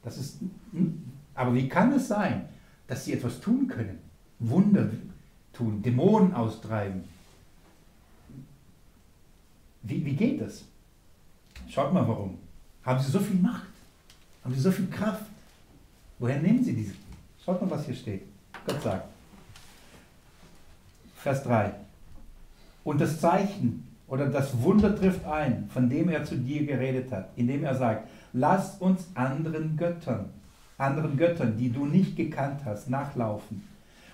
Das 0.03 0.17
ist, 0.17 0.39
hm? 0.71 1.03
aber 1.33 1.53
wie 1.53 1.67
kann 1.67 1.91
es 1.91 2.07
sein, 2.07 2.45
dass 2.89 3.05
sie 3.05 3.13
etwas 3.13 3.39
tun 3.39 3.67
können? 3.67 3.99
Wunder 4.39 4.89
tun, 5.53 5.81
Dämonen 5.81 6.33
austreiben. 6.33 7.03
Wie, 9.83 10.03
wie 10.05 10.15
geht 10.15 10.41
das? 10.41 10.65
Schaut 11.69 11.93
mal 11.93 12.07
warum. 12.07 12.37
Haben 12.83 12.99
sie 12.99 13.11
so 13.11 13.19
viel 13.19 13.39
Macht? 13.39 13.67
Haben 14.43 14.55
sie 14.55 14.61
so 14.61 14.71
viel 14.71 14.87
Kraft? 14.87 15.25
Woher 16.17 16.41
nehmen 16.41 16.63
sie 16.63 16.73
diese? 16.73 16.93
Schaut 17.45 17.61
mal, 17.61 17.69
was 17.69 17.85
hier 17.85 17.95
steht. 17.95 18.23
Gott 18.65 18.81
sagt. 18.81 19.07
Vers 21.17 21.43
3. 21.43 21.73
Und 22.83 22.99
das 22.99 23.19
Zeichen 23.19 23.87
oder 24.07 24.27
das 24.27 24.59
Wunder 24.63 24.95
trifft 24.95 25.25
ein, 25.25 25.69
von 25.71 25.89
dem 25.89 26.09
er 26.09 26.25
zu 26.25 26.35
dir 26.35 26.65
geredet 26.65 27.11
hat, 27.11 27.29
indem 27.35 27.63
er 27.63 27.75
sagt, 27.75 28.09
lass 28.33 28.77
uns 28.77 29.07
anderen 29.13 29.77
Göttern, 29.77 30.31
anderen 30.79 31.17
Göttern, 31.17 31.57
die 31.57 31.71
du 31.71 31.85
nicht 31.85 32.15
gekannt 32.15 32.61
hast, 32.65 32.89
nachlaufen 32.89 33.63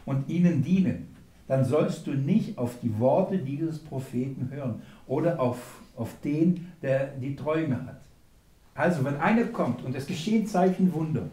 und 0.06 0.28
ihnen 0.30 0.64
dienen. 0.64 1.16
Dann 1.48 1.64
sollst 1.64 2.08
du 2.08 2.12
nicht 2.12 2.58
auf 2.58 2.80
die 2.82 3.00
Worte 3.00 3.38
dieses 3.38 3.80
Propheten 3.80 4.50
hören 4.52 4.82
oder 5.08 5.40
auf, 5.40 5.80
auf 5.96 6.10
den, 6.24 6.72
der 6.82 7.08
die 7.08 7.36
Träume 7.36 7.86
hat. 7.86 8.02
Also, 8.74 9.06
wenn 9.06 9.18
einer 9.18 9.46
kommt 9.46 9.86
und 9.86 9.96
es 9.96 10.08
geschehen 10.08 10.48
Zeichen 10.48 10.92
Wunder, 10.94 11.24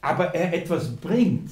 aber 0.00 0.34
er 0.34 0.54
etwas 0.54 0.96
bringt, 0.96 1.50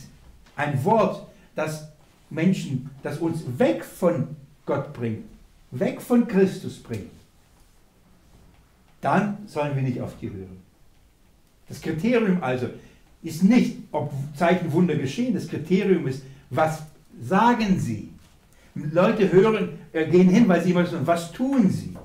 ein 0.54 0.82
Wort, 0.84 1.26
das 1.54 1.90
Menschen, 2.30 2.88
das 3.02 3.18
uns 3.18 3.42
weg 3.58 3.84
von 3.84 4.28
Gott 4.64 4.92
bringt, 4.92 5.24
weg 5.72 6.00
von 6.00 6.26
Christus 6.26 6.82
bringt, 6.82 7.10
dann 9.00 9.38
sollen 9.46 9.74
wir 9.74 9.82
nicht 9.82 10.00
auf 10.00 10.16
die 10.20 10.30
hören. 10.30 10.65
Das 11.68 11.80
Kriterium 11.80 12.42
also 12.42 12.68
ist 13.22 13.42
nicht, 13.42 13.78
ob 13.90 14.12
Zeichen 14.36 14.72
Wunder 14.72 14.94
geschehen, 14.94 15.34
das 15.34 15.48
Kriterium 15.48 16.06
ist, 16.06 16.22
was 16.50 16.82
sagen 17.20 17.78
sie? 17.78 18.10
Leute 18.74 19.32
hören, 19.32 19.70
äh, 19.92 20.06
gehen 20.06 20.28
hin, 20.28 20.46
weil 20.48 20.62
sie 20.62 20.70
immer 20.70 20.86
sagen, 20.86 21.06
was 21.06 21.32
tun 21.32 21.70
sie? 21.70 21.96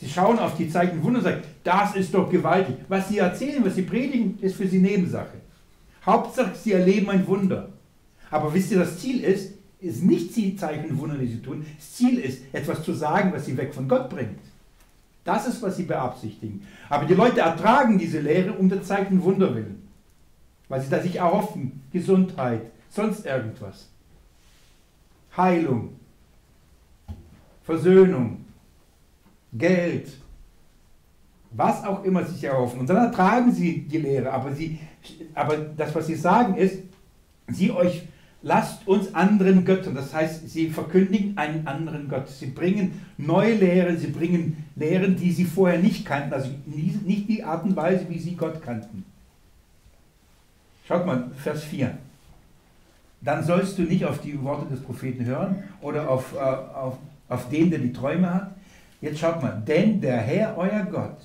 Sie 0.00 0.08
schauen 0.08 0.38
auf 0.38 0.56
die 0.56 0.70
Zeichen 0.70 1.02
Wunder 1.02 1.18
und 1.18 1.24
sagen, 1.24 1.42
das 1.64 1.96
ist 1.96 2.14
doch 2.14 2.30
gewaltig. 2.30 2.76
Was 2.88 3.08
sie 3.08 3.18
erzählen, 3.18 3.64
was 3.64 3.74
sie 3.74 3.82
predigen, 3.82 4.38
ist 4.40 4.56
für 4.56 4.66
sie 4.66 4.78
Nebensache. 4.78 5.38
Hauptsache, 6.06 6.52
sie 6.54 6.72
erleben 6.72 7.10
ein 7.10 7.26
Wunder. 7.26 7.68
Aber 8.30 8.52
wisst 8.54 8.70
ihr, 8.70 8.78
das 8.78 8.98
Ziel 8.98 9.22
ist, 9.24 9.54
ist 9.80 10.02
nicht 10.02 10.34
die 10.36 10.56
Zeichen 10.56 10.90
und 10.90 10.98
Wunder, 10.98 11.18
die 11.18 11.26
sie 11.26 11.42
tun. 11.42 11.64
Das 11.76 11.94
Ziel 11.94 12.18
ist, 12.18 12.42
etwas 12.52 12.82
zu 12.82 12.92
sagen, 12.92 13.32
was 13.32 13.46
sie 13.46 13.56
weg 13.56 13.74
von 13.74 13.88
Gott 13.88 14.08
bringt. 14.08 14.38
Das 15.28 15.46
ist, 15.46 15.60
was 15.60 15.76
sie 15.76 15.82
beabsichtigen. 15.82 16.66
Aber 16.88 17.04
die 17.04 17.12
Leute 17.12 17.40
ertragen 17.40 17.98
diese 17.98 18.18
Lehre 18.18 18.54
um 18.54 18.66
der 18.66 18.82
Zeichen 18.82 19.22
Wunder 19.22 19.54
willen. 19.54 19.86
Weil 20.70 20.80
sie 20.80 20.88
da 20.88 21.02
sich 21.02 21.16
erhoffen, 21.16 21.82
Gesundheit, 21.92 22.62
sonst 22.88 23.26
irgendwas. 23.26 23.90
Heilung, 25.36 25.96
Versöhnung, 27.62 28.46
Geld, 29.52 30.08
was 31.50 31.84
auch 31.84 32.04
immer 32.04 32.24
sich 32.24 32.42
erhoffen. 32.44 32.80
Und 32.80 32.88
dann 32.88 32.96
ertragen 32.96 33.52
sie 33.52 33.82
die 33.82 33.98
Lehre. 33.98 34.32
Aber, 34.32 34.54
sie, 34.54 34.80
aber 35.34 35.58
das, 35.58 35.94
was 35.94 36.06
sie 36.06 36.14
sagen, 36.14 36.54
ist, 36.56 36.84
sie 37.48 37.70
euch 37.70 38.08
lasst 38.42 38.86
uns 38.86 39.14
anderen 39.14 39.64
Göttern, 39.64 39.94
das 39.94 40.14
heißt, 40.14 40.48
sie 40.48 40.68
verkündigen 40.70 41.36
einen 41.36 41.66
anderen 41.66 42.08
Gott. 42.08 42.28
Sie 42.28 42.46
bringen 42.46 43.02
neue 43.16 43.54
Lehren, 43.54 43.98
sie 43.98 44.08
bringen 44.08 44.64
Lehren, 44.76 45.16
die 45.16 45.32
sie 45.32 45.44
vorher 45.44 45.78
nicht 45.78 46.06
kannten, 46.06 46.32
also 46.32 46.50
nicht 46.66 47.28
die 47.28 47.42
Art 47.42 47.64
und 47.64 47.74
Weise, 47.76 48.06
wie 48.08 48.18
sie 48.18 48.36
Gott 48.36 48.62
kannten. 48.62 49.04
Schaut 50.86 51.04
mal, 51.04 51.30
Vers 51.42 51.64
4. 51.64 51.98
Dann 53.20 53.44
sollst 53.44 53.76
du 53.78 53.82
nicht 53.82 54.04
auf 54.04 54.20
die 54.20 54.40
Worte 54.42 54.72
des 54.72 54.80
Propheten 54.80 55.24
hören 55.24 55.64
oder 55.80 56.08
auf, 56.08 56.34
äh, 56.34 56.38
auf, 56.38 56.96
auf 57.28 57.48
den, 57.48 57.70
der 57.70 57.80
die 57.80 57.92
Träume 57.92 58.32
hat. 58.32 58.52
Jetzt 59.00 59.18
schaut 59.18 59.42
mal, 59.42 59.62
denn 59.66 60.00
der 60.00 60.18
Herr, 60.18 60.56
euer 60.56 60.84
Gott, 60.84 61.18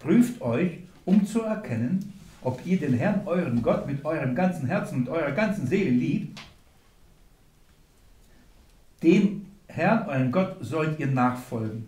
prüft 0.00 0.40
euch, 0.40 0.78
um 1.04 1.26
zu 1.26 1.42
erkennen, 1.42 2.12
ob 2.42 2.64
ihr 2.64 2.78
den 2.78 2.94
Herrn, 2.94 3.22
euren 3.26 3.62
Gott, 3.62 3.86
mit 3.86 4.04
eurem 4.04 4.34
ganzen 4.34 4.66
Herzen 4.66 5.00
und 5.00 5.08
eurer 5.08 5.32
ganzen 5.32 5.66
Seele 5.66 5.90
liebt, 5.90 6.40
dem 9.06 9.46
Herrn, 9.68 10.08
euren 10.08 10.32
Gott, 10.32 10.56
sollt 10.60 10.98
ihr 10.98 11.06
nachfolgen 11.06 11.86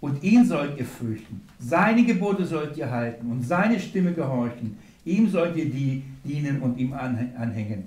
und 0.00 0.22
ihn 0.22 0.44
sollt 0.44 0.78
ihr 0.78 0.84
fürchten. 0.84 1.40
Seine 1.58 2.04
Gebote 2.04 2.44
sollt 2.44 2.76
ihr 2.76 2.90
halten 2.90 3.30
und 3.30 3.42
seine 3.42 3.78
Stimme 3.78 4.12
gehorchen. 4.12 4.76
Ihm 5.04 5.28
sollt 5.30 5.56
ihr 5.56 5.66
die 5.66 6.02
dienen 6.24 6.60
und 6.60 6.78
ihm 6.78 6.92
anhängen. 6.92 7.84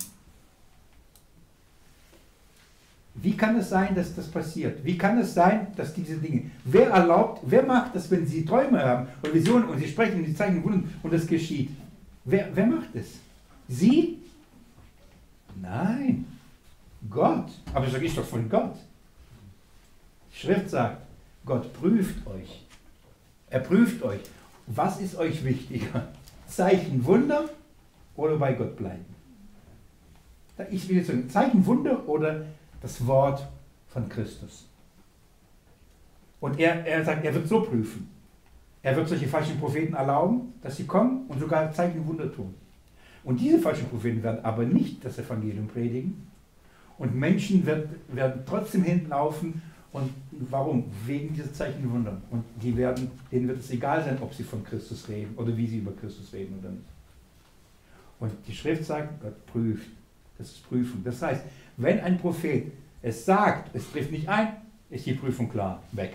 Wie 3.16 3.36
kann 3.36 3.58
es 3.58 3.70
sein, 3.70 3.94
dass 3.94 4.16
das 4.16 4.28
passiert? 4.28 4.84
Wie 4.86 4.98
kann 4.98 5.18
es 5.18 5.34
sein, 5.34 5.68
dass 5.76 5.94
diese 5.94 6.16
Dinge, 6.18 6.44
wer 6.64 6.90
erlaubt, 6.90 7.42
wer 7.46 7.64
macht 7.64 7.94
das, 7.94 8.10
wenn 8.10 8.26
sie 8.26 8.46
Träume 8.46 8.82
haben 8.82 9.08
und 9.22 9.34
Visionen 9.34 9.66
und 9.66 9.80
sie 9.80 9.88
sprechen 9.88 10.20
und 10.20 10.26
sie 10.26 10.34
zeigen 10.34 10.64
Wunder 10.64 10.88
und 11.04 11.14
es 11.14 11.28
geschieht? 11.28 11.72
Wer, 12.24 12.50
wer 12.54 12.66
macht 12.66 12.96
es? 12.96 13.20
Sie? 13.68 14.18
Nein. 15.62 16.26
Gott. 17.12 17.52
Aber 17.74 17.86
das 17.86 18.02
ist 18.02 18.18
doch 18.18 18.26
von 18.26 18.50
Gott. 18.50 18.76
Die 20.32 20.38
Schrift 20.40 20.70
sagt, 20.70 21.02
Gott 21.46 21.72
prüft 21.74 22.26
euch. 22.26 22.66
Er 23.50 23.60
prüft 23.60 24.02
euch. 24.04 24.22
Was 24.68 25.00
ist 25.02 25.18
euch 25.18 25.44
wichtiger? 25.44 26.08
Zeichen, 26.48 27.06
Wunder 27.06 27.50
oder 28.16 28.38
bei 28.38 28.54
Gott 28.54 28.76
bleiben? 28.78 29.06
Ich 30.70 30.88
will 30.88 30.98
jetzt 30.98 31.08
sagen, 31.08 31.30
Zeichen, 31.30 31.66
Wunder 31.66 32.08
oder 32.08 32.46
das 32.82 33.06
Wort 33.06 33.46
von 33.90 34.08
Christus. 34.08 34.68
Und 36.40 36.60
er, 36.60 36.86
er 36.86 37.04
sagt, 37.04 37.24
er 37.24 37.34
wird 37.34 37.48
so 37.48 37.62
prüfen. 37.62 38.10
Er 38.84 38.96
wird 38.96 39.08
solche 39.08 39.28
falschen 39.28 39.60
Propheten 39.60 39.94
erlauben, 39.94 40.54
dass 40.62 40.78
sie 40.78 40.86
kommen 40.86 41.26
und 41.28 41.40
sogar 41.40 41.72
Zeichen 41.72 42.06
Wunder 42.08 42.34
tun. 42.34 42.54
Und 43.24 43.40
diese 43.40 43.60
falschen 43.60 43.88
Propheten 43.88 44.24
werden 44.24 44.44
aber 44.44 44.64
nicht 44.64 45.06
das 45.06 45.20
Evangelium 45.20 45.68
predigen. 45.68 46.28
Und 47.02 47.16
Menschen 47.16 47.66
wird, 47.66 47.90
werden 48.10 48.44
trotzdem 48.46 48.84
hinlaufen. 48.84 49.60
Und 49.92 50.14
warum? 50.52 50.86
Wegen 51.08 51.34
dieser 51.34 51.52
Zeichen 51.52 51.92
Wunder. 51.92 52.16
Und 52.30 52.44
die 52.62 52.78
werden, 52.78 53.10
denen 53.32 53.48
wird 53.48 53.60
es 53.60 53.72
egal 53.72 54.04
sein, 54.04 54.20
ob 54.22 54.32
sie 54.36 54.44
von 54.44 54.64
Christus 54.64 55.10
reden 55.10 55.34
oder 55.36 55.58
wie 55.58 55.66
sie 55.66 55.80
über 55.80 55.94
Christus 55.94 56.32
reden 56.32 56.60
oder 56.60 56.70
nicht. 56.70 56.86
Und 58.20 58.32
die 58.48 58.54
Schrift 58.54 58.86
sagt, 58.86 59.20
Gott 59.20 59.46
prüft. 59.48 59.90
Das 60.38 60.52
ist 60.52 60.70
Prüfung. 60.70 61.04
Das 61.04 61.20
heißt, 61.24 61.42
wenn 61.78 62.00
ein 62.02 62.20
Prophet 62.20 62.72
es 63.02 63.26
sagt, 63.26 63.76
es 63.76 63.92
trifft 63.92 64.12
nicht 64.12 64.30
ein, 64.30 64.58
ist 64.92 65.08
die 65.08 65.14
Prüfung 65.14 65.50
klar, 65.50 65.82
weg. 65.94 66.14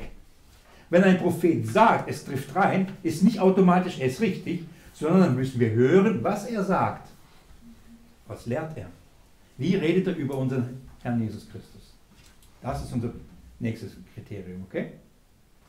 Wenn 0.88 1.02
ein 1.02 1.18
Prophet 1.18 1.66
sagt, 1.66 2.08
es 2.08 2.24
trifft 2.24 2.54
rein, 2.54 2.86
ist 3.02 3.24
nicht 3.24 3.40
automatisch 3.40 3.98
es 3.98 4.20
richtig, 4.20 4.64
sondern 4.94 5.20
dann 5.20 5.34
müssen 5.34 5.58
wir 5.58 5.70
hören, 5.70 6.22
was 6.22 6.46
er 6.46 6.62
sagt. 6.62 7.08
Was 8.28 8.46
lehrt 8.46 8.76
er? 8.76 8.86
Wie 9.58 9.74
redet 9.76 10.06
er 10.06 10.16
über 10.16 10.36
unseren 10.36 10.82
Herrn 11.02 11.20
Jesus 11.20 11.48
Christus? 11.48 11.94
Das 12.60 12.82
ist 12.84 12.92
unser 12.92 13.12
nächstes 13.58 13.92
Kriterium, 14.14 14.64
okay? 14.68 14.92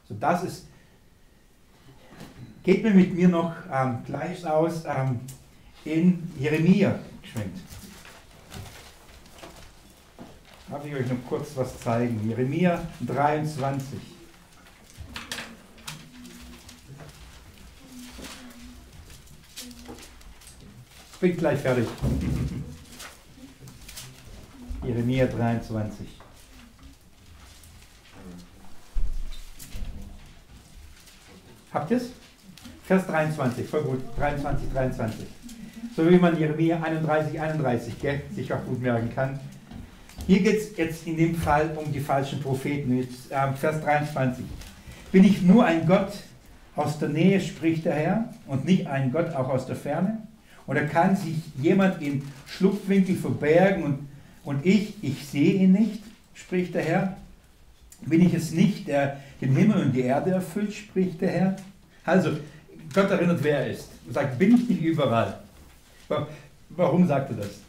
So, 0.07 0.15
das 0.19 0.43
ist. 0.43 0.67
Geht 2.63 2.83
mir 2.83 2.91
mit 2.91 3.13
mir 3.13 3.29
noch 3.29 3.55
ähm, 3.71 3.99
gleich 4.05 4.45
aus 4.45 4.83
ähm, 4.85 5.21
in 5.85 6.29
Jeremia 6.37 6.99
geschwenkt. 7.21 7.59
Darf 10.69 10.85
ich 10.85 10.93
euch 10.93 11.07
noch 11.07 11.23
kurz 11.29 11.55
was 11.55 11.79
zeigen? 11.79 12.27
Jeremia 12.27 12.85
23. 12.99 13.99
Ich 21.13 21.19
bin 21.21 21.37
gleich 21.37 21.59
fertig. 21.59 21.87
Jeremia 24.87 25.25
23. 25.25 26.07
Habt 31.73 31.91
ihr 31.91 31.97
es? 31.97 32.11
Vers 32.85 33.05
23, 33.05 33.67
voll 33.67 33.81
gut. 33.83 33.99
23, 34.17 34.71
23. 34.71 35.27
So 35.95 36.09
wie 36.09 36.17
man 36.17 36.39
Jeremia 36.39 36.81
31, 36.81 37.39
31 37.39 37.99
gell, 37.99 38.21
sich 38.33 38.53
auch 38.53 38.63
gut 38.63 38.81
merken 38.81 39.11
kann. 39.13 39.39
Hier 40.25 40.39
geht 40.39 40.57
es 40.57 40.77
jetzt 40.77 41.05
in 41.05 41.17
dem 41.17 41.35
Fall 41.35 41.69
um 41.75 41.91
die 41.91 41.99
falschen 41.99 42.41
Propheten. 42.41 42.97
Jetzt, 42.97 43.29
äh, 43.29 43.51
Vers 43.53 43.81
23. 43.81 44.45
Bin 45.11 45.25
ich 45.25 45.41
nur 45.41 45.65
ein 45.65 45.85
Gott 45.85 46.13
aus 46.75 46.97
der 46.97 47.09
Nähe, 47.09 47.41
spricht 47.41 47.85
der 47.85 47.93
Herr, 47.93 48.33
und 48.47 48.63
nicht 48.63 48.87
ein 48.87 49.11
Gott 49.11 49.33
auch 49.35 49.49
aus 49.49 49.65
der 49.65 49.75
Ferne? 49.75 50.19
Oder 50.65 50.85
kann 50.85 51.15
sich 51.15 51.35
jemand 51.61 52.01
in 52.01 52.23
Schlupfwinkel 52.45 53.15
verbergen 53.15 53.83
und, 53.83 53.99
und 54.47 54.65
ich, 54.65 54.93
ich 55.01 55.27
sehe 55.27 55.55
ihn 55.55 55.73
nicht, 55.73 56.01
spricht 56.33 56.73
der 56.73 56.81
Herr? 56.81 57.17
Bin 58.05 58.21
ich 58.21 58.33
es 58.33 58.51
nicht, 58.51 58.87
der 58.87 59.21
den 59.41 59.53
Himmel 59.53 59.83
und 59.83 59.91
die 59.91 60.03
Erde 60.03 60.31
erfüllt, 60.31 60.73
spricht 60.73 61.19
der 61.19 61.29
Herr? 61.29 61.55
Also, 62.05 62.29
Gott 62.93 63.11
erinnert, 63.11 63.43
wer 63.43 63.59
er 63.59 63.71
ist. 63.71 63.89
Er 64.07 64.13
sagt, 64.13 64.39
bin 64.39 64.55
ich 64.55 64.69
nicht 64.69 64.81
überall? 64.81 65.37
Warum 66.69 67.05
sagt 67.05 67.31
er 67.31 67.35
das? 67.35 67.59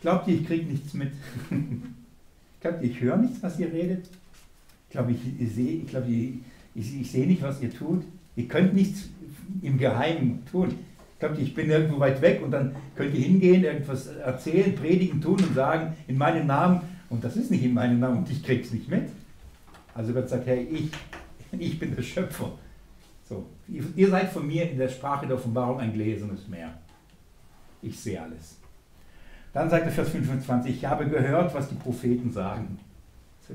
Glaubt 0.00 0.28
ihr, 0.28 0.36
ich 0.36 0.46
kriege 0.46 0.66
nichts 0.66 0.94
mit? 0.94 1.10
Glaubt 2.60 2.84
ihr, 2.84 2.90
ich 2.92 3.00
höre 3.00 3.16
nichts, 3.16 3.42
was 3.42 3.58
ihr 3.58 3.72
redet? 3.72 4.04
Ich 4.04 4.92
glaube, 4.92 5.10
ich, 5.10 5.52
sehe 5.52 5.82
ich 5.82 5.92
ich, 5.92 6.34
ich, 6.76 7.00
ich 7.00 7.10
seh 7.10 7.26
nicht, 7.26 7.42
was 7.42 7.60
ihr 7.60 7.74
tut. 7.74 8.04
Ihr 8.36 8.46
könnt 8.46 8.74
nichts 8.74 9.08
im 9.60 9.76
Geheimen 9.76 10.46
tun. 10.46 10.72
Ihr, 11.20 11.38
ich 11.38 11.54
bin 11.54 11.70
irgendwo 11.70 11.98
weit 11.98 12.22
weg 12.22 12.40
und 12.42 12.50
dann 12.50 12.76
könnt 12.94 13.14
ihr 13.14 13.20
hingehen, 13.20 13.64
irgendwas 13.64 14.06
erzählen, 14.06 14.74
predigen, 14.74 15.20
tun 15.20 15.36
und 15.36 15.54
sagen, 15.54 15.94
in 16.06 16.16
meinem 16.16 16.46
Namen, 16.46 16.80
und 17.10 17.24
das 17.24 17.36
ist 17.36 17.50
nicht 17.50 17.64
in 17.64 17.74
meinem 17.74 17.98
Namen 17.98 18.18
und 18.18 18.30
ich 18.30 18.42
krieg's 18.42 18.72
nicht 18.72 18.88
mit. 18.88 19.08
Also 19.94 20.12
Gott 20.12 20.28
sagt, 20.28 20.46
hey, 20.46 20.68
ich, 20.70 20.90
ich 21.58 21.78
bin 21.78 21.94
der 21.94 22.02
Schöpfer. 22.02 22.52
So, 23.28 23.46
ihr 23.66 24.08
seid 24.08 24.30
von 24.30 24.46
mir 24.46 24.70
in 24.70 24.78
der 24.78 24.88
Sprache 24.88 25.26
der 25.26 25.36
Offenbarung 25.36 25.80
ein 25.80 25.92
gläsernes 25.92 26.48
Meer. 26.48 26.72
Ich 27.82 27.98
sehe 27.98 28.20
alles. 28.20 28.56
Dann 29.52 29.70
sagt 29.70 29.86
er 29.86 29.92
Vers 29.92 30.10
25, 30.10 30.76
ich 30.76 30.84
habe 30.84 31.08
gehört, 31.08 31.54
was 31.54 31.68
die 31.68 31.74
Propheten 31.74 32.30
sagen. 32.30 32.78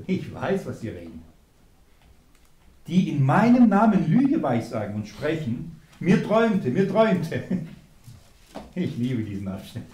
Ich 0.06 0.32
weiß, 0.32 0.66
was 0.66 0.80
sie 0.80 0.88
reden. 0.88 1.22
Die 2.86 3.10
in 3.10 3.24
meinem 3.24 3.68
Namen 3.68 4.10
Lüge 4.10 4.42
weissagen 4.42 4.94
und 4.96 5.08
sprechen, 5.08 5.80
mir 6.04 6.22
träumte, 6.22 6.70
mir 6.70 6.88
träumte. 6.88 7.42
Ich 8.74 8.96
liebe 8.96 9.22
diesen 9.22 9.48
Abschnitt. 9.48 9.84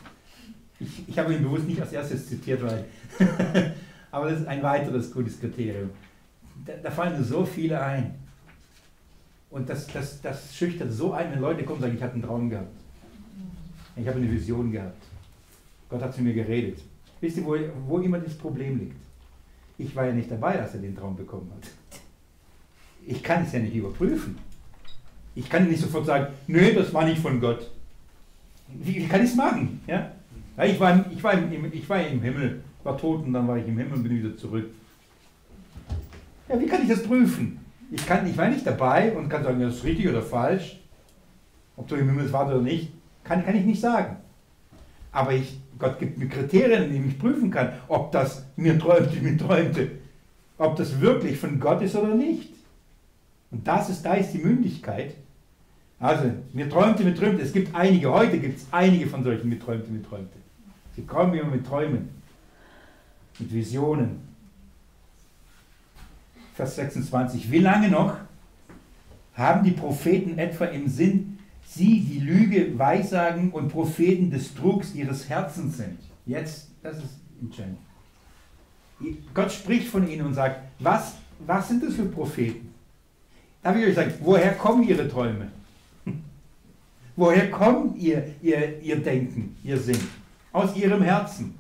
Ich, 0.79 1.09
ich 1.09 1.19
habe 1.19 1.35
ihn 1.35 1.43
bewusst 1.43 1.67
nicht 1.67 1.81
als 1.81 1.93
erstes 1.93 2.29
zitiert, 2.29 2.63
weil. 2.63 2.85
aber 4.11 4.31
das 4.31 4.41
ist 4.41 4.47
ein 4.47 4.63
weiteres 4.63 5.13
gutes 5.13 5.39
Kriterium. 5.39 5.91
Da, 6.67 6.73
da 6.83 6.91
fallen 6.91 7.23
so 7.23 7.45
viele 7.45 7.81
ein. 7.81 8.15
Und 9.51 9.69
das, 9.69 9.87
das, 9.89 10.21
das 10.21 10.55
schüchtert 10.55 10.93
so 10.93 11.13
ein, 11.13 11.33
wenn 11.33 11.41
Leute 11.41 11.65
kommen 11.65 11.77
und 11.77 11.83
sagen, 11.83 11.97
ich 11.97 12.03
hatte 12.03 12.15
einen 12.15 12.23
Traum 12.23 12.51
gehabt. 12.51 12.75
Ich 13.97 14.07
habe 14.07 14.19
eine 14.19 14.31
Vision 14.31 14.71
gehabt. 14.73 15.03
Gott 15.89 16.03
hat 16.03 16.15
zu 16.15 16.23
mir 16.23 16.35
geredet. 16.35 16.81
Wisst 17.21 17.37
ihr, 17.37 17.45
wo, 17.45 17.57
wo 17.87 17.99
immer 17.99 18.19
das 18.19 18.35
Problem 18.35 18.79
liegt? 18.79 18.97
Ich 19.77 19.95
war 19.95 20.07
ja 20.07 20.13
nicht 20.13 20.31
dabei, 20.31 20.61
als 20.61 20.75
er 20.75 20.81
den 20.81 20.97
Traum 20.97 21.17
bekommen 21.17 21.51
hat. 21.55 21.69
Ich 23.07 23.23
kann 23.23 23.45
es 23.45 23.53
ja 23.53 23.59
nicht 23.59 23.75
überprüfen. 23.75 24.39
Ich 25.35 25.49
kann 25.49 25.69
nicht 25.69 25.81
sofort 25.81 26.07
sagen, 26.07 26.29
nö, 26.47 26.73
das 26.75 26.93
war 26.93 27.05
nicht 27.05 27.21
von 27.21 27.41
Gott. 27.41 27.71
Wie, 28.69 29.07
kann 29.07 29.23
ich 29.23 29.31
es 29.31 29.37
machen? 29.37 29.81
Ja? 29.87 30.11
ja? 30.57 30.65
ich, 30.65 30.79
war, 30.79 31.05
ich, 31.11 31.23
war 31.23 31.33
im, 31.35 31.73
ich 31.73 31.89
war 31.89 32.05
im 32.05 32.21
Himmel, 32.21 32.63
war 32.83 32.97
tot 32.97 33.25
und 33.25 33.33
dann 33.33 33.47
war 33.47 33.57
ich 33.57 33.67
im 33.67 33.79
Himmel 33.79 33.95
und 33.95 34.03
bin 34.03 34.19
wieder 34.19 34.37
zurück. 34.37 34.67
Ja, 36.49 36.61
wie 36.61 36.67
kann 36.67 36.83
ich 36.83 36.89
das 36.89 37.03
prüfen? 37.03 37.59
Ich, 37.93 38.07
kann, 38.07 38.27
ich 38.27 38.37
war 38.37 38.49
nicht 38.49 38.67
dabei 38.67 39.13
und 39.13 39.29
kann 39.29 39.43
sagen, 39.43 39.61
das 39.61 39.77
ist 39.77 39.85
richtig 39.85 40.09
oder 40.09 40.23
falsch. 40.23 40.81
Ob 41.77 41.89
du 41.89 41.97
im 41.97 42.09
Himmel 42.09 42.33
warst 42.33 42.53
oder 42.53 42.63
nicht, 42.63 42.93
kann, 43.25 43.45
kann 43.45 43.57
ich 43.57 43.65
nicht 43.65 43.81
sagen. 43.81 44.17
Aber 45.13 45.33
ich, 45.33 45.59
Gott 45.79 45.99
gibt 45.99 46.19
mir 46.19 46.29
Kriterien, 46.29 46.85
in 46.85 46.93
denen 46.93 47.09
ich 47.09 47.19
prüfen 47.19 47.51
kann, 47.51 47.73
ob 47.89 48.13
das 48.13 48.45
mir 48.57 48.79
träumte, 48.79 49.21
mir 49.21 49.37
träumte, 49.37 49.91
ob 50.59 50.77
das 50.77 51.01
wirklich 51.01 51.39
von 51.39 51.59
Gott 51.59 51.83
ist 51.83 51.97
oder 51.97 52.15
nicht. 52.15 52.53
Und 53.51 53.67
das 53.67 53.91
ist, 53.91 54.03
da 54.03 54.15
ist 54.15 54.33
die 54.33 54.39
Mündigkeit. 54.39 55.15
Also, 55.99 56.33
mir 56.53 56.69
träumte, 56.71 57.05
mir 57.05 57.15
träumte. 57.15 57.43
Es 57.43 57.53
gibt 57.53 57.75
einige, 57.75 58.11
heute 58.11 58.39
gibt 58.39 58.59
es 58.59 58.67
einige 58.71 59.07
von 59.07 59.23
solchen 59.23 59.49
mir 59.49 59.59
träumte, 59.59 59.91
mir 59.91 60.03
träumte. 60.03 60.39
Sie 60.97 61.03
kommen 61.03 61.35
immer 61.35 61.51
mit 61.51 61.67
Träumen, 61.67 62.09
mit 63.39 63.53
Visionen. 63.53 64.21
Vers 66.55 66.77
26. 66.77 67.51
Wie 67.51 67.59
lange 67.59 67.89
noch 67.89 68.17
haben 69.35 69.65
die 69.65 69.71
Propheten 69.71 70.39
etwa 70.39 70.67
im 70.67 70.89
Sinn, 70.89 71.39
sie 71.65 72.01
die 72.01 72.19
Lüge 72.19 72.79
weissagen 72.79 73.51
und 73.53 73.69
Propheten 73.69 74.31
des 74.31 74.55
Drucks 74.55 74.95
ihres 74.95 75.29
Herzens 75.29 75.77
sind? 75.77 75.99
Jetzt, 76.27 76.69
das 76.83 76.99
ist 76.99 77.21
entscheidend. 77.41 77.79
Gott 79.33 79.53
spricht 79.53 79.89
von 79.89 80.07
ihnen 80.09 80.27
und 80.27 80.35
sagt, 80.35 80.61
was, 80.79 81.15
was 81.47 81.69
sind 81.69 81.83
das 81.83 81.95
für 81.95 82.05
Propheten? 82.05 82.70
Darf 83.63 83.77
ich 83.77 83.87
euch 83.87 83.95
sagen, 83.95 84.13
woher 84.21 84.53
kommen 84.55 84.83
Ihre 84.89 85.07
Träume? 85.09 85.49
Woher 87.17 87.51
kommt 87.51 87.99
ihr, 87.99 88.25
ihr, 88.41 88.81
ihr 88.81 88.97
Denken, 88.97 89.55
Ihr 89.63 89.77
Sinn? 89.77 89.99
Aus 90.53 90.75
Ihrem 90.77 91.03
Herzen. 91.03 91.55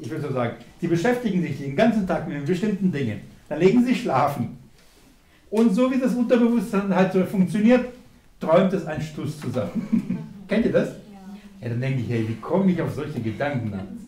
Ich 0.00 0.08
würde 0.08 0.28
so 0.28 0.32
sagen, 0.32 0.54
Sie 0.80 0.86
beschäftigen 0.86 1.42
sich 1.42 1.58
den 1.58 1.74
ganzen 1.74 2.06
Tag 2.06 2.28
mit 2.28 2.46
bestimmten 2.46 2.92
Dingen. 2.92 3.20
Dann 3.48 3.58
legen 3.58 3.84
Sie 3.84 3.94
schlafen. 3.94 4.56
Und 5.50 5.74
so 5.74 5.90
wie 5.90 5.98
das 5.98 6.14
Unterbewusstsein 6.14 6.94
halt 6.94 7.12
so 7.12 7.24
funktioniert, 7.24 7.86
träumt 8.38 8.72
es 8.72 8.86
ein 8.86 9.02
Stuss 9.02 9.40
zusammen. 9.40 10.18
Kennt 10.48 10.66
ihr 10.66 10.72
das? 10.72 10.90
Ja. 10.90 10.94
ja. 11.60 11.68
Dann 11.70 11.80
denke 11.80 12.02
ich, 12.02 12.08
hey, 12.08 12.28
wie 12.28 12.36
komme 12.36 12.70
ich 12.70 12.80
auf 12.80 12.94
solche 12.94 13.20
Gedanken 13.20 13.74
an? 13.74 13.98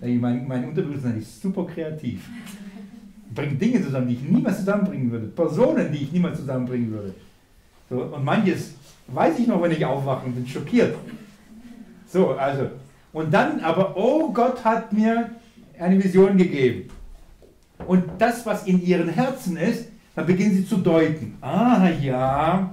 Mein, 0.20 0.48
mein 0.48 0.64
Unterbewusstsein 0.64 1.18
ist 1.18 1.40
super 1.40 1.64
kreativ 1.64 2.28
bringt 3.34 3.60
Dinge 3.60 3.82
zusammen, 3.82 4.08
die 4.08 4.14
ich 4.14 4.22
niemals 4.22 4.58
zusammenbringen 4.58 5.10
würde. 5.10 5.26
Personen, 5.26 5.92
die 5.92 6.04
ich 6.04 6.12
niemals 6.12 6.38
zusammenbringen 6.38 6.90
würde. 6.90 7.14
So, 7.88 8.02
und 8.02 8.24
manches 8.24 8.74
weiß 9.08 9.38
ich 9.38 9.46
noch, 9.46 9.62
wenn 9.62 9.72
ich 9.72 9.84
aufwache 9.84 10.26
und 10.26 10.34
bin 10.34 10.46
schockiert. 10.46 10.96
So, 12.06 12.30
also. 12.30 12.70
Und 13.12 13.32
dann 13.32 13.60
aber, 13.60 13.96
oh 13.96 14.32
Gott 14.32 14.64
hat 14.64 14.92
mir 14.92 15.30
eine 15.78 16.02
Vision 16.02 16.36
gegeben. 16.36 16.88
Und 17.86 18.04
das, 18.18 18.46
was 18.46 18.66
in 18.66 18.82
ihren 18.82 19.08
Herzen 19.08 19.56
ist, 19.56 19.88
dann 20.14 20.26
beginnen 20.26 20.54
sie 20.54 20.66
zu 20.66 20.76
deuten. 20.78 21.36
Ah 21.40 21.88
ja, 22.00 22.72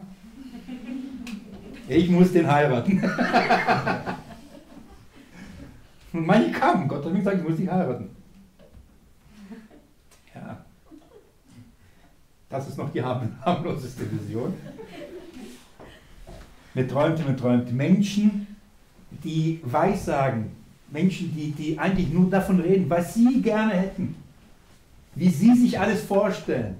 ich 1.87 2.09
muss 2.09 2.31
den 2.31 2.49
heiraten. 2.49 3.03
und 6.13 6.25
manche 6.25 6.51
kamen, 6.51 6.87
Gott 6.87 7.03
hat 7.03 7.11
mir 7.11 7.19
gesagt, 7.19 7.37
ich 7.37 7.47
muss 7.47 7.57
dich 7.57 7.69
heiraten. 7.69 8.09
Das 12.49 12.67
ist 12.67 12.77
noch 12.77 12.91
die 12.91 13.01
harmloseste 13.45 14.03
Vision. 14.11 14.53
Mir 16.73 16.87
träumte, 16.87 17.23
mir 17.23 17.35
träumte. 17.35 17.73
Menschen, 17.73 18.47
die 19.23 19.59
Weissagen, 19.63 20.51
Menschen, 20.91 21.33
die, 21.35 21.51
die 21.51 21.77
eigentlich 21.77 22.11
nur 22.11 22.29
davon 22.29 22.59
reden, 22.59 22.89
was 22.89 23.13
sie 23.13 23.41
gerne 23.41 23.73
hätten, 23.73 24.15
wie 25.15 25.29
sie 25.29 25.53
sich 25.55 25.79
alles 25.79 26.01
vorstellen. 26.03 26.75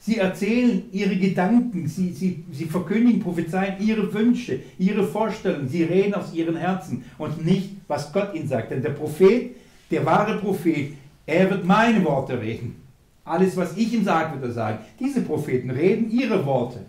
Sie 0.00 0.18
erzählen 0.18 0.84
ihre 0.92 1.16
Gedanken, 1.16 1.88
sie, 1.88 2.12
sie, 2.12 2.44
sie 2.52 2.66
verkündigen, 2.66 3.20
prophezeien 3.20 3.74
ihre 3.80 4.12
Wünsche, 4.12 4.60
ihre 4.78 5.04
Vorstellungen, 5.04 5.68
sie 5.68 5.82
reden 5.82 6.14
aus 6.14 6.32
ihren 6.32 6.56
Herzen 6.56 7.04
und 7.18 7.44
nicht, 7.44 7.70
was 7.88 8.12
Gott 8.12 8.32
ihnen 8.34 8.46
sagt. 8.46 8.70
Denn 8.70 8.82
der 8.82 8.90
Prophet, 8.90 9.56
der 9.90 10.06
wahre 10.06 10.38
Prophet, 10.38 10.92
er 11.26 11.50
wird 11.50 11.64
meine 11.64 12.04
Worte 12.04 12.40
reden. 12.40 12.87
Alles, 13.28 13.56
was 13.56 13.76
ich 13.76 13.92
ihm 13.92 14.04
sage, 14.04 14.34
wird 14.34 14.50
er 14.50 14.52
sagen. 14.52 14.78
Diese 14.98 15.20
Propheten 15.22 15.70
reden 15.70 16.10
ihre 16.10 16.44
Worte, 16.46 16.80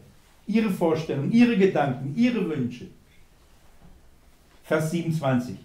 ihre 0.47 0.69
Vorstellungen, 0.69 1.31
ihre 1.31 1.57
Gedanken, 1.57 2.13
ihre 2.15 2.47
Wünsche. 2.49 2.87
Vers 4.63 4.91
27. 4.91 5.55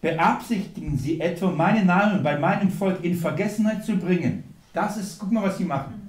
beabsichtigen 0.00 0.96
sie 0.96 1.20
etwa, 1.20 1.50
meinen 1.50 1.86
Namen 1.86 2.22
bei 2.22 2.38
meinem 2.38 2.70
Volk 2.70 3.04
in 3.04 3.14
Vergessenheit 3.14 3.84
zu 3.84 3.96
bringen. 3.96 4.44
Das 4.72 4.96
ist, 4.96 5.18
guck 5.18 5.30
mal, 5.32 5.42
was 5.42 5.58
sie 5.58 5.64
machen. 5.64 6.08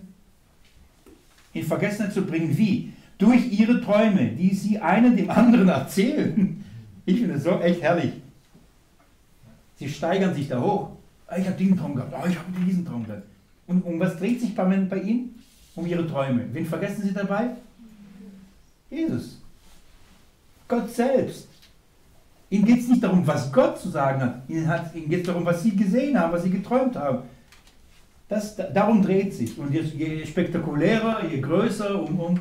In 1.53 1.63
Vergessenheit 1.63 2.13
zu 2.13 2.23
bringen, 2.23 2.57
wie? 2.57 2.93
Durch 3.17 3.51
ihre 3.51 3.81
Träume, 3.81 4.27
die 4.27 4.53
sie 4.53 4.79
einen 4.79 5.15
dem 5.15 5.29
anderen 5.29 5.67
erzählen. 5.69 6.63
Ich 7.05 7.19
finde 7.19 7.36
es 7.36 7.43
so 7.43 7.59
echt 7.59 7.81
herrlich. 7.81 8.13
Sie 9.75 9.89
steigern 9.89 10.34
sich 10.34 10.47
da 10.47 10.61
hoch. 10.61 10.89
Ah, 11.27 11.38
ich 11.38 11.45
habe 11.45 11.57
diesen 11.57 11.77
Traum 11.77 11.95
gehabt, 11.95 12.13
oh, 12.15 12.27
ich 12.27 12.38
habe 12.38 12.65
diesen 12.65 12.86
Traum 12.86 13.05
gehabt. 13.05 13.23
Und 13.68 13.82
um 13.84 13.99
was 13.99 14.18
dreht 14.18 14.41
sich 14.41 14.55
bei, 14.55 14.64
bei 14.66 14.99
ihnen? 14.99 15.41
Um 15.76 15.86
ihre 15.88 16.07
Träume. 16.07 16.45
Wen 16.51 16.66
vergessen 16.66 17.03
sie 17.03 17.14
dabei? 17.14 17.51
Jesus. 18.89 19.41
Gott 20.68 20.89
selbst. 20.93 21.47
Ihnen 22.49 22.66
geht 22.66 22.82
es 22.82 22.88
nicht 22.88 23.03
darum, 23.03 23.26
was 23.26 23.51
Gott 23.51 23.80
zu 23.80 23.89
sagen 23.89 24.22
hat. 24.22 24.43
Ihnen, 24.47 24.70
ihnen 24.93 25.09
geht 25.09 25.22
es 25.22 25.26
darum, 25.26 25.45
was 25.45 25.64
sie 25.64 25.76
gesehen 25.76 26.20
haben, 26.20 26.32
was 26.34 26.43
sie 26.43 26.51
geträumt 26.51 26.95
haben. 26.95 27.24
Das, 28.30 28.55
darum 28.55 29.01
dreht 29.01 29.34
sich. 29.34 29.57
Und 29.57 29.74
je, 29.74 29.82
je 29.82 30.26
spektakulärer, 30.26 31.26
je 31.26 31.41
größer, 31.41 32.01
um, 32.01 32.20
um, 32.20 32.39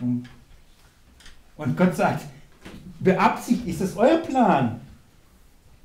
um. 0.00 0.22
Und 1.56 1.76
Gott 1.76 1.94
sagt, 1.94 2.24
beabsichtigt, 3.00 3.68
ist 3.68 3.80
das 3.82 3.96
euer 3.96 4.18
Plan? 4.18 4.80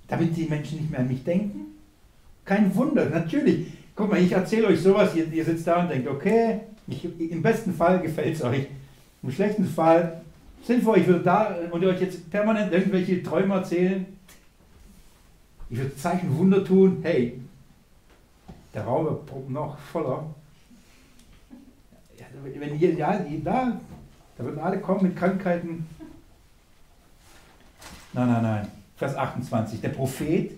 Damit 0.07 0.37
die 0.37 0.45
Menschen 0.45 0.79
nicht 0.79 0.91
mehr 0.91 1.01
an 1.01 1.07
mich 1.07 1.23
denken? 1.23 1.75
Kein 2.45 2.73
Wunder, 2.75 3.09
natürlich. 3.09 3.73
Guck 3.95 4.09
mal, 4.09 4.21
ich 4.21 4.31
erzähle 4.31 4.67
euch 4.67 4.81
sowas, 4.81 5.15
ihr, 5.15 5.31
ihr 5.31 5.45
sitzt 5.45 5.65
da 5.65 5.81
und 5.81 5.89
denkt, 5.89 6.07
okay, 6.07 6.59
ich, 6.87 7.05
im 7.31 7.41
besten 7.41 7.73
Fall 7.73 8.01
gefällt 8.01 8.35
es 8.35 8.43
euch. 8.43 8.67
Im 9.23 9.31
schlechten 9.31 9.65
Fall 9.65 10.21
sind 10.63 10.83
vor, 10.83 10.97
ich 10.97 11.07
würde 11.07 11.23
da 11.23 11.55
und 11.71 11.83
euch 11.83 12.01
jetzt 12.01 12.29
permanent 12.29 12.73
irgendwelche 12.73 13.23
Träume 13.23 13.55
erzählen. 13.55 14.05
Ich 15.69 15.77
würde 15.77 15.95
Zeichen 15.95 16.37
Wunder 16.37 16.63
tun. 16.63 16.99
Hey, 17.01 17.39
der 18.73 18.83
Raum 18.83 19.05
wird 19.05 19.49
noch 19.49 19.77
voller. 19.79 20.25
Ja, 22.17 22.25
wenn 22.43 22.79
ihr, 22.79 22.93
ja, 22.93 23.17
da, 23.43 23.79
da 24.37 24.43
würden 24.43 24.59
alle 24.59 24.79
kommen 24.79 25.03
mit 25.03 25.15
Krankheiten. 25.15 25.87
Nein, 28.13 28.27
nein, 28.27 28.43
nein. 28.43 28.67
Vers 28.97 29.15
28. 29.15 29.81
Der 29.81 29.89
Prophet, 29.89 30.51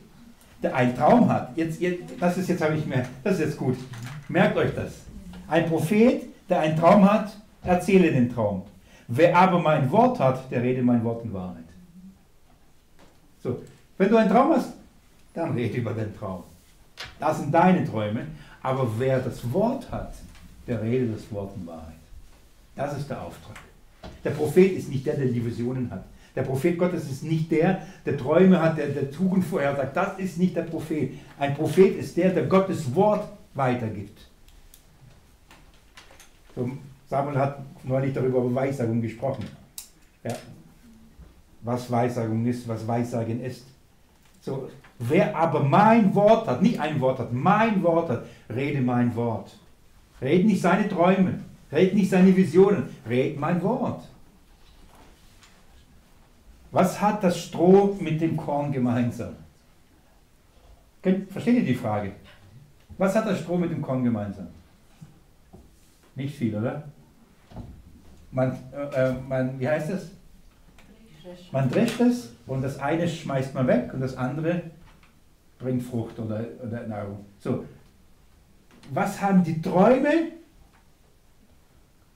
einen 0.63 0.95
Traum 0.95 1.29
hat. 1.29 1.55
Jetzt, 1.55 1.79
jetzt, 1.79 2.03
das 2.19 2.37
ist 2.37 2.49
jetzt 2.49 2.61
habe 2.61 2.75
ich 2.75 2.85
mehr. 2.85 3.05
Das 3.23 3.33
ist 3.35 3.41
jetzt 3.41 3.57
gut. 3.57 3.77
Merkt 4.27 4.57
euch 4.57 4.73
das. 4.73 4.93
Ein 5.47 5.67
Prophet, 5.67 6.23
der 6.49 6.59
einen 6.59 6.77
Traum 6.77 7.09
hat, 7.09 7.37
erzähle 7.63 8.11
den 8.11 8.33
Traum. 8.33 8.63
Wer 9.07 9.35
aber 9.35 9.59
mein 9.59 9.89
Wort 9.91 10.19
hat, 10.19 10.51
der 10.51 10.61
rede 10.61 10.81
mein 10.81 11.03
Wort 11.03 11.23
in 11.23 11.33
Wahrheit. 11.33 11.63
So, 13.41 13.61
wenn 13.97 14.09
du 14.09 14.17
einen 14.17 14.29
Traum 14.29 14.51
hast, 14.51 14.73
dann 15.33 15.53
rede 15.53 15.77
über 15.77 15.93
den 15.93 16.15
Traum. 16.17 16.43
Das 17.19 17.37
sind 17.39 17.53
deine 17.53 17.85
Träume. 17.85 18.27
Aber 18.61 18.89
wer 18.97 19.19
das 19.19 19.51
Wort 19.53 19.89
hat, 19.91 20.13
der 20.65 20.81
rede 20.81 21.07
das 21.07 21.31
Wort 21.31 21.55
in 21.55 21.65
Wahrheit. 21.67 21.93
Das 22.75 22.97
ist 22.97 23.09
der 23.09 23.21
Auftrag. 23.21 23.57
Der 24.23 24.31
Prophet 24.31 24.77
ist 24.77 24.89
nicht 24.89 25.05
der, 25.05 25.15
der 25.15 25.27
die 25.27 25.45
Visionen 25.45 25.89
hat. 25.89 26.03
Der 26.37 26.43
Prophet 26.43 26.77
Gottes 26.77 27.09
ist 27.09 27.23
nicht 27.23 27.49
der, 27.49 27.81
der 28.05 28.15
Träume 28.15 28.61
hat, 28.61 28.77
der, 28.77 28.89
der 28.89 29.09
Tugend 29.09 29.43
vorhersagt. 29.43 29.97
Das 29.97 30.19
ist 30.19 30.37
nicht 30.37 30.55
der 30.55 30.61
Prophet. 30.61 31.13
Ein 31.39 31.55
Prophet 31.55 31.97
ist 31.97 32.15
der, 32.15 32.29
der 32.29 32.45
Gottes 32.45 32.93
Wort 32.93 33.27
weitergibt. 33.55 34.21
Samuel 37.09 37.39
hat 37.39 37.59
neulich 37.83 38.13
darüber 38.13 38.37
über 38.37 38.53
Weissagung 38.53 39.01
gesprochen. 39.01 39.45
Ja. 40.23 40.35
Was 41.61 41.89
Weissagung 41.89 42.45
ist, 42.45 42.67
was 42.67 42.87
Weissagen 42.87 43.43
ist. 43.43 43.65
So, 44.39 44.69
wer 44.99 45.35
aber 45.35 45.63
mein 45.63 46.13
Wort 46.13 46.47
hat, 46.47 46.61
nicht 46.61 46.79
ein 46.79 47.01
Wort 47.01 47.17
hat, 47.17 47.33
mein 47.33 47.81
Wort 47.81 48.11
hat, 48.11 48.25
rede 48.53 48.81
mein 48.81 49.15
Wort. 49.15 49.57
Red 50.21 50.45
nicht 50.45 50.61
seine 50.61 50.87
Träume, 50.87 51.39
red 51.71 51.95
nicht 51.95 52.11
seine 52.11 52.37
Visionen, 52.37 52.89
red 53.09 53.39
mein 53.39 53.59
Wort. 53.63 54.03
Was 56.71 56.99
hat 56.99 57.23
das 57.23 57.39
Stroh 57.39 57.97
mit 57.99 58.19
dem 58.21 58.35
Korn 58.35 58.71
gemeinsam? 58.71 59.35
Versteht 61.01 61.55
ihr 61.55 61.65
die 61.65 61.75
Frage? 61.75 62.11
Was 62.97 63.15
hat 63.15 63.27
das 63.27 63.39
Stroh 63.39 63.57
mit 63.57 63.71
dem 63.71 63.81
Korn 63.81 64.03
gemeinsam? 64.03 64.47
Nicht 66.15 66.35
viel, 66.35 66.55
oder? 66.55 66.83
Man, 68.31 68.57
äh, 68.73 69.09
äh 69.09 69.13
man 69.27 69.59
wie 69.59 69.69
heißt 69.69 69.89
es? 69.91 70.11
Man 71.51 71.69
drescht 71.69 71.99
es 71.99 72.33
und 72.45 72.61
das 72.61 72.79
eine 72.79 73.07
schmeißt 73.07 73.53
man 73.53 73.67
weg 73.67 73.93
und 73.93 74.01
das 74.01 74.15
andere 74.17 74.63
bringt 75.59 75.83
Frucht 75.83 76.17
oder, 76.19 76.45
oder 76.63 76.87
Nahrung. 76.87 77.25
So, 77.39 77.65
was 78.91 79.21
haben 79.21 79.43
die 79.43 79.61
Träume 79.61 80.31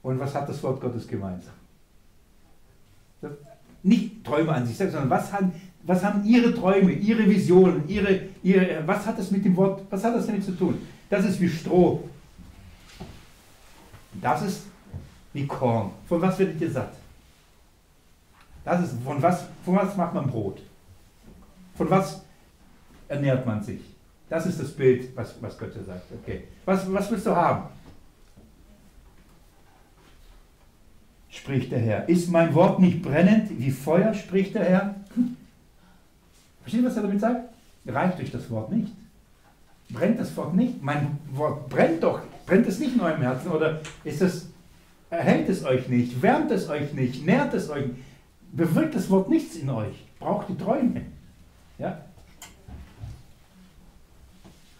und 0.02 0.18
was 0.18 0.34
hat 0.34 0.48
das 0.48 0.62
Wort 0.62 0.80
Gottes 0.80 1.06
gemeinsam? 1.06 1.54
Nicht 3.82 4.24
Träume 4.24 4.52
an 4.52 4.66
sich 4.66 4.76
selbst, 4.76 4.92
sondern 4.92 5.10
was 5.10 5.32
haben, 5.32 5.52
was 5.82 6.04
haben 6.04 6.24
ihre 6.24 6.54
Träume, 6.54 6.92
ihre 6.92 7.28
Visionen, 7.28 7.88
ihre, 7.88 8.20
ihre, 8.42 8.86
was 8.86 9.04
hat 9.06 9.18
das 9.18 9.30
mit 9.30 9.44
dem 9.44 9.56
Wort, 9.56 9.82
was 9.90 10.04
hat 10.04 10.14
das 10.14 10.26
damit 10.26 10.44
zu 10.44 10.52
tun? 10.52 10.78
Das 11.10 11.24
ist 11.24 11.40
wie 11.40 11.48
Stroh. 11.48 12.08
Das 14.20 14.42
ist 14.42 14.66
wie 15.32 15.46
Korn. 15.46 15.90
Von 16.08 16.20
was 16.20 16.38
werdet 16.38 16.60
ihr 16.60 16.70
satt? 16.70 16.92
Das 18.64 18.82
ist, 18.84 19.02
von 19.02 19.20
was, 19.20 19.44
von 19.64 19.74
was 19.74 19.96
macht 19.96 20.14
man 20.14 20.30
Brot? 20.30 20.62
Von 21.74 21.90
was 21.90 22.22
ernährt 23.08 23.44
man 23.44 23.62
sich? 23.62 23.80
Das 24.28 24.46
ist 24.46 24.60
das 24.60 24.70
Bild, 24.70 25.14
was, 25.16 25.34
was 25.40 25.58
Gott 25.58 25.72
sagt. 25.86 26.12
Okay. 26.22 26.44
Was, 26.64 26.90
was 26.92 27.10
willst 27.10 27.26
du 27.26 27.34
haben? 27.34 27.64
Spricht 31.32 31.72
der 31.72 31.80
Herr. 31.80 32.08
Ist 32.08 32.30
mein 32.30 32.54
Wort 32.54 32.78
nicht 32.78 33.02
brennend 33.02 33.58
wie 33.58 33.70
Feuer, 33.70 34.12
spricht 34.12 34.54
der 34.54 34.64
Herr? 34.64 34.94
Versteht 36.60 36.82
ihr, 36.82 36.86
was 36.86 36.96
er 36.96 37.02
damit 37.02 37.20
sagt? 37.20 37.48
Reicht 37.86 38.20
euch 38.20 38.30
das 38.30 38.50
Wort 38.50 38.70
nicht? 38.70 38.92
Brennt 39.88 40.20
das 40.20 40.36
Wort 40.36 40.54
nicht? 40.54 40.82
Mein 40.82 41.18
Wort 41.32 41.68
brennt 41.70 42.02
doch. 42.02 42.20
Brennt 42.46 42.66
es 42.66 42.78
nicht 42.78 42.94
in 42.94 43.00
eurem 43.00 43.22
Herzen? 43.22 43.50
Oder 43.50 43.80
ist 44.04 44.20
es, 44.20 44.50
erhält 45.08 45.48
es 45.48 45.64
euch 45.64 45.88
nicht? 45.88 46.20
Wärmt 46.20 46.50
es 46.50 46.68
euch 46.68 46.92
nicht? 46.92 47.24
Nährt 47.24 47.54
es 47.54 47.70
euch? 47.70 47.86
Bewirkt 48.52 48.94
das 48.94 49.08
Wort 49.08 49.30
nichts 49.30 49.56
in 49.56 49.70
euch? 49.70 50.04
Braucht 50.20 50.50
die 50.50 50.56
Träume? 50.56 51.00
Ja? 51.78 51.98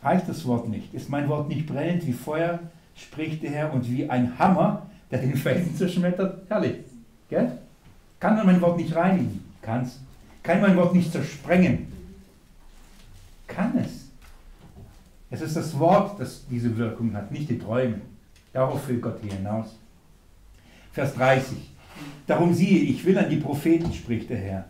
Reicht 0.02 0.28
das 0.28 0.46
Wort 0.46 0.68
nicht? 0.68 0.92
Ist 0.92 1.08
mein 1.08 1.28
Wort 1.30 1.48
nicht 1.48 1.66
brennend 1.66 2.06
wie 2.06 2.12
Feuer, 2.12 2.58
spricht 2.94 3.42
der 3.42 3.50
Herr, 3.50 3.72
und 3.72 3.90
wie 3.90 4.08
ein 4.10 4.38
Hammer, 4.38 4.86
der 5.12 5.20
den 5.20 5.36
Felsen 5.36 5.76
zerschmettert? 5.76 6.48
Herrlich. 6.48 6.78
Gell? 7.28 7.52
Kann 8.18 8.36
man 8.36 8.46
mein 8.46 8.60
Wort 8.60 8.78
nicht 8.78 8.94
reinigen? 8.94 9.44
Kann's. 9.60 10.00
Kann 10.42 10.60
mein 10.60 10.76
Wort 10.76 10.94
nicht 10.94 11.12
zersprengen? 11.12 11.86
Kann 13.46 13.76
es. 13.78 14.08
Es 15.30 15.42
ist 15.42 15.56
das 15.56 15.78
Wort, 15.78 16.18
das 16.18 16.44
diese 16.50 16.76
Wirkung 16.76 17.14
hat, 17.14 17.30
nicht 17.30 17.48
die 17.48 17.58
Träume. 17.58 18.00
Darauf 18.52 18.88
will 18.88 18.98
Gott 18.98 19.18
hier 19.22 19.34
hinaus. 19.34 19.76
Vers 20.92 21.14
30. 21.14 21.56
Darum 22.26 22.54
siehe, 22.54 22.80
ich 22.80 23.04
will 23.04 23.18
an 23.18 23.30
die 23.30 23.36
Propheten, 23.36 23.92
spricht 23.92 24.30
der 24.30 24.38
Herr, 24.38 24.64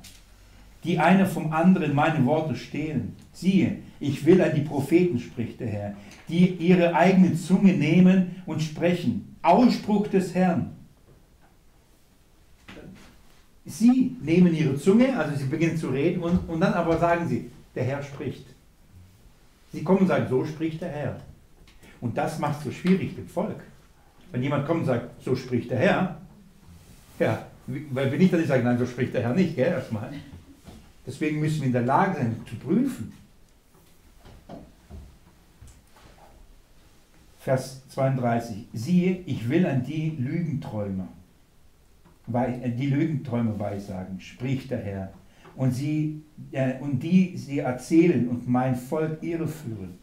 die 0.85 0.99
einer 0.99 1.27
vom 1.27 1.53
anderen 1.53 1.95
meine 1.95 2.25
Worte 2.27 2.57
stehlen. 2.57 3.17
Siehe, 3.33 3.79
ich 4.01 4.25
will 4.25 4.41
an 4.41 4.55
die 4.55 4.63
Propheten, 4.63 5.19
spricht 5.19 5.61
der 5.61 5.69
Herr, 5.69 5.95
die 6.29 6.47
ihre 6.47 6.95
eigene 6.95 7.35
Zunge 7.35 7.73
nehmen 7.73 8.43
und 8.47 8.63
sprechen. 8.63 9.32
Ausspruch 9.43 10.09
des 10.09 10.35
Herrn. 10.35 10.71
Sie 13.65 14.17
nehmen 14.21 14.55
ihre 14.55 14.77
Zunge, 14.77 15.17
also 15.17 15.37
sie 15.37 15.45
beginnen 15.45 15.77
zu 15.77 15.89
reden 15.89 16.23
und, 16.23 16.49
und 16.49 16.61
dann 16.61 16.75
aber 16.75 16.99
sagen 16.99 17.29
sie, 17.29 17.51
der 17.75 17.85
Herr 17.85 18.03
spricht. 18.03 18.47
Sie 19.73 19.83
kommen 19.83 20.01
und 20.01 20.09
sagen, 20.09 20.27
so 20.29 20.45
spricht 20.45 20.81
der 20.81 20.91
Herr. 20.91 21.21
Und 22.01 22.19
das 22.19 22.39
macht 22.39 22.59
es 22.59 22.65
so 22.65 22.71
schwierig 22.73 23.15
dem 23.15 23.29
Volk. 23.29 23.63
Wenn 24.33 24.43
jemand 24.43 24.67
kommt 24.67 24.81
und 24.81 24.87
sagt, 24.87 25.23
so 25.23 25.37
spricht 25.37 25.71
der 25.71 25.79
Herr, 25.79 26.21
ja, 27.19 27.47
weil 27.67 28.11
wir 28.11 28.19
nicht, 28.19 28.33
dass 28.33 28.41
ich 28.41 28.49
sage, 28.49 28.65
nein, 28.65 28.79
so 28.79 28.87
spricht 28.87 29.15
der 29.15 29.23
Herr 29.23 29.35
nicht, 29.35 29.55
gell, 29.55 29.73
erstmal. 29.73 30.13
Deswegen 31.07 31.41
müssen 31.41 31.61
wir 31.61 31.67
in 31.67 31.73
der 31.73 31.83
Lage 31.83 32.19
sein, 32.19 32.37
zu 32.49 32.57
prüfen. 32.57 33.13
Vers 37.43 37.83
32. 37.89 38.67
Siehe, 38.73 39.21
ich 39.27 39.49
will 39.49 39.67
an 39.67 39.83
die 39.83 40.11
Lügenträumer, 40.19 41.09
äh, 42.33 42.71
die 42.71 42.87
Lügenträume 42.87 43.59
weissagen, 43.59 44.21
spricht 44.21 44.71
der 44.71 44.79
Herr 44.79 45.13
und, 45.57 45.73
sie, 45.73 46.23
äh, 46.53 46.79
und 46.79 47.03
die 47.03 47.37
sie 47.37 47.59
erzählen 47.59 48.29
und 48.29 48.49
mein 48.49 48.77
Volk 48.77 49.23
irreführen 49.23 49.99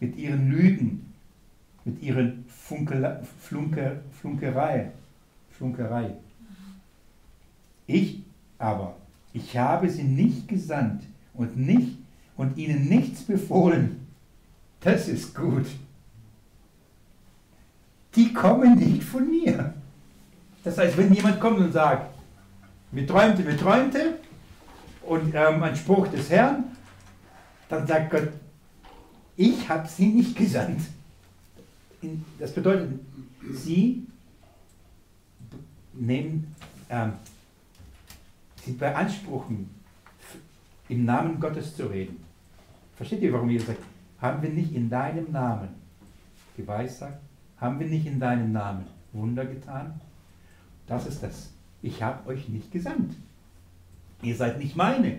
mit 0.00 0.16
ihren 0.16 0.50
Lügen, 0.50 1.12
mit 1.84 2.02
ihren 2.02 2.44
Funkel, 2.48 3.22
Flunker, 3.40 4.00
Flunkerei, 4.20 4.90
Flunkerei. 5.50 6.14
Ich 7.86 8.22
aber, 8.58 8.96
ich 9.32 9.56
habe 9.56 9.88
sie 9.88 10.04
nicht 10.04 10.48
gesandt, 10.48 11.04
und 11.34 11.56
nicht 11.56 11.98
und 12.36 12.56
ihnen 12.58 12.88
nichts 12.88 13.22
befohlen. 13.22 14.06
Das 14.80 15.08
ist 15.08 15.34
gut. 15.34 15.66
Die 18.14 18.32
kommen 18.32 18.76
nicht 18.76 19.02
von 19.02 19.28
mir. 19.28 19.74
Das 20.64 20.78
heißt, 20.78 20.96
wenn 20.96 21.12
jemand 21.12 21.40
kommt 21.40 21.58
und 21.58 21.72
sagt, 21.72 22.14
wir 22.90 23.06
träumte, 23.06 23.46
wir 23.46 23.56
träumte, 23.56 24.18
und 25.02 25.34
ähm, 25.34 25.62
ein 25.62 25.76
Spruch 25.76 26.08
des 26.08 26.30
Herrn, 26.30 26.64
dann 27.68 27.86
sagt 27.86 28.10
Gott, 28.10 28.28
ich 29.36 29.68
habe 29.68 29.88
sie 29.88 30.06
nicht 30.06 30.36
gesandt. 30.36 30.80
Das 32.38 32.52
bedeutet, 32.52 33.00
sie 33.52 34.06
nehmen, 35.94 36.54
ähm, 36.88 37.12
sie 38.64 38.72
beanspruchen, 38.72 39.70
im 40.88 41.04
Namen 41.04 41.40
Gottes 41.40 41.76
zu 41.76 41.86
reden. 41.86 42.22
Versteht 42.96 43.22
ihr, 43.22 43.32
warum 43.32 43.48
Jesus 43.50 43.68
sagt, 43.68 43.82
haben 44.20 44.42
wir 44.42 44.50
nicht 44.50 44.72
in 44.74 44.90
deinem 44.90 45.30
Namen 45.32 45.68
geweissagt? 46.56 47.20
Haben 47.62 47.78
wir 47.78 47.86
nicht 47.86 48.06
in 48.06 48.18
deinem 48.18 48.50
Namen 48.50 48.86
Wunder 49.12 49.44
getan? 49.44 50.00
Das 50.88 51.06
ist 51.06 51.22
das. 51.22 51.52
Ich 51.80 52.02
habe 52.02 52.28
euch 52.28 52.48
nicht 52.48 52.72
gesandt. 52.72 53.14
Ihr 54.20 54.34
seid 54.34 54.58
nicht 54.58 54.74
meine. 54.74 55.18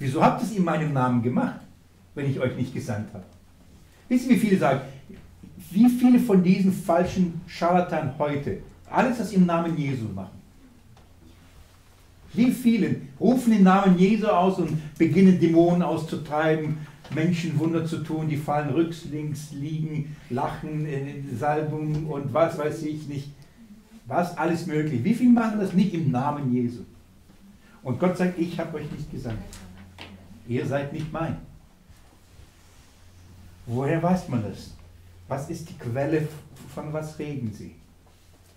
Wieso 0.00 0.20
habt 0.20 0.42
ihr 0.42 0.48
es 0.48 0.56
in 0.56 0.64
meinem 0.64 0.92
Namen 0.92 1.22
gemacht, 1.22 1.60
wenn 2.16 2.28
ich 2.28 2.40
euch 2.40 2.56
nicht 2.56 2.74
gesandt 2.74 3.14
habe? 3.14 3.22
Wisst 4.08 4.28
ihr, 4.28 4.34
wie 4.34 4.40
viele 4.40 4.58
sagen, 4.58 4.80
wie 5.70 5.88
viele 5.88 6.18
von 6.18 6.42
diesen 6.42 6.72
falschen 6.72 7.40
Scharlatanen 7.46 8.18
heute 8.18 8.58
alles 8.90 9.18
das 9.18 9.32
im 9.32 9.46
Namen 9.46 9.78
Jesu 9.78 10.06
machen? 10.06 10.36
Wie 12.32 12.50
viele 12.50 12.96
rufen 13.20 13.52
den 13.52 13.62
Namen 13.62 13.96
Jesu 13.96 14.26
aus 14.26 14.58
und 14.58 14.76
beginnen 14.98 15.38
Dämonen 15.38 15.82
auszutreiben, 15.82 16.78
Menschen 17.12 17.58
Wunder 17.58 17.84
zu 17.84 17.98
tun, 17.98 18.28
die 18.28 18.36
fallen 18.36 18.70
rücks, 18.70 19.04
links, 19.06 19.52
liegen, 19.52 20.16
lachen, 20.30 20.86
in 20.86 21.36
Salbung 21.36 22.06
und 22.06 22.32
was 22.32 22.56
weiß 22.58 22.82
ich 22.84 23.06
nicht. 23.08 23.30
Was 24.06 24.36
alles 24.36 24.66
möglich. 24.66 25.02
Wie 25.02 25.14
viele 25.14 25.30
machen 25.30 25.60
das 25.60 25.72
nicht 25.72 25.94
im 25.94 26.10
Namen 26.10 26.52
Jesu? 26.52 26.82
Und 27.82 27.98
Gott 27.98 28.16
sagt, 28.16 28.38
ich 28.38 28.58
habe 28.58 28.78
euch 28.78 28.90
nicht 28.90 29.10
gesandt. 29.10 29.38
Ihr 30.46 30.66
seid 30.66 30.92
nicht 30.92 31.10
mein. 31.12 31.36
Woher 33.66 34.02
weiß 34.02 34.28
man 34.28 34.42
das? 34.42 34.74
Was 35.26 35.48
ist 35.48 35.70
die 35.70 35.78
Quelle, 35.78 36.28
von 36.74 36.92
was 36.92 37.18
reden 37.18 37.50
sie? 37.52 37.74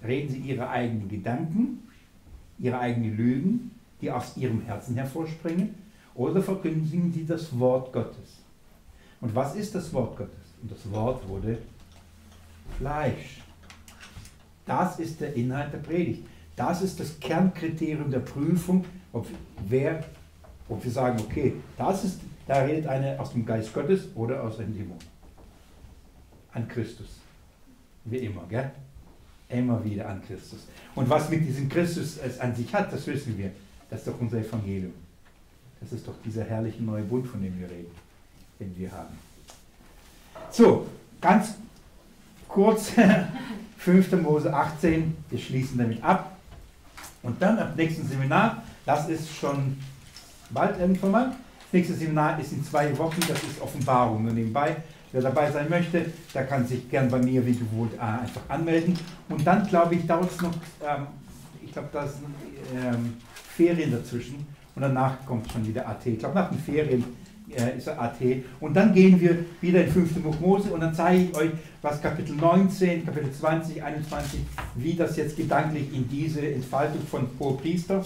Reden 0.06 0.30
sie 0.30 0.40
ihre 0.40 0.70
eigenen 0.70 1.08
Gedanken, 1.08 1.88
ihre 2.60 2.80
eigenen 2.80 3.16
Lügen, 3.16 3.72
die 4.02 4.12
aus 4.12 4.36
ihrem 4.36 4.62
Herzen 4.62 4.96
hervorspringen? 4.96 5.76
Oder 6.18 6.42
verkündigen 6.42 7.14
sie 7.14 7.26
das 7.26 7.58
Wort 7.58 7.94
Gottes? 7.94 8.42
Und 9.22 9.34
was 9.36 9.56
ist 9.56 9.76
das 9.76 9.94
Wort 9.94 10.18
Gottes? 10.18 10.34
Und 10.62 10.72
das 10.72 10.92
Wort 10.92 11.28
wurde 11.30 11.60
Fleisch. 12.78 13.42
Das 14.66 15.00
ist 15.00 15.22
der 15.22 15.36
Inhalt 15.36 15.72
der 15.72 15.78
Predigt. 15.78 16.26
Das 16.56 16.82
ist 16.82 17.00
das 17.00 17.20
Kernkriterium 17.20 18.10
der 18.10 18.20
Prüfung, 18.20 18.84
ob, 19.14 19.28
wer, 19.68 20.04
ob 20.68 20.84
wir 20.84 20.92
sagen, 20.92 21.20
okay, 21.20 21.54
das 21.78 22.04
ist, 22.04 22.20
da 22.48 22.64
redet 22.64 22.88
einer 22.88 23.20
aus 23.20 23.32
dem 23.32 23.46
Geist 23.46 23.72
Gottes 23.72 24.08
oder 24.16 24.44
aus 24.44 24.60
einem 24.60 24.74
Dämon. 24.74 24.98
An 26.52 26.68
Christus. 26.68 27.10
Wie 28.06 28.18
immer, 28.18 28.42
gell? 28.50 28.72
Immer 29.50 29.84
wieder 29.86 30.10
an 30.10 30.22
Christus. 30.24 30.66
Und 30.96 31.08
was 31.08 31.30
mit 31.30 31.48
diesem 31.48 31.70
Christus 31.70 32.18
es 32.18 32.40
an 32.40 32.56
sich 32.56 32.74
hat, 32.74 32.92
das 32.92 33.06
wissen 33.06 33.38
wir. 33.38 33.52
Das 33.90 34.00
ist 34.00 34.08
doch 34.08 34.20
unser 34.20 34.40
Evangelium. 34.40 34.94
Das 35.80 35.92
ist 35.92 36.08
doch 36.08 36.16
dieser 36.26 36.44
herrliche 36.44 36.82
neue 36.84 37.04
Bund, 37.04 37.28
von 37.28 37.42
dem 37.42 37.60
wir 37.60 37.70
reden, 37.70 37.92
den 38.60 38.76
wir 38.78 38.92
haben. 38.92 39.18
So, 40.50 40.88
ganz 41.22 41.56
kurz, 42.48 42.92
5. 43.78 44.12
Mose 44.22 44.54
18, 44.54 45.16
wir 45.30 45.40
schließen 45.40 45.78
damit 45.78 46.04
ab. 46.04 46.36
Und 47.24 47.42
dann 47.42 47.58
am 47.60 47.76
nächsten 47.76 48.08
Seminar, 48.08 48.64
das 48.86 49.08
ist 49.10 49.34
schon 49.36 49.78
bald 50.50 50.80
irgendwann 50.80 51.12
mal, 51.12 51.26
das 51.26 51.74
nächste 51.74 51.94
Seminar 51.94 52.40
ist 52.40 52.54
in 52.54 52.64
zwei 52.64 52.98
Wochen, 52.98 53.20
das 53.22 53.44
ist 53.44 53.62
Offenbarung. 53.62 54.24
Nur 54.24 54.34
nebenbei, 54.34 54.78
wer 55.12 55.22
dabei 55.22 55.52
sein 55.52 55.70
möchte, 55.70 56.06
der 56.34 56.46
kann 56.46 56.66
sich 56.66 56.90
gern 56.90 57.10
bei 57.10 57.20
mir 57.20 57.46
wie 57.46 57.56
gewohnt 57.56 57.94
äh, 57.96 58.00
einfach 58.00 58.42
anmelden. 58.48 58.98
Und 59.30 59.46
dann, 59.46 59.68
glaube 59.68 59.96
ich, 59.96 60.08
dauert 60.08 60.32
es 60.32 60.42
noch, 60.42 60.54
ähm, 60.82 61.08
ich 61.64 61.72
glaube, 61.74 61.90
da 61.92 62.08
sind 62.08 62.26
ähm, 62.74 63.18
Ferien 63.56 63.92
dazwischen 63.92 64.48
und 64.78 64.84
danach 64.84 65.26
kommt 65.26 65.52
schon 65.52 65.66
wieder 65.68 65.88
AT. 65.88 66.06
Ich 66.06 66.20
glaube, 66.20 66.36
nach 66.36 66.52
den 66.52 66.60
Ferien 66.60 67.04
äh, 67.50 67.80
ist 67.80 67.90
AT. 67.90 68.22
Und 68.60 68.76
dann 68.76 68.94
gehen 68.94 69.20
wir 69.20 69.44
wieder 69.60 69.84
in 69.84 69.92
5. 69.92 70.22
Buch 70.22 70.40
Mose 70.40 70.72
und 70.72 70.82
dann 70.82 70.94
zeige 70.94 71.24
ich 71.24 71.36
euch, 71.36 71.50
was 71.82 72.00
Kapitel 72.00 72.36
19, 72.36 73.04
Kapitel 73.04 73.32
20, 73.32 73.82
21, 73.82 74.40
wie 74.76 74.94
das 74.94 75.18
jetzt 75.18 75.36
gedanklich 75.36 75.92
in 75.92 76.08
diese 76.08 76.48
Entfaltung 76.48 77.02
von 77.08 77.58
Priester, 77.58 78.06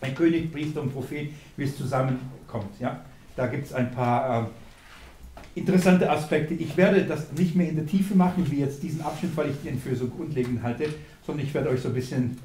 ein 0.00 0.14
König, 0.14 0.50
Priester 0.50 0.80
und 0.80 0.94
Prophet, 0.94 1.28
wie 1.58 1.64
es 1.64 1.76
zusammenkommt. 1.76 2.80
Ja? 2.80 3.00
Da 3.36 3.46
gibt 3.48 3.66
es 3.66 3.74
ein 3.74 3.90
paar 3.90 4.44
äh, 4.44 5.60
interessante 5.60 6.10
Aspekte. 6.10 6.54
Ich 6.54 6.74
werde 6.78 7.04
das 7.04 7.30
nicht 7.32 7.54
mehr 7.54 7.68
in 7.68 7.76
der 7.76 7.86
Tiefe 7.86 8.14
machen, 8.14 8.50
wie 8.50 8.60
jetzt 8.60 8.82
diesen 8.82 9.02
Abschnitt, 9.02 9.36
weil 9.36 9.50
ich 9.50 9.60
den 9.62 9.78
für 9.78 9.94
so 9.94 10.06
grundlegend 10.06 10.62
halte, 10.62 10.86
sondern 11.26 11.44
ich 11.44 11.52
werde 11.52 11.68
euch 11.68 11.82
so 11.82 11.88
ein 11.88 11.94
bisschen 11.94 12.38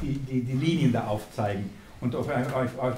die, 0.00 0.14
die, 0.14 0.40
die 0.40 0.54
Linien 0.54 0.90
da 0.90 1.06
aufzeigen 1.06 1.81
und 2.02 2.14
auf, 2.16 2.28
auf, 2.28 2.78
auf, 2.78 2.96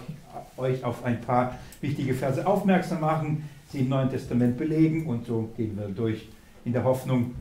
euch 0.57 0.83
auf 0.83 1.05
ein 1.05 1.21
paar 1.21 1.57
wichtige 1.81 2.15
Verse 2.15 2.45
aufmerksam 2.45 3.01
machen, 3.01 3.49
sie 3.71 3.81
im 3.81 3.91
Neuen 3.91 4.11
Testament 4.11 4.57
belegen 4.57 5.07
und 5.07 5.27
so 5.27 5.51
gehen 5.57 5.77
wir 5.79 5.89
durch 5.89 6.29
in 6.65 6.73
der 6.73 6.83
Hoffnung, 6.83 7.35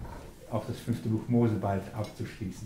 auch 0.52 0.66
das 0.66 0.78
fünfte 0.80 1.10
Buch 1.10 1.28
Mose 1.28 1.56
bald 1.56 1.82
abzuschließen. 1.96 2.62